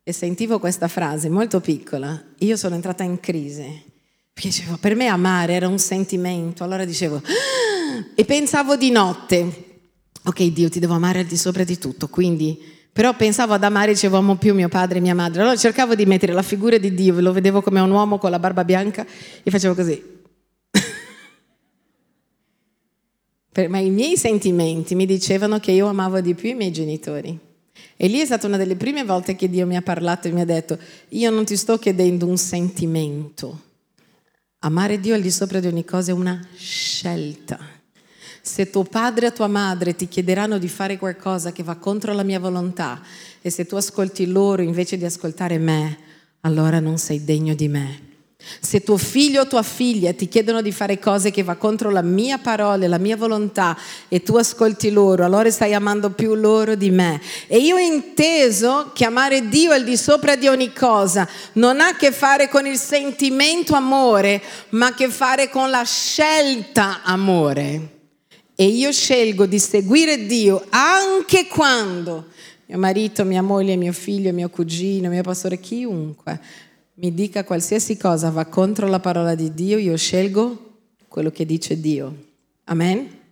e 0.03 0.11
sentivo 0.11 0.59
questa 0.59 0.89
frase, 0.89 1.29
molto 1.29 1.61
piccola, 1.61 2.21
io 2.39 2.57
sono 2.57 2.75
entrata 2.75 3.03
in 3.03 3.21
crisi. 3.21 3.83
Perché 4.33 4.49
dicevo, 4.49 4.75
per 4.81 4.95
me 4.95 5.07
amare 5.07 5.53
era 5.53 5.69
un 5.69 5.79
sentimento. 5.79 6.65
Allora 6.65 6.83
dicevo, 6.83 7.15
ah! 7.15 8.05
e 8.15 8.25
pensavo 8.25 8.75
di 8.75 8.91
notte, 8.91 9.79
ok 10.23 10.43
Dio 10.47 10.67
ti 10.67 10.79
devo 10.79 10.95
amare 10.95 11.19
al 11.19 11.25
di 11.25 11.37
sopra 11.37 11.63
di 11.63 11.77
tutto, 11.77 12.09
quindi 12.09 12.59
però 12.95 13.13
pensavo 13.13 13.53
ad 13.53 13.61
amare, 13.61 13.91
dicevo 13.91 14.15
amo 14.15 14.37
più 14.37 14.53
mio 14.53 14.69
padre 14.69 14.99
e 14.99 15.01
mia 15.01 15.13
madre. 15.13 15.41
Allora 15.41 15.57
cercavo 15.57 15.95
di 15.95 16.05
mettere 16.05 16.31
la 16.31 16.41
figura 16.41 16.77
di 16.77 16.93
Dio, 16.93 17.19
lo 17.19 17.33
vedevo 17.33 17.61
come 17.61 17.81
un 17.81 17.91
uomo 17.91 18.17
con 18.17 18.31
la 18.31 18.39
barba 18.39 18.63
bianca 18.63 19.05
e 19.43 19.51
facevo 19.51 19.75
così. 19.75 20.01
Ma 23.67 23.79
i 23.79 23.89
miei 23.89 24.15
sentimenti 24.15 24.95
mi 24.95 25.05
dicevano 25.05 25.59
che 25.59 25.73
io 25.73 25.87
amavo 25.87 26.21
di 26.21 26.35
più 26.35 26.51
i 26.51 26.53
miei 26.53 26.71
genitori. 26.71 27.37
E 27.97 28.07
lì 28.07 28.19
è 28.19 28.25
stata 28.25 28.47
una 28.47 28.55
delle 28.55 28.77
prime 28.77 29.03
volte 29.03 29.35
che 29.35 29.49
Dio 29.49 29.67
mi 29.67 29.75
ha 29.75 29.81
parlato 29.81 30.29
e 30.29 30.31
mi 30.31 30.39
ha 30.39 30.45
detto, 30.45 30.79
io 31.09 31.29
non 31.31 31.43
ti 31.43 31.57
sto 31.57 31.77
chiedendo 31.77 32.25
un 32.25 32.37
sentimento. 32.37 33.61
Amare 34.59 35.01
Dio 35.01 35.15
al 35.15 35.21
di 35.21 35.31
sopra 35.31 35.59
di 35.59 35.67
ogni 35.67 35.83
cosa 35.83 36.11
è 36.11 36.13
una 36.13 36.39
scelta. 36.55 37.74
Se 38.47 38.69
tuo 38.69 38.83
padre 38.83 39.25
o 39.25 39.31
tua 39.33 39.47
madre 39.47 39.95
ti 39.95 40.07
chiederanno 40.07 40.59
di 40.59 40.67
fare 40.67 40.99
qualcosa 40.99 41.51
che 41.51 41.63
va 41.63 41.77
contro 41.77 42.13
la 42.13 42.21
mia 42.21 42.39
volontà 42.39 43.01
e 43.41 43.49
se 43.49 43.65
tu 43.65 43.75
ascolti 43.75 44.27
loro 44.27 44.61
invece 44.61 44.99
di 44.99 45.03
ascoltare 45.03 45.57
me, 45.57 45.97
allora 46.41 46.79
non 46.79 46.99
sei 46.99 47.25
degno 47.25 47.55
di 47.55 47.67
me. 47.67 47.99
Se 48.37 48.81
tuo 48.81 48.97
figlio 48.97 49.41
o 49.41 49.47
tua 49.47 49.63
figlia 49.63 50.13
ti 50.13 50.27
chiedono 50.27 50.61
di 50.61 50.71
fare 50.71 50.99
cose 50.99 51.31
che 51.31 51.41
va 51.41 51.55
contro 51.55 51.89
la 51.89 52.03
mia 52.03 52.37
parola 52.37 52.85
e 52.85 52.87
la 52.87 52.99
mia 52.99 53.17
volontà 53.17 53.75
e 54.07 54.21
tu 54.21 54.35
ascolti 54.35 54.91
loro, 54.91 55.25
allora 55.25 55.49
stai 55.49 55.73
amando 55.73 56.11
più 56.11 56.35
loro 56.35 56.75
di 56.75 56.91
me. 56.91 57.19
E 57.47 57.57
io 57.57 57.77
ho 57.77 57.79
inteso 57.79 58.91
che 58.93 59.05
amare 59.05 59.49
Dio 59.49 59.71
al 59.71 59.83
di 59.83 59.97
sopra 59.97 60.35
di 60.35 60.47
ogni 60.47 60.71
cosa 60.71 61.27
non 61.53 61.81
ha 61.81 61.87
a 61.87 61.95
che 61.95 62.11
fare 62.11 62.47
con 62.47 62.67
il 62.67 62.77
sentimento 62.77 63.73
amore, 63.73 64.39
ma 64.69 64.85
a 64.85 64.93
che 64.93 65.09
fare 65.09 65.49
con 65.49 65.71
la 65.71 65.83
scelta 65.83 67.01
amore. 67.01 67.94
E 68.55 68.65
io 68.65 68.91
scelgo 68.91 69.45
di 69.45 69.59
seguire 69.59 70.25
Dio 70.25 70.65
anche 70.69 71.47
quando 71.47 72.27
mio 72.67 72.77
marito, 72.77 73.23
mia 73.25 73.41
moglie, 73.41 73.75
mio 73.75 73.93
figlio, 73.93 74.33
mio 74.33 74.49
cugino, 74.49 75.09
mio 75.09 75.21
pastore, 75.21 75.59
chiunque 75.59 76.39
mi 76.95 77.13
dica 77.13 77.43
qualsiasi 77.43 77.97
cosa 77.97 78.29
va 78.29 78.45
contro 78.45 78.87
la 78.87 78.99
parola 78.99 79.35
di 79.35 79.53
Dio, 79.53 79.77
io 79.77 79.97
scelgo 79.97 80.77
quello 81.07 81.29
che 81.29 81.45
dice 81.45 81.79
Dio. 81.79 82.23
Amen? 82.65 83.23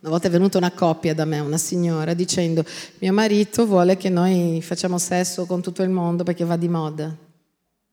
Una 0.00 0.10
volta 0.10 0.26
è 0.26 0.30
venuta 0.30 0.58
una 0.58 0.72
coppia 0.72 1.14
da 1.14 1.24
me, 1.24 1.38
una 1.38 1.56
signora, 1.56 2.12
dicendo 2.12 2.64
mio 2.98 3.12
marito 3.12 3.64
vuole 3.66 3.96
che 3.96 4.10
noi 4.10 4.60
facciamo 4.60 4.98
sesso 4.98 5.46
con 5.46 5.62
tutto 5.62 5.82
il 5.82 5.88
mondo 5.88 6.24
perché 6.24 6.44
va 6.44 6.56
di 6.56 6.68
moda. 6.68 7.16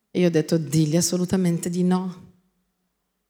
E 0.10 0.20
io 0.20 0.28
ho 0.28 0.32
detto 0.32 0.58
digli 0.58 0.98
assolutamente 0.98 1.70
di 1.70 1.84
no. 1.84 2.31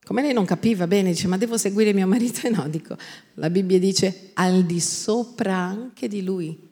Come 0.04 0.24
lei 0.24 0.34
non 0.34 0.46
capiva 0.46 0.88
bene, 0.88 1.12
dice 1.12 1.28
ma 1.28 1.38
devo 1.38 1.58
seguire 1.58 1.94
mio 1.94 2.08
marito? 2.08 2.42
E 2.48 2.50
no, 2.50 2.68
dico, 2.68 2.98
la 3.36 3.50
Bibbia 3.50 3.80
dice 3.80 4.32
al 4.34 4.64
di 4.64 4.80
sopra 4.80 5.56
anche 5.56 6.08
di 6.08 6.24
lui. 6.24 6.70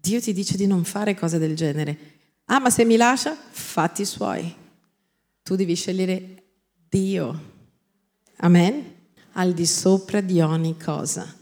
Dio 0.00 0.20
ti 0.20 0.32
dice 0.32 0.56
di 0.56 0.66
non 0.66 0.84
fare 0.84 1.14
cose 1.14 1.38
del 1.38 1.54
genere. 1.54 1.98
Ah, 2.46 2.58
ma 2.58 2.70
se 2.70 2.84
mi 2.84 2.96
lascia, 2.96 3.36
fatti 3.50 4.02
i 4.02 4.06
suoi. 4.06 4.54
Tu 5.42 5.56
devi 5.56 5.74
scegliere 5.74 6.42
Dio. 6.88 7.48
Amen? 8.38 8.94
Al 9.32 9.52
di 9.52 9.66
sopra 9.66 10.20
di 10.20 10.40
ogni 10.40 10.76
cosa. 10.76 11.36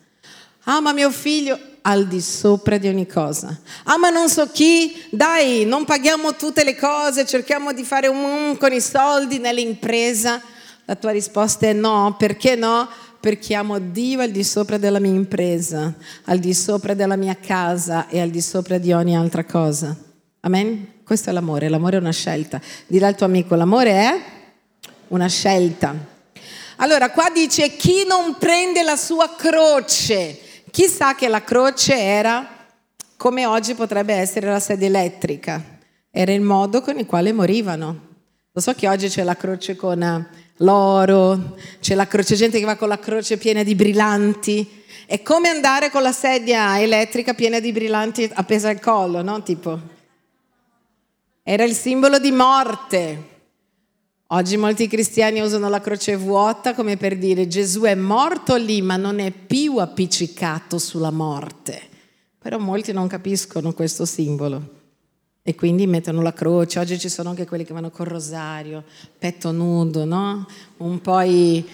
Ah, 0.64 0.80
ma 0.80 0.92
mio 0.92 1.10
figlio, 1.10 1.58
al 1.82 2.06
di 2.06 2.20
sopra 2.20 2.76
di 2.76 2.88
ogni 2.88 3.06
cosa. 3.06 3.58
Ah, 3.84 3.96
ma 3.96 4.10
non 4.10 4.28
so 4.28 4.50
chi, 4.50 5.04
dai, 5.10 5.64
non 5.64 5.84
paghiamo 5.84 6.34
tutte 6.34 6.64
le 6.64 6.76
cose, 6.76 7.24
cerchiamo 7.24 7.72
di 7.72 7.84
fare 7.84 8.08
un 8.08 8.56
con 8.58 8.72
i 8.72 8.80
soldi 8.80 9.38
nell'impresa. 9.38 10.42
La 10.88 10.96
tua 10.96 11.10
risposta 11.10 11.66
è 11.66 11.74
no, 11.74 12.16
perché 12.18 12.54
no? 12.56 12.88
Perché 13.20 13.54
amo 13.54 13.78
Dio 13.78 14.22
al 14.22 14.30
di 14.30 14.42
sopra 14.42 14.78
della 14.78 14.98
mia 14.98 15.12
impresa, 15.12 15.94
al 16.24 16.38
di 16.38 16.54
sopra 16.54 16.94
della 16.94 17.16
mia 17.16 17.36
casa 17.36 18.08
e 18.08 18.18
al 18.18 18.30
di 18.30 18.40
sopra 18.40 18.78
di 18.78 18.90
ogni 18.92 19.14
altra 19.14 19.44
cosa. 19.44 19.94
Amen? 20.40 21.02
Questo 21.04 21.28
è 21.28 21.32
l'amore, 21.34 21.68
l'amore 21.68 21.98
è 21.98 22.00
una 22.00 22.10
scelta. 22.10 22.58
Dì 22.86 22.98
al 23.04 23.16
tuo 23.16 23.26
amico, 23.26 23.54
l'amore 23.54 23.90
è 23.90 24.20
una 25.08 25.28
scelta. 25.28 25.94
Allora, 26.76 27.10
qua 27.10 27.28
dice 27.34 27.76
chi 27.76 28.06
non 28.06 28.36
prende 28.38 28.82
la 28.82 28.96
sua 28.96 29.34
croce 29.36 30.46
Chissà 30.70 31.14
che 31.14 31.28
la 31.28 31.42
croce 31.42 31.98
era 31.98 32.46
come 33.16 33.46
oggi 33.46 33.74
potrebbe 33.74 34.14
essere 34.14 34.48
la 34.48 34.60
sede 34.60 34.86
elettrica, 34.86 35.78
era 36.10 36.32
il 36.32 36.40
modo 36.40 36.80
con 36.82 36.98
il 36.98 37.06
quale 37.06 37.32
morivano. 37.32 38.06
Lo 38.52 38.60
so 38.60 38.74
che 38.74 38.88
oggi 38.88 39.08
c'è 39.08 39.24
la 39.24 39.36
croce 39.36 39.76
con 39.76 40.02
eh, 40.02 40.28
l'oro, 40.58 41.56
c'è 41.80 41.94
la 41.94 42.06
croce, 42.06 42.34
gente 42.34 42.58
che 42.58 42.64
va 42.64 42.76
con 42.76 42.88
la 42.88 42.98
croce 42.98 43.36
piena 43.36 43.62
di 43.62 43.74
brillanti. 43.74 44.76
È 45.06 45.22
come 45.22 45.48
andare 45.48 45.90
con 45.90 46.02
la 46.02 46.12
sedia 46.12 46.80
elettrica 46.80 47.34
piena 47.34 47.60
di 47.60 47.72
brillanti 47.72 48.30
appesa 48.32 48.68
al 48.68 48.80
collo, 48.80 49.22
no? 49.22 49.42
Tipo. 49.42 49.80
Era 51.42 51.64
il 51.64 51.74
simbolo 51.74 52.18
di 52.18 52.30
morte. 52.30 53.36
Oggi 54.28 54.58
molti 54.58 54.88
cristiani 54.88 55.40
usano 55.40 55.70
la 55.70 55.80
croce 55.80 56.16
vuota 56.16 56.74
come 56.74 56.98
per 56.98 57.16
dire 57.16 57.48
Gesù 57.48 57.82
è 57.82 57.94
morto 57.94 58.56
lì 58.56 58.82
ma 58.82 58.96
non 58.96 59.20
è 59.20 59.30
più 59.30 59.78
appiccicato 59.78 60.78
sulla 60.78 61.10
morte. 61.10 61.80
Però 62.38 62.58
molti 62.58 62.92
non 62.92 63.06
capiscono 63.06 63.72
questo 63.72 64.04
simbolo 64.04 64.77
e 65.48 65.54
quindi 65.54 65.86
mettono 65.86 66.20
la 66.20 66.34
croce. 66.34 66.78
Oggi 66.78 66.98
ci 66.98 67.08
sono 67.08 67.30
anche 67.30 67.46
quelli 67.46 67.64
che 67.64 67.72
vanno 67.72 67.88
col 67.88 68.04
rosario, 68.04 68.84
petto 69.18 69.50
nudo, 69.50 70.04
no? 70.04 70.46
Un 70.76 71.00
po' 71.00 71.22
i, 71.22 71.66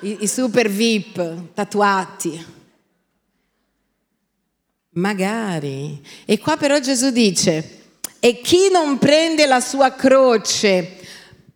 i, 0.00 0.16
i 0.22 0.26
super 0.26 0.68
VIP 0.68 1.54
tatuati. 1.54 2.44
Magari. 4.94 6.04
E 6.24 6.38
qua 6.40 6.56
però 6.56 6.80
Gesù 6.80 7.10
dice, 7.10 7.82
e 8.18 8.40
chi 8.40 8.68
non 8.72 8.98
prende 8.98 9.46
la 9.46 9.60
sua 9.60 9.92
croce 9.92 10.98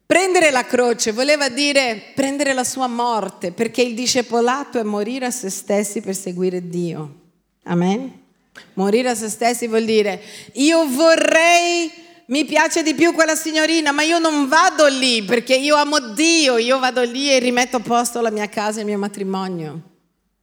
Prendere 0.07 0.53
la 0.53 0.65
croce 0.65 1.11
voleva 1.11 1.49
dire 1.49 2.13
prendere 2.15 2.53
la 2.53 2.63
sua 2.63 2.87
morte, 2.87 3.51
perché 3.51 3.83
il 3.83 3.97
discepolato 3.97 4.79
è 4.79 4.85
morire 4.85 5.27
a 5.27 5.33
se 5.33 5.51
stessi 5.51 6.01
per 6.01 6.15
seguire 6.15 6.69
Dio. 6.69 7.15
Amen? 7.65 8.26
Morire 8.75 9.11
a 9.11 9.15
se 9.15 9.29
stessi 9.29 9.67
vuol 9.67 9.85
dire 9.85 10.23
io 10.55 10.87
vorrei, 10.87 11.91
mi 12.27 12.45
piace 12.45 12.83
di 12.83 12.95
più 12.95 13.13
quella 13.13 13.35
signorina, 13.35 13.93
ma 13.93 14.03
io 14.03 14.19
non 14.19 14.49
vado 14.49 14.87
lì 14.87 15.23
perché 15.23 15.55
io 15.55 15.77
amo 15.77 15.99
Dio, 15.99 16.57
io 16.57 16.79
vado 16.79 17.03
lì 17.03 17.31
e 17.31 17.39
rimetto 17.39 17.77
a 17.77 17.81
posto 17.81 18.21
la 18.21 18.31
mia 18.31 18.49
casa 18.49 18.79
e 18.79 18.81
il 18.81 18.89
mio 18.89 18.99
matrimonio. 18.99 19.95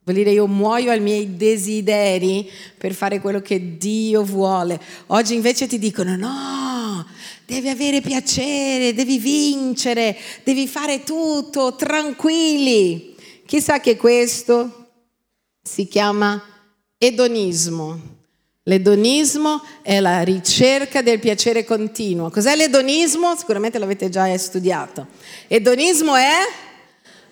Vuol 0.04 0.16
dire 0.16 0.32
io 0.32 0.46
muoio 0.46 0.90
ai 0.90 1.00
miei 1.00 1.34
desideri 1.34 2.50
per 2.76 2.92
fare 2.92 3.20
quello 3.20 3.40
che 3.40 3.78
Dio 3.78 4.22
vuole. 4.22 4.78
Oggi 5.06 5.34
invece 5.34 5.66
ti 5.66 5.78
dicono 5.78 6.14
no, 6.14 7.06
devi 7.46 7.70
avere 7.70 8.02
piacere, 8.02 8.92
devi 8.92 9.18
vincere, 9.18 10.14
devi 10.42 10.68
fare 10.68 11.04
tutto, 11.04 11.74
tranquilli. 11.74 13.14
Chissà 13.46 13.80
che 13.80 13.96
questo 13.96 14.88
si 15.62 15.88
chiama 15.88 16.53
edonismo. 16.98 18.12
L'edonismo 18.66 19.62
è 19.82 20.00
la 20.00 20.22
ricerca 20.22 21.02
del 21.02 21.18
piacere 21.18 21.64
continuo. 21.64 22.30
Cos'è 22.30 22.56
l'edonismo? 22.56 23.36
Sicuramente 23.36 23.78
l'avete 23.78 24.08
già 24.08 24.36
studiato. 24.38 25.06
Edonismo 25.48 26.16
è 26.16 26.38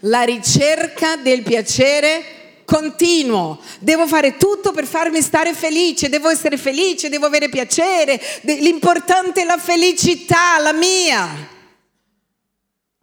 la 0.00 0.22
ricerca 0.22 1.16
del 1.16 1.42
piacere 1.42 2.40
continuo 2.64 3.60
devo 3.80 4.06
fare 4.06 4.36
tutto 4.36 4.72
per 4.72 4.86
farmi 4.86 5.20
stare 5.20 5.52
felice, 5.52 6.08
devo 6.08 6.30
essere 6.30 6.56
felice, 6.56 7.08
devo 7.08 7.26
avere 7.26 7.48
piacere, 7.50 8.20
l'importante 8.42 9.42
è 9.42 9.44
la 9.44 9.58
felicità, 9.58 10.58
la 10.58 10.72
mia. 10.72 11.50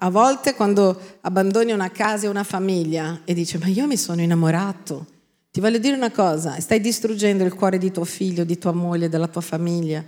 A 0.02 0.10
volte 0.10 0.56
quando 0.56 1.18
abbandoni 1.22 1.72
una 1.72 1.92
casa 1.92 2.26
e 2.26 2.30
una 2.30 2.44
famiglia 2.44 3.22
e 3.26 3.34
dici 3.34 3.58
ma 3.58 3.68
io 3.68 3.86
mi 3.86 3.98
sono 3.98 4.22
innamorato, 4.22 5.06
ti 5.52 5.60
voglio 5.60 5.80
dire 5.80 5.96
una 5.96 6.12
cosa, 6.12 6.60
stai 6.60 6.80
distruggendo 6.80 7.44
il 7.44 7.54
cuore 7.54 7.78
di 7.78 7.92
tuo 7.92 8.06
figlio, 8.06 8.44
di 8.44 8.58
tua 8.58 8.72
moglie, 8.72 9.10
della 9.10 9.28
tua 9.28 9.42
famiglia, 9.42 10.06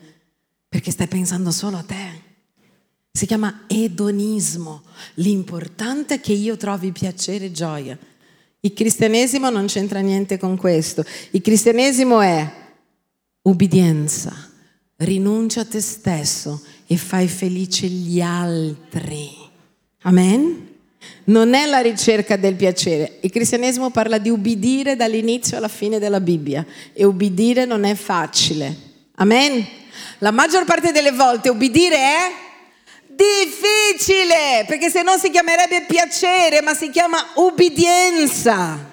perché 0.69 0.91
stai 0.91 1.07
pensando 1.07 1.51
solo 1.51 1.77
a 1.77 1.83
te. 1.83 2.29
Si 3.11 3.25
chiama 3.25 3.63
edonismo. 3.67 4.83
L'importante 5.15 6.15
è 6.15 6.21
che 6.21 6.31
io 6.33 6.55
trovi 6.57 6.91
piacere 6.91 7.45
e 7.45 7.51
gioia. 7.51 7.97
Il 8.61 8.73
cristianesimo 8.73 9.49
non 9.49 9.65
c'entra 9.65 9.99
niente 9.99 10.37
con 10.37 10.55
questo. 10.55 11.03
Il 11.31 11.41
cristianesimo 11.41 12.21
è 12.21 12.59
ubbidienza, 13.41 14.33
rinuncia 14.97 15.61
a 15.61 15.65
te 15.65 15.81
stesso 15.81 16.61
e 16.85 16.95
fai 16.95 17.27
felice 17.27 17.87
gli 17.87 18.21
altri. 18.21 19.29
Amen? 20.03 20.70
Non 21.25 21.53
è 21.53 21.65
la 21.65 21.79
ricerca 21.79 22.35
del 22.35 22.55
piacere. 22.55 23.19
Il 23.21 23.31
cristianesimo 23.31 23.89
parla 23.89 24.17
di 24.17 24.29
ubbidire 24.29 24.95
dall'inizio 24.95 25.57
alla 25.57 25.67
fine 25.67 25.99
della 25.99 26.19
Bibbia 26.19 26.65
e 26.93 27.03
ubbidire 27.03 27.65
non 27.65 27.83
è 27.83 27.95
facile. 27.95 28.75
Amen? 29.15 29.65
La 30.19 30.31
maggior 30.31 30.65
parte 30.65 30.91
delle 30.91 31.11
volte 31.11 31.49
ubbidire 31.49 31.95
è 31.95 32.31
difficile, 33.07 34.65
perché 34.67 34.89
se 34.89 35.03
no 35.03 35.17
si 35.17 35.29
chiamerebbe 35.29 35.85
piacere, 35.87 36.61
ma 36.61 36.73
si 36.73 36.89
chiama 36.89 37.17
ubbidienza. 37.35 38.89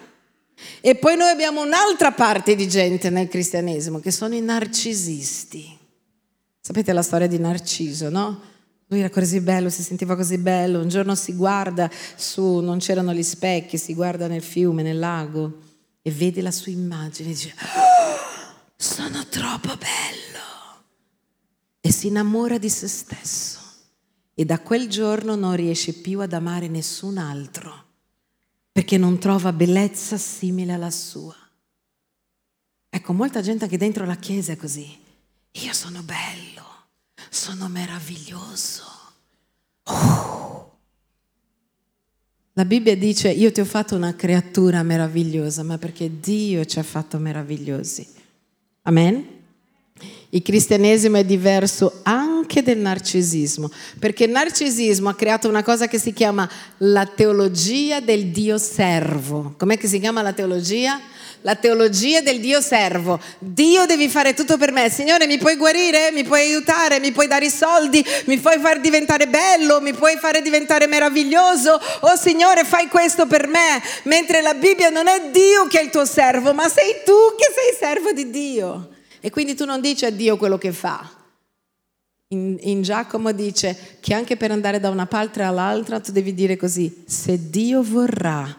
E 0.81 0.95
poi 0.95 1.17
noi 1.17 1.31
abbiamo 1.31 1.63
un'altra 1.63 2.13
parte 2.13 2.55
di 2.55 2.69
gente 2.69 3.11
nel 3.11 3.29
cristianesimo, 3.29 4.01
che 4.01 4.11
sono 4.11 4.35
i 4.35 4.41
narcisisti. 4.41 5.77
Sapete 6.61 6.93
la 6.93 7.03
storia 7.03 7.27
di 7.27 7.39
Narciso, 7.39 8.11
no? 8.11 8.41
Lui 8.89 9.01
era 9.01 9.11
così 9.11 9.41
bello, 9.41 9.69
si 9.71 9.83
sentiva 9.83 10.17
così 10.17 10.39
bello, 10.39 10.81
un 10.81 10.89
giorno 10.89 11.15
si 11.15 11.35
guarda 11.35 11.91
su, 12.17 12.61
non 12.61 12.79
c'erano 12.79 13.13
gli 13.13 13.23
specchi, 13.23 13.77
si 13.77 13.95
guarda 13.95 14.27
nel 14.27 14.43
fiume, 14.43 14.83
nel 14.83 14.99
lago 14.99 15.59
e 16.03 16.11
vede 16.11 16.41
la 16.41 16.51
sua 16.51 16.73
immagine 16.73 17.29
e 17.29 17.33
dice, 17.33 17.55
oh, 17.59 18.71
sono 18.77 19.27
troppo 19.29 19.77
bello. 19.77 20.85
E 21.81 21.93
si 21.93 22.07
innamora 22.07 22.59
di 22.59 22.69
se 22.71 22.89
stesso 22.89 23.59
e 24.35 24.45
da 24.45 24.61
quel 24.61 24.89
giorno 24.89 25.35
non 25.35 25.55
riesce 25.57 25.93
più 25.95 26.21
ad 26.21 26.33
amare 26.33 26.69
nessun 26.69 27.19
altro 27.19 27.87
perché 28.79 28.97
non 28.97 29.19
trova 29.19 29.53
bellezza 29.53 30.17
simile 30.17 30.75
alla 30.75 30.93
sua. 30.93 31.35
Ecco, 32.89 33.13
molta 33.13 33.43
gente 33.43 33.65
anche 33.65 33.77
dentro 33.77 34.05
la 34.05 34.15
chiesa 34.15 34.53
è 34.53 34.57
così. 34.57 34.97
Io 35.51 35.73
sono 35.73 36.01
bello, 36.03 36.78
sono 37.31 37.69
meraviglioso. 37.69 38.85
Oh. 39.85 40.77
La 42.55 42.65
Bibbia 42.65 42.97
dice, 42.97 43.31
io 43.31 43.53
ti 43.53 43.61
ho 43.61 43.65
fatto 43.65 43.95
una 43.95 44.17
creatura 44.17 44.83
meravigliosa, 44.83 45.63
ma 45.63 45.79
perché 45.79 46.19
Dio 46.19 46.65
ci 46.65 46.79
ha 46.81 46.83
fatto 46.83 47.19
meravigliosi. 47.19 48.07
Amen? 48.83 49.38
Il 50.31 50.43
cristianesimo 50.43 51.17
è 51.17 51.25
diverso 51.25 52.01
anche 52.03 52.63
del 52.63 52.77
narcisismo, 52.77 53.71
perché 53.99 54.25
il 54.25 54.31
narcisismo 54.31 55.09
ha 55.09 55.15
creato 55.15 55.49
una 55.49 55.63
cosa 55.63 55.89
che 55.89 55.99
si 55.99 56.13
chiama 56.13 56.47
la 56.79 57.07
teologia 57.07 58.01
del 58.01 58.27
Dio 58.27 58.59
servo. 58.59 59.55
Com'è 59.57 59.79
che 59.79 59.89
si 59.89 59.99
chiama 59.99 60.21
la 60.21 60.35
teologia? 60.35 61.01
La 61.43 61.55
teologia 61.55 62.21
del 62.21 62.41
Dio 62.41 62.61
servo. 62.61 63.19
Dio 63.39 63.87
devi 63.87 64.09
fare 64.09 64.35
tutto 64.35 64.59
per 64.59 64.71
me. 64.71 64.91
Signore, 64.91 65.27
mi 65.27 65.39
puoi 65.39 65.57
guarire? 65.57 66.11
Mi 66.13 66.25
puoi 66.25 66.41
aiutare? 66.41 67.01
Mi 67.01 67.13
puoi 67.13 67.27
dare 67.27 67.47
i 67.47 67.51
soldi? 67.51 68.05
Mi 68.27 68.39
puoi 68.39 68.59
far 68.59 68.81
diventare 68.81 69.29
bello? 69.29 69.81
Mi 69.81 69.95
puoi 69.95 70.19
fare 70.19 70.43
diventare 70.43 70.87
meraviglioso? 70.89 71.81
Oh 72.01 72.17
Signore, 72.17 72.65
fai 72.65 72.89
questo 72.89 73.27
per 73.27 73.47
me. 73.47 73.81
Mentre 74.03 74.43
la 74.43 74.53
Bibbia 74.53 74.91
non 74.91 75.07
è 75.07 75.31
Dio 75.31 75.67
che 75.69 75.81
è 75.81 75.85
il 75.85 75.91
tuo 75.91 76.05
servo, 76.05 76.53
ma 76.53 76.69
sei 76.69 76.97
tu 77.05 77.15
che 77.37 77.47
sei 77.55 77.79
servo 77.79 78.13
di 78.13 78.29
Dio. 78.31 78.89
E 79.21 79.31
quindi 79.31 79.55
tu 79.55 79.65
non 79.65 79.81
dici 79.81 80.05
a 80.05 80.11
Dio 80.11 80.37
quello 80.37 80.59
che 80.59 80.73
fa. 80.73 81.09
In, 82.29 82.59
in, 82.61 82.83
Giacomo 82.83 83.33
dice 83.33 83.97
che 84.01 84.13
anche 84.13 84.37
per 84.37 84.51
andare 84.51 84.81
da 84.81 84.91
una 84.91 85.07
parte 85.07 85.43
all'altra 85.43 85.99
tu 85.99 86.13
devi 86.13 86.35
dire 86.35 86.57
così, 86.57 87.05
se 87.07 87.49
Dio 87.49 87.83
vorrà, 87.83 88.55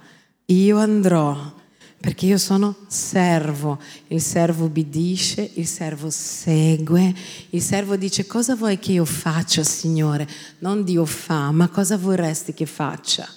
io 0.45 0.77
andrò, 0.77 1.53
perché 1.99 2.25
io 2.25 2.37
sono 2.37 2.75
servo. 2.87 3.79
Il 4.07 4.21
servo 4.21 4.65
ubbidisce, 4.65 5.51
il 5.55 5.67
servo 5.67 6.09
segue, 6.09 7.13
il 7.51 7.61
servo 7.61 7.95
dice 7.95 8.25
cosa 8.25 8.55
vuoi 8.55 8.79
che 8.79 8.93
io 8.93 9.05
faccia, 9.05 9.63
Signore? 9.63 10.27
Non 10.59 10.83
Dio 10.83 11.05
fa, 11.05 11.51
ma 11.51 11.67
cosa 11.67 11.97
vorresti 11.97 12.53
che 12.53 12.65
faccia? 12.65 13.27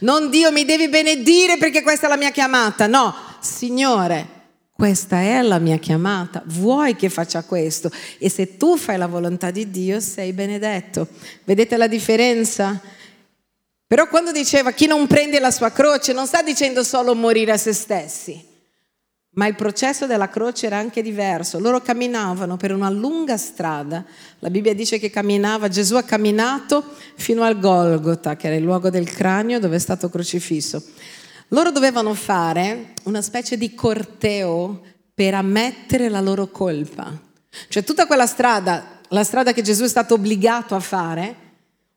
Non 0.00 0.30
Dio 0.30 0.50
mi 0.50 0.64
devi 0.64 0.88
benedire 0.88 1.58
perché 1.58 1.82
questa 1.82 2.06
è 2.06 2.08
la 2.08 2.16
mia 2.16 2.30
chiamata, 2.30 2.86
no, 2.86 3.14
Signore, 3.40 4.35
questa 4.76 5.20
è 5.22 5.40
la 5.40 5.58
mia 5.58 5.78
chiamata, 5.78 6.42
vuoi 6.44 6.96
che 6.96 7.08
faccia 7.08 7.42
questo? 7.44 7.90
E 8.18 8.28
se 8.28 8.58
tu 8.58 8.76
fai 8.76 8.98
la 8.98 9.06
volontà 9.06 9.50
di 9.50 9.70
Dio 9.70 10.00
sei 10.00 10.34
benedetto. 10.34 11.08
Vedete 11.44 11.78
la 11.78 11.86
differenza? 11.86 12.78
Però 13.86 14.06
quando 14.06 14.32
diceva 14.32 14.72
chi 14.72 14.86
non 14.86 15.06
prende 15.06 15.40
la 15.40 15.50
sua 15.50 15.70
croce 15.70 16.12
non 16.12 16.26
sta 16.26 16.42
dicendo 16.42 16.84
solo 16.84 17.14
morire 17.14 17.52
a 17.52 17.56
se 17.56 17.72
stessi, 17.72 18.44
ma 19.30 19.46
il 19.46 19.54
processo 19.54 20.04
della 20.04 20.28
croce 20.28 20.66
era 20.66 20.76
anche 20.76 21.00
diverso. 21.00 21.58
Loro 21.58 21.80
camminavano 21.80 22.58
per 22.58 22.74
una 22.74 22.90
lunga 22.90 23.38
strada, 23.38 24.04
la 24.40 24.50
Bibbia 24.50 24.74
dice 24.74 24.98
che 24.98 25.08
camminava, 25.08 25.68
Gesù 25.68 25.94
ha 25.94 26.02
camminato 26.02 26.84
fino 27.14 27.44
al 27.44 27.58
Golgota, 27.58 28.36
che 28.36 28.48
era 28.48 28.56
il 28.56 28.62
luogo 28.62 28.90
del 28.90 29.08
cranio 29.10 29.58
dove 29.58 29.76
è 29.76 29.78
stato 29.78 30.10
crocifisso. 30.10 30.82
Loro 31.48 31.70
dovevano 31.70 32.12
fare 32.14 32.94
una 33.04 33.22
specie 33.22 33.56
di 33.56 33.74
corteo 33.74 34.82
per 35.14 35.34
ammettere 35.34 36.08
la 36.08 36.20
loro 36.20 36.48
colpa. 36.48 37.12
Cioè 37.68 37.84
tutta 37.84 38.06
quella 38.06 38.26
strada, 38.26 39.00
la 39.08 39.22
strada 39.22 39.52
che 39.52 39.62
Gesù 39.62 39.84
è 39.84 39.88
stato 39.88 40.14
obbligato 40.14 40.74
a 40.74 40.80
fare, 40.80 41.45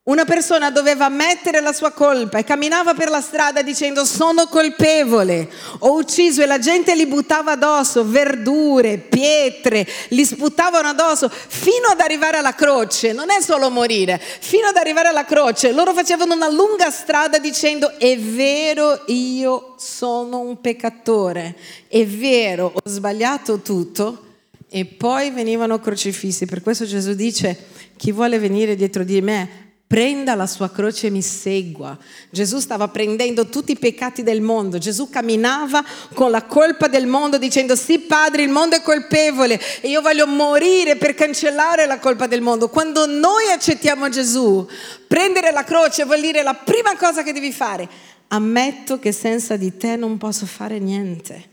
una 0.02 0.24
persona 0.24 0.70
doveva 0.70 1.04
ammettere 1.04 1.60
la 1.60 1.74
sua 1.74 1.90
colpa 1.90 2.38
e 2.38 2.44
camminava 2.44 2.94
per 2.94 3.10
la 3.10 3.20
strada 3.20 3.60
dicendo 3.60 4.06
sono 4.06 4.46
colpevole, 4.46 5.46
ho 5.80 5.92
ucciso 5.92 6.42
e 6.42 6.46
la 6.46 6.58
gente 6.58 6.94
li 6.94 7.06
buttava 7.06 7.52
addosso, 7.52 8.08
verdure, 8.08 8.96
pietre, 8.96 9.86
li 10.08 10.24
sputavano 10.24 10.88
addosso 10.88 11.28
fino 11.28 11.88
ad 11.88 12.00
arrivare 12.00 12.38
alla 12.38 12.54
croce. 12.54 13.12
Non 13.12 13.30
è 13.30 13.42
solo 13.42 13.68
morire, 13.68 14.18
fino 14.18 14.68
ad 14.68 14.76
arrivare 14.76 15.08
alla 15.08 15.26
croce. 15.26 15.70
Loro 15.70 15.92
facevano 15.92 16.32
una 16.32 16.50
lunga 16.50 16.90
strada 16.90 17.38
dicendo 17.38 17.98
è 17.98 18.18
vero 18.18 19.02
io 19.08 19.74
sono 19.78 20.38
un 20.38 20.62
peccatore, 20.62 21.54
è 21.88 22.06
vero 22.06 22.72
ho 22.74 22.88
sbagliato 22.88 23.58
tutto 23.58 24.24
e 24.70 24.86
poi 24.86 25.30
venivano 25.30 25.78
crocifissi. 25.78 26.46
Per 26.46 26.62
questo 26.62 26.86
Gesù 26.86 27.12
dice 27.12 27.66
chi 27.98 28.12
vuole 28.12 28.38
venire 28.38 28.74
dietro 28.76 29.04
di 29.04 29.20
me 29.20 29.68
prenda 29.90 30.36
la 30.36 30.46
sua 30.46 30.70
croce 30.70 31.08
e 31.08 31.10
mi 31.10 31.20
segua. 31.20 31.98
Gesù 32.30 32.60
stava 32.60 32.86
prendendo 32.86 33.48
tutti 33.48 33.72
i 33.72 33.76
peccati 33.76 34.22
del 34.22 34.40
mondo, 34.40 34.78
Gesù 34.78 35.10
camminava 35.10 35.84
con 36.14 36.30
la 36.30 36.44
colpa 36.44 36.86
del 36.86 37.08
mondo 37.08 37.38
dicendo 37.38 37.74
sì 37.74 37.98
padre 37.98 38.44
il 38.44 38.50
mondo 38.50 38.76
è 38.76 38.82
colpevole 38.82 39.60
e 39.80 39.88
io 39.88 40.00
voglio 40.00 40.28
morire 40.28 40.94
per 40.94 41.16
cancellare 41.16 41.86
la 41.86 41.98
colpa 41.98 42.28
del 42.28 42.40
mondo. 42.40 42.68
Quando 42.68 43.04
noi 43.06 43.50
accettiamo 43.52 44.08
Gesù, 44.08 44.64
prendere 45.08 45.50
la 45.50 45.64
croce 45.64 46.04
vuol 46.04 46.20
dire 46.20 46.44
la 46.44 46.54
prima 46.54 46.96
cosa 46.96 47.24
che 47.24 47.32
devi 47.32 47.50
fare. 47.50 47.88
Ammetto 48.28 49.00
che 49.00 49.10
senza 49.10 49.56
di 49.56 49.76
te 49.76 49.96
non 49.96 50.18
posso 50.18 50.46
fare 50.46 50.78
niente. 50.78 51.48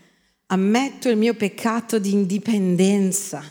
Ammetto 0.46 1.08
il 1.08 1.16
mio 1.16 1.34
peccato 1.34 1.98
di 1.98 2.12
indipendenza. 2.12 3.42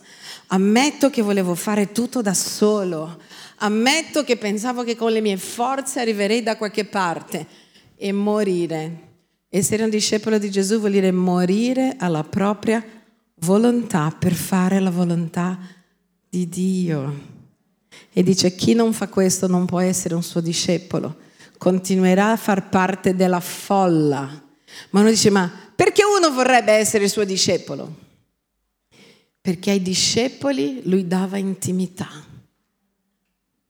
Ammetto 0.47 1.09
che 1.09 1.21
volevo 1.21 1.55
fare 1.55 1.91
tutto 1.91 2.21
da 2.21 2.33
solo. 2.33 3.19
Ammetto 3.59 4.23
che 4.23 4.37
pensavo 4.37 4.83
che 4.83 4.95
con 4.95 5.11
le 5.11 5.21
mie 5.21 5.37
forze 5.37 5.99
arriverei 5.99 6.43
da 6.43 6.57
qualche 6.57 6.85
parte 6.85 7.47
e 7.95 8.11
morire. 8.11 9.05
Essere 9.49 9.83
un 9.83 9.89
discepolo 9.89 10.37
di 10.37 10.51
Gesù 10.51 10.77
vuol 10.77 10.91
dire 10.91 11.11
morire 11.11 11.95
alla 11.97 12.23
propria 12.23 12.83
volontà 13.41 14.15
per 14.17 14.33
fare 14.33 14.79
la 14.79 14.91
volontà 14.91 15.57
di 16.29 16.47
Dio. 16.47 17.35
E 18.13 18.21
dice 18.21 18.55
chi 18.55 18.73
non 18.73 18.93
fa 18.93 19.07
questo 19.07 19.47
non 19.47 19.65
può 19.65 19.79
essere 19.79 20.13
un 20.13 20.23
suo 20.23 20.41
discepolo, 20.41 21.15
continuerà 21.57 22.31
a 22.31 22.37
far 22.37 22.69
parte 22.69 23.15
della 23.15 23.39
folla. 23.39 24.43
Ma 24.91 24.99
uno 24.99 25.09
dice 25.09 25.31
ma 25.31 25.51
perché 25.75 26.03
uno 26.03 26.31
vorrebbe 26.31 26.73
essere 26.73 27.05
il 27.05 27.09
suo 27.09 27.23
discepolo? 27.23 28.05
Perché 29.41 29.71
ai 29.71 29.81
discepoli 29.81 30.81
lui 30.83 31.07
dava 31.07 31.37
intimità. 31.37 32.35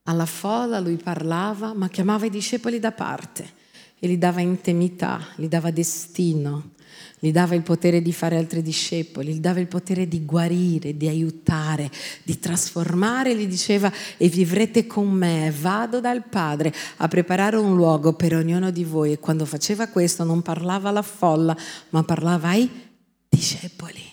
Alla 0.10 0.26
folla 0.26 0.80
lui 0.80 0.96
parlava, 0.96 1.74
ma 1.74 1.90
chiamava 1.90 2.26
i 2.26 2.30
discepoli 2.30 2.80
da 2.80 2.92
parte 2.92 3.56
e 4.00 4.08
gli 4.08 4.18
dava 4.18 4.40
intimità, 4.40 5.20
gli 5.36 5.48
dava 5.48 5.70
destino, 5.70 6.72
gli 7.20 7.32
dava 7.32 7.56
il 7.56 7.64
potere 7.64 8.02
di 8.02 8.14
fare 8.14 8.38
altri 8.38 8.62
discepoli, 8.62 9.34
gli 9.34 9.40
dava 9.40 9.60
il 9.60 9.68
potere 9.68 10.08
di 10.08 10.24
guarire, 10.24 10.96
di 10.96 11.10
aiutare, 11.10 11.92
di 12.24 12.40
trasformare, 12.40 13.36
gli 13.36 13.48
diceva 13.48 13.92
e 14.16 14.30
vivrete 14.30 14.88
con 14.88 15.10
me, 15.10 15.54
vado 15.60 16.00
dal 16.00 16.24
Padre 16.24 16.74
a 16.98 17.08
preparare 17.10 17.58
un 17.58 17.76
luogo 17.76 18.14
per 18.14 18.34
ognuno 18.34 18.72
di 18.72 18.86
voi 18.86 19.12
e 19.12 19.20
quando 19.20 19.46
faceva 19.46 19.88
questo 19.88 20.24
non 20.24 20.42
parlava 20.42 20.88
alla 20.88 21.02
folla, 21.02 21.58
ma 21.90 22.04
parlava 22.04 22.50
ai 22.50 22.70
discepoli. 23.28 24.07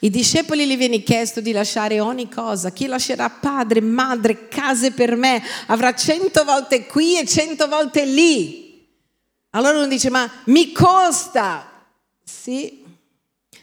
I 0.00 0.10
discepoli 0.10 0.66
gli 0.66 0.76
viene 0.76 1.02
chiesto 1.02 1.40
di 1.40 1.52
lasciare 1.52 2.00
ogni 2.00 2.28
cosa. 2.28 2.70
Chi 2.70 2.86
lascerà 2.86 3.30
padre, 3.30 3.80
madre, 3.80 4.48
case 4.48 4.92
per 4.92 5.16
me 5.16 5.42
avrà 5.66 5.94
cento 5.94 6.44
volte 6.44 6.86
qui 6.86 7.18
e 7.18 7.26
cento 7.26 7.68
volte 7.68 8.04
lì. 8.04 8.86
Allora 9.50 9.78
uno 9.78 9.86
dice, 9.86 10.10
ma 10.10 10.30
mi 10.46 10.72
costa. 10.72 11.88
Sì, 12.22 12.84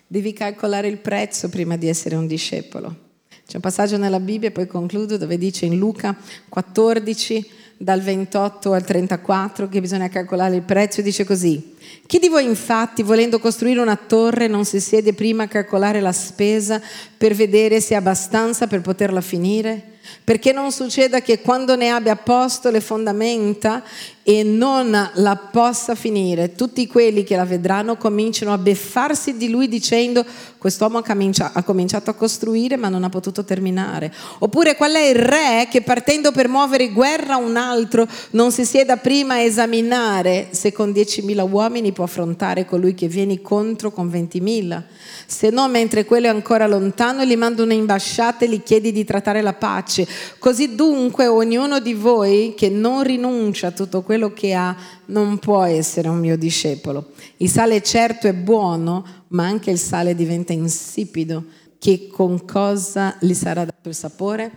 devi 0.08 0.34
calcolare 0.34 0.88
il 0.88 0.98
prezzo 0.98 1.50
prima 1.50 1.76
di 1.78 1.88
essere 1.88 2.16
un 2.16 2.28
discepolo. 2.28 3.02
C'è 3.46 3.56
un 3.56 3.62
passaggio 3.62 3.98
nella 3.98 4.20
Bibbia, 4.20 4.52
poi 4.52 4.68
concludo, 4.68 5.18
dove 5.18 5.38
dice 5.38 5.66
in 5.66 5.78
Luca 5.78 6.18
14, 6.50 7.50
dal 7.84 8.02
28 8.02 8.72
al 8.72 8.86
34, 8.86 9.68
che 9.68 9.82
bisogna 9.82 10.08
calcolare 10.08 10.56
il 10.56 10.62
prezzo, 10.62 11.02
dice 11.02 11.26
così. 11.26 11.76
Chi 12.06 12.18
di 12.18 12.30
voi 12.30 12.46
infatti, 12.46 13.04
volendo 13.04 13.40
costruire 13.40 13.82
una 13.82 13.98
torre, 13.98 14.48
non 14.48 14.64
si 14.64 14.80
siede 14.80 15.14
prima 15.14 15.44
a 15.44 15.48
calcolare 15.48 16.00
la 16.00 16.14
spesa 16.14 16.82
per 17.18 17.34
vedere 17.34 17.82
se 17.82 17.94
è 17.94 17.98
abbastanza 17.98 18.68
per 18.68 18.80
poterla 18.80 19.20
finire? 19.20 19.92
Perché 20.24 20.52
non 20.52 20.72
succeda 20.72 21.22
che 21.22 21.40
quando 21.40 21.76
ne 21.76 21.90
abbia 21.90 22.16
posto 22.18 22.70
le 22.70 22.82
fondamenta 22.82 23.84
e 24.22 24.44
non 24.44 24.92
la 25.14 25.36
possa 25.36 25.96
finire, 25.96 26.56
tutti 26.56 26.88
quelli 26.88 27.24
che 27.24 27.36
la 27.36 27.46
vedranno 27.46 27.96
cominciano 27.96 28.52
a 28.52 28.58
beffarsi 28.58 29.38
di 29.38 29.50
lui 29.50 29.68
dicendo 29.68 30.26
quest'uomo 30.58 31.00
ha 31.00 31.64
cominciato 31.64 32.10
a 32.10 32.14
costruire 32.14 32.76
ma 32.76 32.90
non 32.90 33.04
ha 33.04 33.10
potuto 33.10 33.46
terminare. 33.46 34.14
Oppure 34.40 34.76
qual 34.76 34.94
è 34.94 35.02
il 35.02 35.16
re 35.16 35.68
che 35.70 35.82
partendo 35.82 36.32
per 36.32 36.48
muovere 36.48 36.90
guerra 36.90 37.38
un 37.38 37.56
altro 37.56 37.73
non 38.32 38.52
si 38.52 38.66
sieda 38.66 38.98
prima 38.98 39.36
a 39.36 39.40
esaminare 39.40 40.50
se 40.52 40.72
con 40.72 40.92
10.000 40.92 41.50
uomini 41.50 41.92
può 41.92 42.04
affrontare 42.04 42.66
colui 42.66 42.94
che 42.94 43.08
viene 43.08 43.42
contro 43.42 43.92
con 43.92 44.08
20.000? 44.10 44.82
Se 45.26 45.50
no, 45.50 45.68
mentre 45.68 46.06
quello 46.06 46.28
è 46.28 46.30
ancora 46.30 46.68
lontano, 46.68 47.24
gli 47.24 47.36
manda 47.36 47.64
un'imbasciata 47.64 48.46
e 48.46 48.50
gli 48.50 48.64
chiedi 48.64 48.92
di 48.92 49.04
trattare 49.04 49.42
la 49.42 49.54
pace. 49.54 50.08
Così 50.38 50.76
dunque 50.76 51.28
ognuno 51.28 51.80
di 51.80 51.94
voi 51.94 52.54
che 52.56 52.70
non 52.70 53.04
rinuncia 53.04 53.68
a 53.68 53.72
tutto 53.72 54.02
quello 54.02 54.34
che 54.34 54.54
ha 54.54 54.76
non 55.08 55.40
può 55.40 55.64
essere 55.64 56.10
un 56.10 56.20
mio 56.20 56.38
discepolo. 56.38 57.12
Il 57.38 57.50
sale 57.50 57.82
certo 57.82 58.28
è 58.28 58.34
buono, 58.34 59.06
ma 59.30 59.46
anche 59.46 59.72
il 59.72 59.80
sale 59.80 60.16
diventa 60.16 60.54
insipido. 60.54 61.46
Che 61.80 62.08
con 62.08 62.46
cosa 62.46 63.16
gli 63.20 63.34
sarà 63.34 63.66
dato 63.66 63.90
il 63.90 63.96
sapore? 63.96 64.52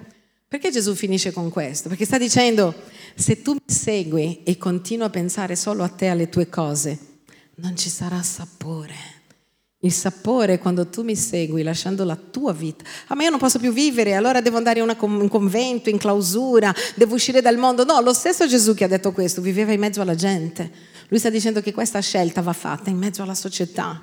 Perché 0.49 0.71
Gesù 0.71 0.95
finisce 0.95 1.33
con 1.33 1.51
questo? 1.51 1.89
Perché 1.89 2.05
sta 2.05 2.19
dicendo, 2.19 2.75
se 3.15 3.43
tu 3.43 3.53
mi 3.53 3.75
segui 3.75 4.43
e 4.45 4.57
continui 4.57 5.07
a 5.07 5.11
pensare 5.11 5.57
solo 5.57 5.83
a 5.83 5.89
te, 5.89 6.09
alle 6.09 6.29
tue 6.29 6.49
cose, 6.49 6.99
non 7.57 7.77
ci 7.77 7.89
sarà 7.89 8.23
sapore 8.23 9.15
il 9.87 9.93
sapore 9.93 10.59
quando 10.59 10.89
tu 10.89 11.03
mi 11.03 11.15
segui 11.15 11.63
lasciando 11.63 12.05
la 12.05 12.17
tua 12.17 12.53
vita. 12.53 12.85
Ah, 13.07 13.15
ma 13.15 13.23
io 13.23 13.31
non 13.31 13.39
posso 13.39 13.59
più 13.59 13.73
vivere, 13.73 14.15
allora 14.15 14.41
devo 14.41 14.57
andare 14.57 14.81
in 14.81 14.89
un 14.89 15.29
convento, 15.29 15.89
in 15.89 15.99
clausura, 15.99 16.75
devo 16.95 17.15
uscire 17.15 17.41
dal 17.41 17.57
mondo. 17.57 17.85
No, 17.85 18.01
lo 18.01 18.13
stesso 18.13 18.47
Gesù 18.47 18.75
che 18.75 18.85
ha 18.85 18.89
detto 18.89 19.13
questo 19.13 19.41
viveva 19.41 19.73
in 19.73 19.81
mezzo 19.81 20.01
alla 20.01 20.15
gente. 20.15 20.71
Lui 21.09 21.21
sta 21.21 21.31
dicendo 21.31 21.61
che 21.61 21.73
questa 21.73 22.01
scelta 22.01 22.43
va 22.43 22.53
fatta 22.53 22.91
in 22.91 22.97
mezzo 22.97 23.23
alla 23.23 23.35
società. 23.35 24.03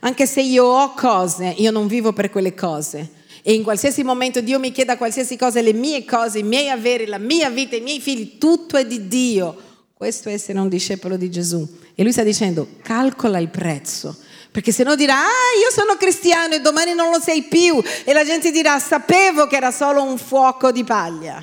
Anche 0.00 0.26
se 0.26 0.40
io 0.40 0.64
ho 0.64 0.94
cose, 0.94 1.54
io 1.56 1.70
non 1.70 1.86
vivo 1.86 2.12
per 2.12 2.30
quelle 2.30 2.54
cose. 2.54 3.24
E 3.48 3.54
in 3.54 3.62
qualsiasi 3.62 4.02
momento 4.02 4.40
Dio 4.40 4.58
mi 4.58 4.72
chieda 4.72 4.96
qualsiasi 4.96 5.36
cosa, 5.36 5.60
le 5.60 5.72
mie 5.72 6.04
cose, 6.04 6.40
i 6.40 6.42
miei 6.42 6.68
averi, 6.68 7.06
la 7.06 7.18
mia 7.18 7.48
vita, 7.48 7.76
i 7.76 7.80
miei 7.80 8.00
figli, 8.00 8.38
tutto 8.38 8.76
è 8.76 8.84
di 8.84 9.06
Dio. 9.06 9.56
Questo 9.94 10.28
è 10.28 10.32
essere 10.32 10.58
un 10.58 10.68
discepolo 10.68 11.16
di 11.16 11.30
Gesù. 11.30 11.64
E 11.94 12.02
lui 12.02 12.10
sta 12.10 12.24
dicendo, 12.24 12.66
calcola 12.82 13.38
il 13.38 13.48
prezzo 13.48 14.16
perché 14.56 14.72
se 14.72 14.84
no 14.84 14.96
dirà, 14.96 15.18
ah, 15.18 15.60
io 15.62 15.70
sono 15.70 15.96
cristiano 15.98 16.54
e 16.54 16.62
domani 16.62 16.94
non 16.94 17.10
lo 17.10 17.20
sei 17.20 17.42
più. 17.42 17.78
E 18.04 18.12
la 18.14 18.24
gente 18.24 18.50
dirà, 18.50 18.78
sapevo 18.78 19.46
che 19.46 19.56
era 19.56 19.70
solo 19.70 20.02
un 20.02 20.16
fuoco 20.16 20.72
di 20.72 20.82
paglia. 20.82 21.42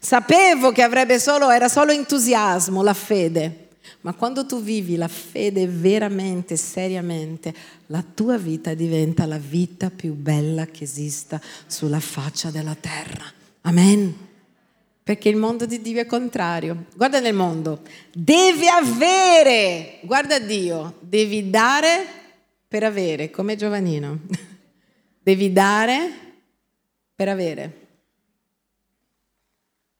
Sapevo 0.00 0.72
che 0.72 0.82
avrebbe 0.82 1.20
solo, 1.20 1.50
era 1.50 1.68
solo 1.68 1.92
entusiasmo, 1.92 2.82
la 2.82 2.94
fede. 2.94 3.67
Ma 4.02 4.14
quando 4.14 4.46
tu 4.46 4.62
vivi 4.62 4.96
la 4.96 5.08
fede 5.08 5.66
veramente, 5.66 6.56
seriamente, 6.56 7.54
la 7.86 8.02
tua 8.02 8.38
vita 8.38 8.74
diventa 8.74 9.26
la 9.26 9.38
vita 9.38 9.90
più 9.90 10.14
bella 10.14 10.66
che 10.66 10.84
esista 10.84 11.40
sulla 11.66 12.00
faccia 12.00 12.50
della 12.50 12.74
terra. 12.74 13.24
Amen. 13.62 14.26
Perché 15.02 15.28
il 15.28 15.36
mondo 15.36 15.66
di 15.66 15.80
Dio 15.80 16.00
è 16.00 16.06
contrario. 16.06 16.86
Guarda 16.94 17.20
nel 17.20 17.34
mondo, 17.34 17.80
devi 18.12 18.68
avere, 18.68 20.00
guarda 20.02 20.38
Dio, 20.38 20.96
devi 21.00 21.48
dare 21.48 22.04
per 22.68 22.82
avere, 22.82 23.30
come 23.30 23.56
Giovanino. 23.56 24.20
Devi 25.20 25.52
dare 25.52 26.10
per 27.14 27.28
avere. 27.28 27.86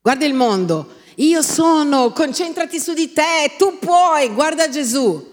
Guarda 0.00 0.24
il 0.24 0.32
mondo, 0.32 0.94
io 1.18 1.42
sono, 1.42 2.12
concentrati 2.12 2.78
su 2.78 2.94
di 2.94 3.12
te, 3.12 3.54
tu 3.58 3.78
puoi, 3.80 4.28
guarda 4.28 4.68
Gesù, 4.68 5.24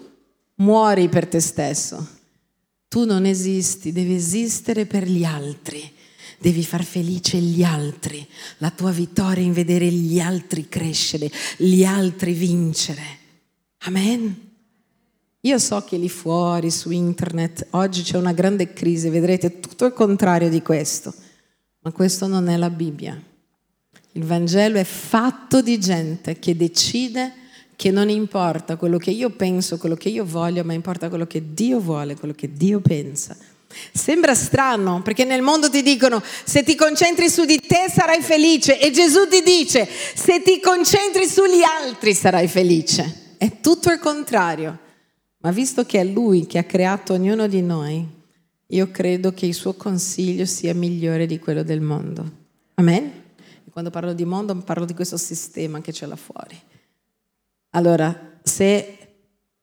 muori 0.56 1.08
per 1.08 1.26
te 1.26 1.40
stesso. 1.40 2.14
Tu 2.88 3.04
non 3.04 3.24
esisti, 3.24 3.92
devi 3.92 4.14
esistere 4.14 4.86
per 4.86 5.08
gli 5.08 5.22
altri, 5.22 5.92
devi 6.38 6.64
far 6.64 6.82
felice 6.82 7.38
gli 7.38 7.62
altri, 7.62 8.26
la 8.58 8.70
tua 8.70 8.90
vittoria 8.90 9.44
in 9.44 9.52
vedere 9.52 9.86
gli 9.86 10.18
altri 10.18 10.68
crescere, 10.68 11.30
gli 11.56 11.84
altri 11.84 12.32
vincere. 12.32 13.02
Amen. 13.80 14.44
Io 15.40 15.58
so 15.58 15.84
che 15.84 15.96
lì 15.96 16.08
fuori, 16.08 16.72
su 16.72 16.90
internet, 16.90 17.68
oggi 17.70 18.02
c'è 18.02 18.16
una 18.16 18.32
grande 18.32 18.72
crisi, 18.72 19.08
vedrete 19.08 19.60
tutto 19.60 19.84
il 19.84 19.92
contrario 19.92 20.48
di 20.48 20.62
questo, 20.62 21.14
ma 21.80 21.92
questo 21.92 22.26
non 22.26 22.48
è 22.48 22.56
la 22.56 22.70
Bibbia. 22.70 23.25
Il 24.16 24.24
Vangelo 24.24 24.78
è 24.78 24.84
fatto 24.84 25.60
di 25.60 25.78
gente 25.78 26.38
che 26.38 26.56
decide 26.56 27.34
che 27.76 27.90
non 27.90 28.08
importa 28.08 28.76
quello 28.76 28.96
che 28.96 29.10
io 29.10 29.28
penso, 29.28 29.76
quello 29.76 29.94
che 29.94 30.08
io 30.08 30.24
voglio, 30.24 30.64
ma 30.64 30.72
importa 30.72 31.10
quello 31.10 31.26
che 31.26 31.52
Dio 31.52 31.80
vuole, 31.80 32.16
quello 32.16 32.32
che 32.32 32.50
Dio 32.50 32.80
pensa. 32.80 33.36
Sembra 33.92 34.34
strano 34.34 35.02
perché 35.02 35.24
nel 35.24 35.42
mondo 35.42 35.68
ti 35.68 35.82
dicono 35.82 36.22
se 36.44 36.62
ti 36.62 36.74
concentri 36.74 37.28
su 37.28 37.44
di 37.44 37.60
te 37.60 37.90
sarai 37.94 38.22
felice 38.22 38.80
e 38.80 38.90
Gesù 38.90 39.28
ti 39.28 39.42
dice 39.42 39.86
se 39.86 40.40
ti 40.40 40.60
concentri 40.60 41.26
sugli 41.26 41.62
altri 41.62 42.14
sarai 42.14 42.48
felice. 42.48 43.34
È 43.36 43.60
tutto 43.60 43.92
il 43.92 43.98
contrario. 43.98 44.78
Ma 45.40 45.50
visto 45.50 45.84
che 45.84 46.00
è 46.00 46.04
Lui 46.04 46.46
che 46.46 46.56
ha 46.56 46.64
creato 46.64 47.12
ognuno 47.12 47.46
di 47.48 47.60
noi, 47.60 48.02
io 48.68 48.90
credo 48.90 49.34
che 49.34 49.44
il 49.44 49.54
suo 49.54 49.74
consiglio 49.74 50.46
sia 50.46 50.72
migliore 50.74 51.26
di 51.26 51.38
quello 51.38 51.62
del 51.62 51.82
mondo. 51.82 52.24
Amen? 52.76 53.24
Quando 53.76 53.92
parlo 53.92 54.14
di 54.14 54.24
mondo 54.24 54.56
parlo 54.56 54.86
di 54.86 54.94
questo 54.94 55.18
sistema 55.18 55.82
che 55.82 55.92
c'è 55.92 56.06
là 56.06 56.16
fuori. 56.16 56.58
Allora, 57.72 58.38
se 58.42 58.96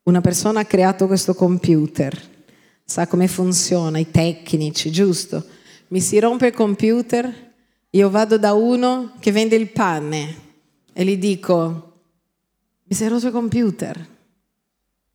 una 0.03 0.21
persona 0.21 0.59
ha 0.59 0.65
creato 0.65 1.07
questo 1.07 1.33
computer, 1.33 2.15
sa 2.85 3.07
come 3.07 3.27
funziona, 3.27 3.97
i 3.97 4.11
tecnici, 4.11 4.91
giusto? 4.91 5.43
Mi 5.87 5.99
si 5.99 6.19
rompe 6.19 6.45
il 6.45 6.53
computer, 6.53 7.53
io 7.89 8.09
vado 8.11 8.37
da 8.37 8.53
uno 8.53 9.13
che 9.17 9.31
vende 9.31 9.55
il 9.55 9.71
pane 9.71 10.37
e 10.93 11.03
gli 11.03 11.17
dico, 11.17 12.01
mi 12.83 12.95
si 12.95 13.05
è 13.05 13.09
rotto 13.09 13.25
il 13.25 13.31
computer, 13.31 14.07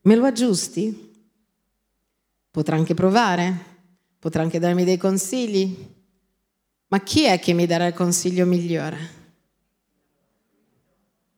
Me 0.00 0.16
lo 0.16 0.24
aggiusti? 0.24 1.12
Potrà 2.50 2.74
anche 2.74 2.94
provare, 2.94 3.64
potrà 4.18 4.42
anche 4.42 4.58
darmi 4.58 4.82
dei 4.82 4.96
consigli, 4.96 5.97
ma 6.88 7.00
chi 7.00 7.24
è 7.24 7.38
che 7.38 7.52
mi 7.52 7.66
darà 7.66 7.86
il 7.86 7.94
consiglio 7.94 8.46
migliore? 8.46 9.16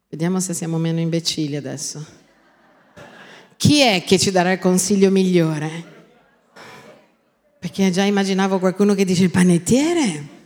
Vediamo 0.09 0.41
se 0.41 0.55
siamo 0.55 0.79
meno 0.79 1.01
imbecilli 1.01 1.57
adesso. 1.57 2.05
Chi 3.57 3.81
è 3.81 4.03
che 4.05 4.19
ci 4.19 4.31
darà 4.31 4.53
il 4.53 4.59
consiglio 4.59 5.11
migliore? 5.11 5.85
Perché 7.59 7.91
già 7.91 8.05
immaginavo 8.05 8.59
qualcuno 8.59 8.95
che 8.95 9.05
dice 9.05 9.25
il 9.25 9.31
panettiere. 9.31 10.39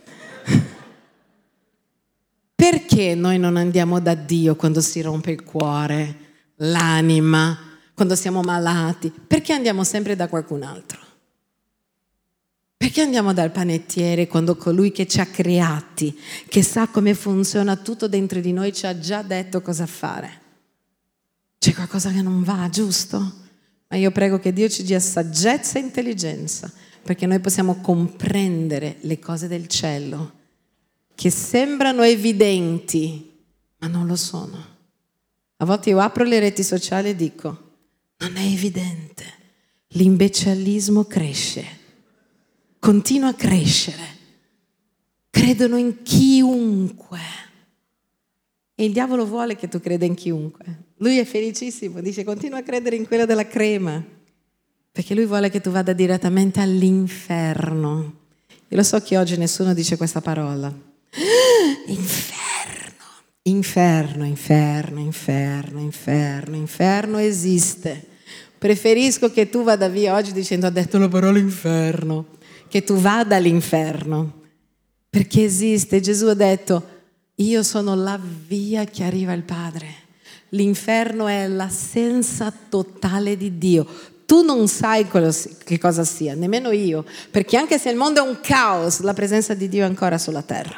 Perché 2.55 3.15
noi 3.15 3.39
non 3.39 3.57
andiamo 3.57 4.01
da 4.01 4.15
Dio 4.15 4.57
quando 4.57 4.81
si 4.81 5.01
rompe 5.01 5.31
il 5.31 5.45
cuore, 5.45 6.17
l'anima, 6.57 7.59
quando 7.95 8.17
siamo 8.17 8.41
malati, 8.41 9.11
perché 9.11 9.53
andiamo 9.53 9.85
sempre 9.85 10.17
da 10.17 10.29
qualcun 10.29 10.63
altro? 10.63 11.04
Perché 12.85 13.01
andiamo 13.01 13.33
dal 13.33 13.51
panettiere 13.51 14.27
quando 14.27 14.57
colui 14.57 14.93
che 14.93 15.07
ci 15.07 15.19
ha 15.19 15.25
creati, 15.25 16.15
che 16.47 16.63
sa 16.63 16.87
come 16.89 17.15
funziona 17.15 17.77
tutto 17.77 18.09
dentro 18.09 18.41
di 18.41 18.53
noi, 18.53 18.75
ci 18.75 18.85
ha 18.85 18.99
già 18.99 19.23
detto 19.23 19.63
cosa 19.63 19.87
fare? 19.87 20.41
C'è 21.59 21.73
qualcosa 21.73 22.11
che 22.11 22.21
non 22.21 22.43
va, 22.43 22.69
giusto? 22.69 23.17
Ma 23.89 23.97
io 23.97 24.11
prego 24.11 24.39
che 24.39 24.53
Dio 24.53 24.69
ci 24.69 24.83
dia 24.83 25.01
saggezza 25.01 25.79
e 25.79 25.81
intelligenza, 25.81 26.71
perché 27.03 27.25
noi 27.25 27.41
possiamo 27.41 27.77
comprendere 27.77 28.97
le 29.01 29.19
cose 29.19 29.49
del 29.49 29.67
cielo, 29.67 30.33
che 31.15 31.31
sembrano 31.31 32.03
evidenti, 32.03 33.33
ma 33.79 33.87
non 33.87 34.07
lo 34.07 34.17
sono. 34.17 34.63
A 35.57 35.65
volte 35.65 35.89
io 35.89 36.01
apro 36.01 36.25
le 36.25 36.39
reti 36.39 36.63
sociali 36.63 37.09
e 37.09 37.17
dico, 37.17 37.77
non 38.19 38.37
è 38.37 38.45
evidente. 38.45 39.25
L'imbecillismo 39.89 41.05
cresce, 41.05 41.81
continua 42.85 43.29
a 43.29 43.35
crescere. 43.35 44.03
Credono 45.31 45.79
in 45.79 46.03
chiunque. 46.03 47.19
E 48.75 48.85
il 48.85 48.93
diavolo 48.93 49.25
vuole 49.25 49.57
che 49.57 49.69
tu 49.69 49.81
creda 49.81 50.05
in 50.05 50.15
chiunque. 50.15 50.67
Lui 50.99 51.17
è 51.17 51.25
felicissimo, 51.25 52.03
dice 52.03 52.25
continua 52.25 52.59
a 52.59 52.63
credere 52.63 52.97
in 52.97 53.07
quello 53.07 53.25
della 53.25 53.47
crema, 53.47 54.05
perché 54.93 55.15
lui 55.15 55.25
vuole 55.25 55.49
che 55.49 55.63
tu 55.63 55.71
vada 55.71 55.95
direttamente 55.95 56.61
all'inferno. 56.61 58.17
Io 58.69 58.77
lo 58.77 58.83
so 58.83 59.01
che 59.01 59.17
oggi 59.17 59.39
nessuno 59.39 59.73
dice 59.73 59.97
questa 59.97 60.21
parola. 60.21 60.69
Inferno. 61.87 62.43
Inferno, 63.45 64.27
inferno, 64.27 65.01
inferno, 65.01 65.81
inferno, 65.81 66.57
inferno 66.57 67.17
esiste. 67.17 68.09
Preferisco 68.59 69.31
che 69.31 69.49
tu 69.49 69.63
vada 69.63 69.89
via 69.89 70.15
oggi 70.15 70.33
dicendo 70.33 70.67
ha 70.67 70.71
detto 70.71 70.99
la 70.99 71.09
parola 71.09 71.39
inferno, 71.39 72.27
che 72.75 72.83
tu 72.83 72.97
vada 72.97 73.37
all'inferno. 73.37 74.41
Perché 75.09 75.45
esiste. 75.45 76.01
Gesù 76.01 76.27
ha 76.27 76.35
detto 76.35 76.89
io 77.37 77.63
sono 77.63 77.95
la 77.95 78.19
via 78.49 78.85
che 78.85 79.05
arriva 79.05 79.31
al 79.31 79.43
Padre. 79.43 79.87
L'inferno 80.49 81.29
è 81.29 81.47
l'assenza 81.47 82.53
totale 82.69 83.37
di 83.37 83.59
Dio. 83.59 83.87
Tu 84.27 84.43
non 84.43 84.67
sai 84.67 85.07
che 85.09 85.79
cosa 85.79 86.03
sia, 86.03 86.35
nemmeno 86.35 86.73
io, 86.73 87.05
perché 87.31 87.57
anche 87.57 87.79
se 87.79 87.91
il 87.91 87.97
mondo 87.97 88.25
è 88.25 88.29
un 88.29 88.41
caos, 88.41 89.03
la 89.03 89.15
presenza 89.15 89.55
di 89.55 89.69
Dio 89.69 89.83
è 89.83 89.87
ancora 89.87 90.19
sulla 90.19 90.43
terra. 90.43 90.77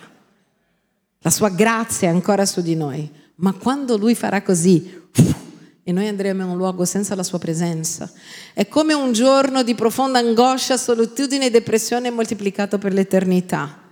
La 1.20 1.30
sua 1.30 1.48
grazia 1.48 2.08
è 2.08 2.10
ancora 2.10 2.44
su 2.44 2.60
di 2.60 2.74
noi. 2.74 3.10
Ma 3.36 3.54
quando 3.54 3.96
Lui 3.96 4.14
farà 4.14 4.42
così, 4.42 5.08
e 5.88 5.92
noi 5.92 6.08
andremo 6.08 6.42
in 6.42 6.48
un 6.48 6.56
luogo 6.56 6.84
senza 6.84 7.14
la 7.14 7.22
sua 7.22 7.38
presenza. 7.38 8.10
È 8.52 8.66
come 8.66 8.92
un 8.92 9.12
giorno 9.12 9.62
di 9.62 9.76
profonda 9.76 10.18
angoscia, 10.18 10.76
solitudine 10.76 11.46
e 11.46 11.50
depressione 11.50 12.10
moltiplicato 12.10 12.76
per 12.76 12.92
l'eternità. 12.92 13.82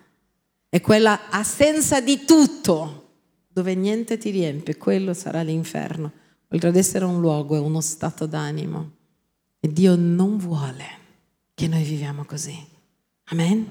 È 0.69 0.81
quella 0.81 1.31
assenza 1.31 2.01
di 2.01 2.25
tutto, 2.25 3.11
dove 3.47 3.77
niente 3.77 4.19
ti 4.19 4.31
riempie, 4.31 4.77
quello 4.77 5.15
sarà 5.15 5.43
l'inferno. 5.43 6.11
Oltre 6.49 6.71
ad 6.71 6.75
essere 6.75 7.05
un 7.05 7.21
luogo, 7.21 7.55
è 7.55 7.61
uno 7.61 7.81
stato 7.81 8.27
d'animo. 8.27 8.91
E 9.61 9.69
Dio 9.69 9.95
non 9.95 10.37
vuole 10.37 10.85
che 11.55 11.69
noi 11.69 11.85
viviamo 11.85 12.25
così. 12.25 12.59
Amen. 13.27 13.71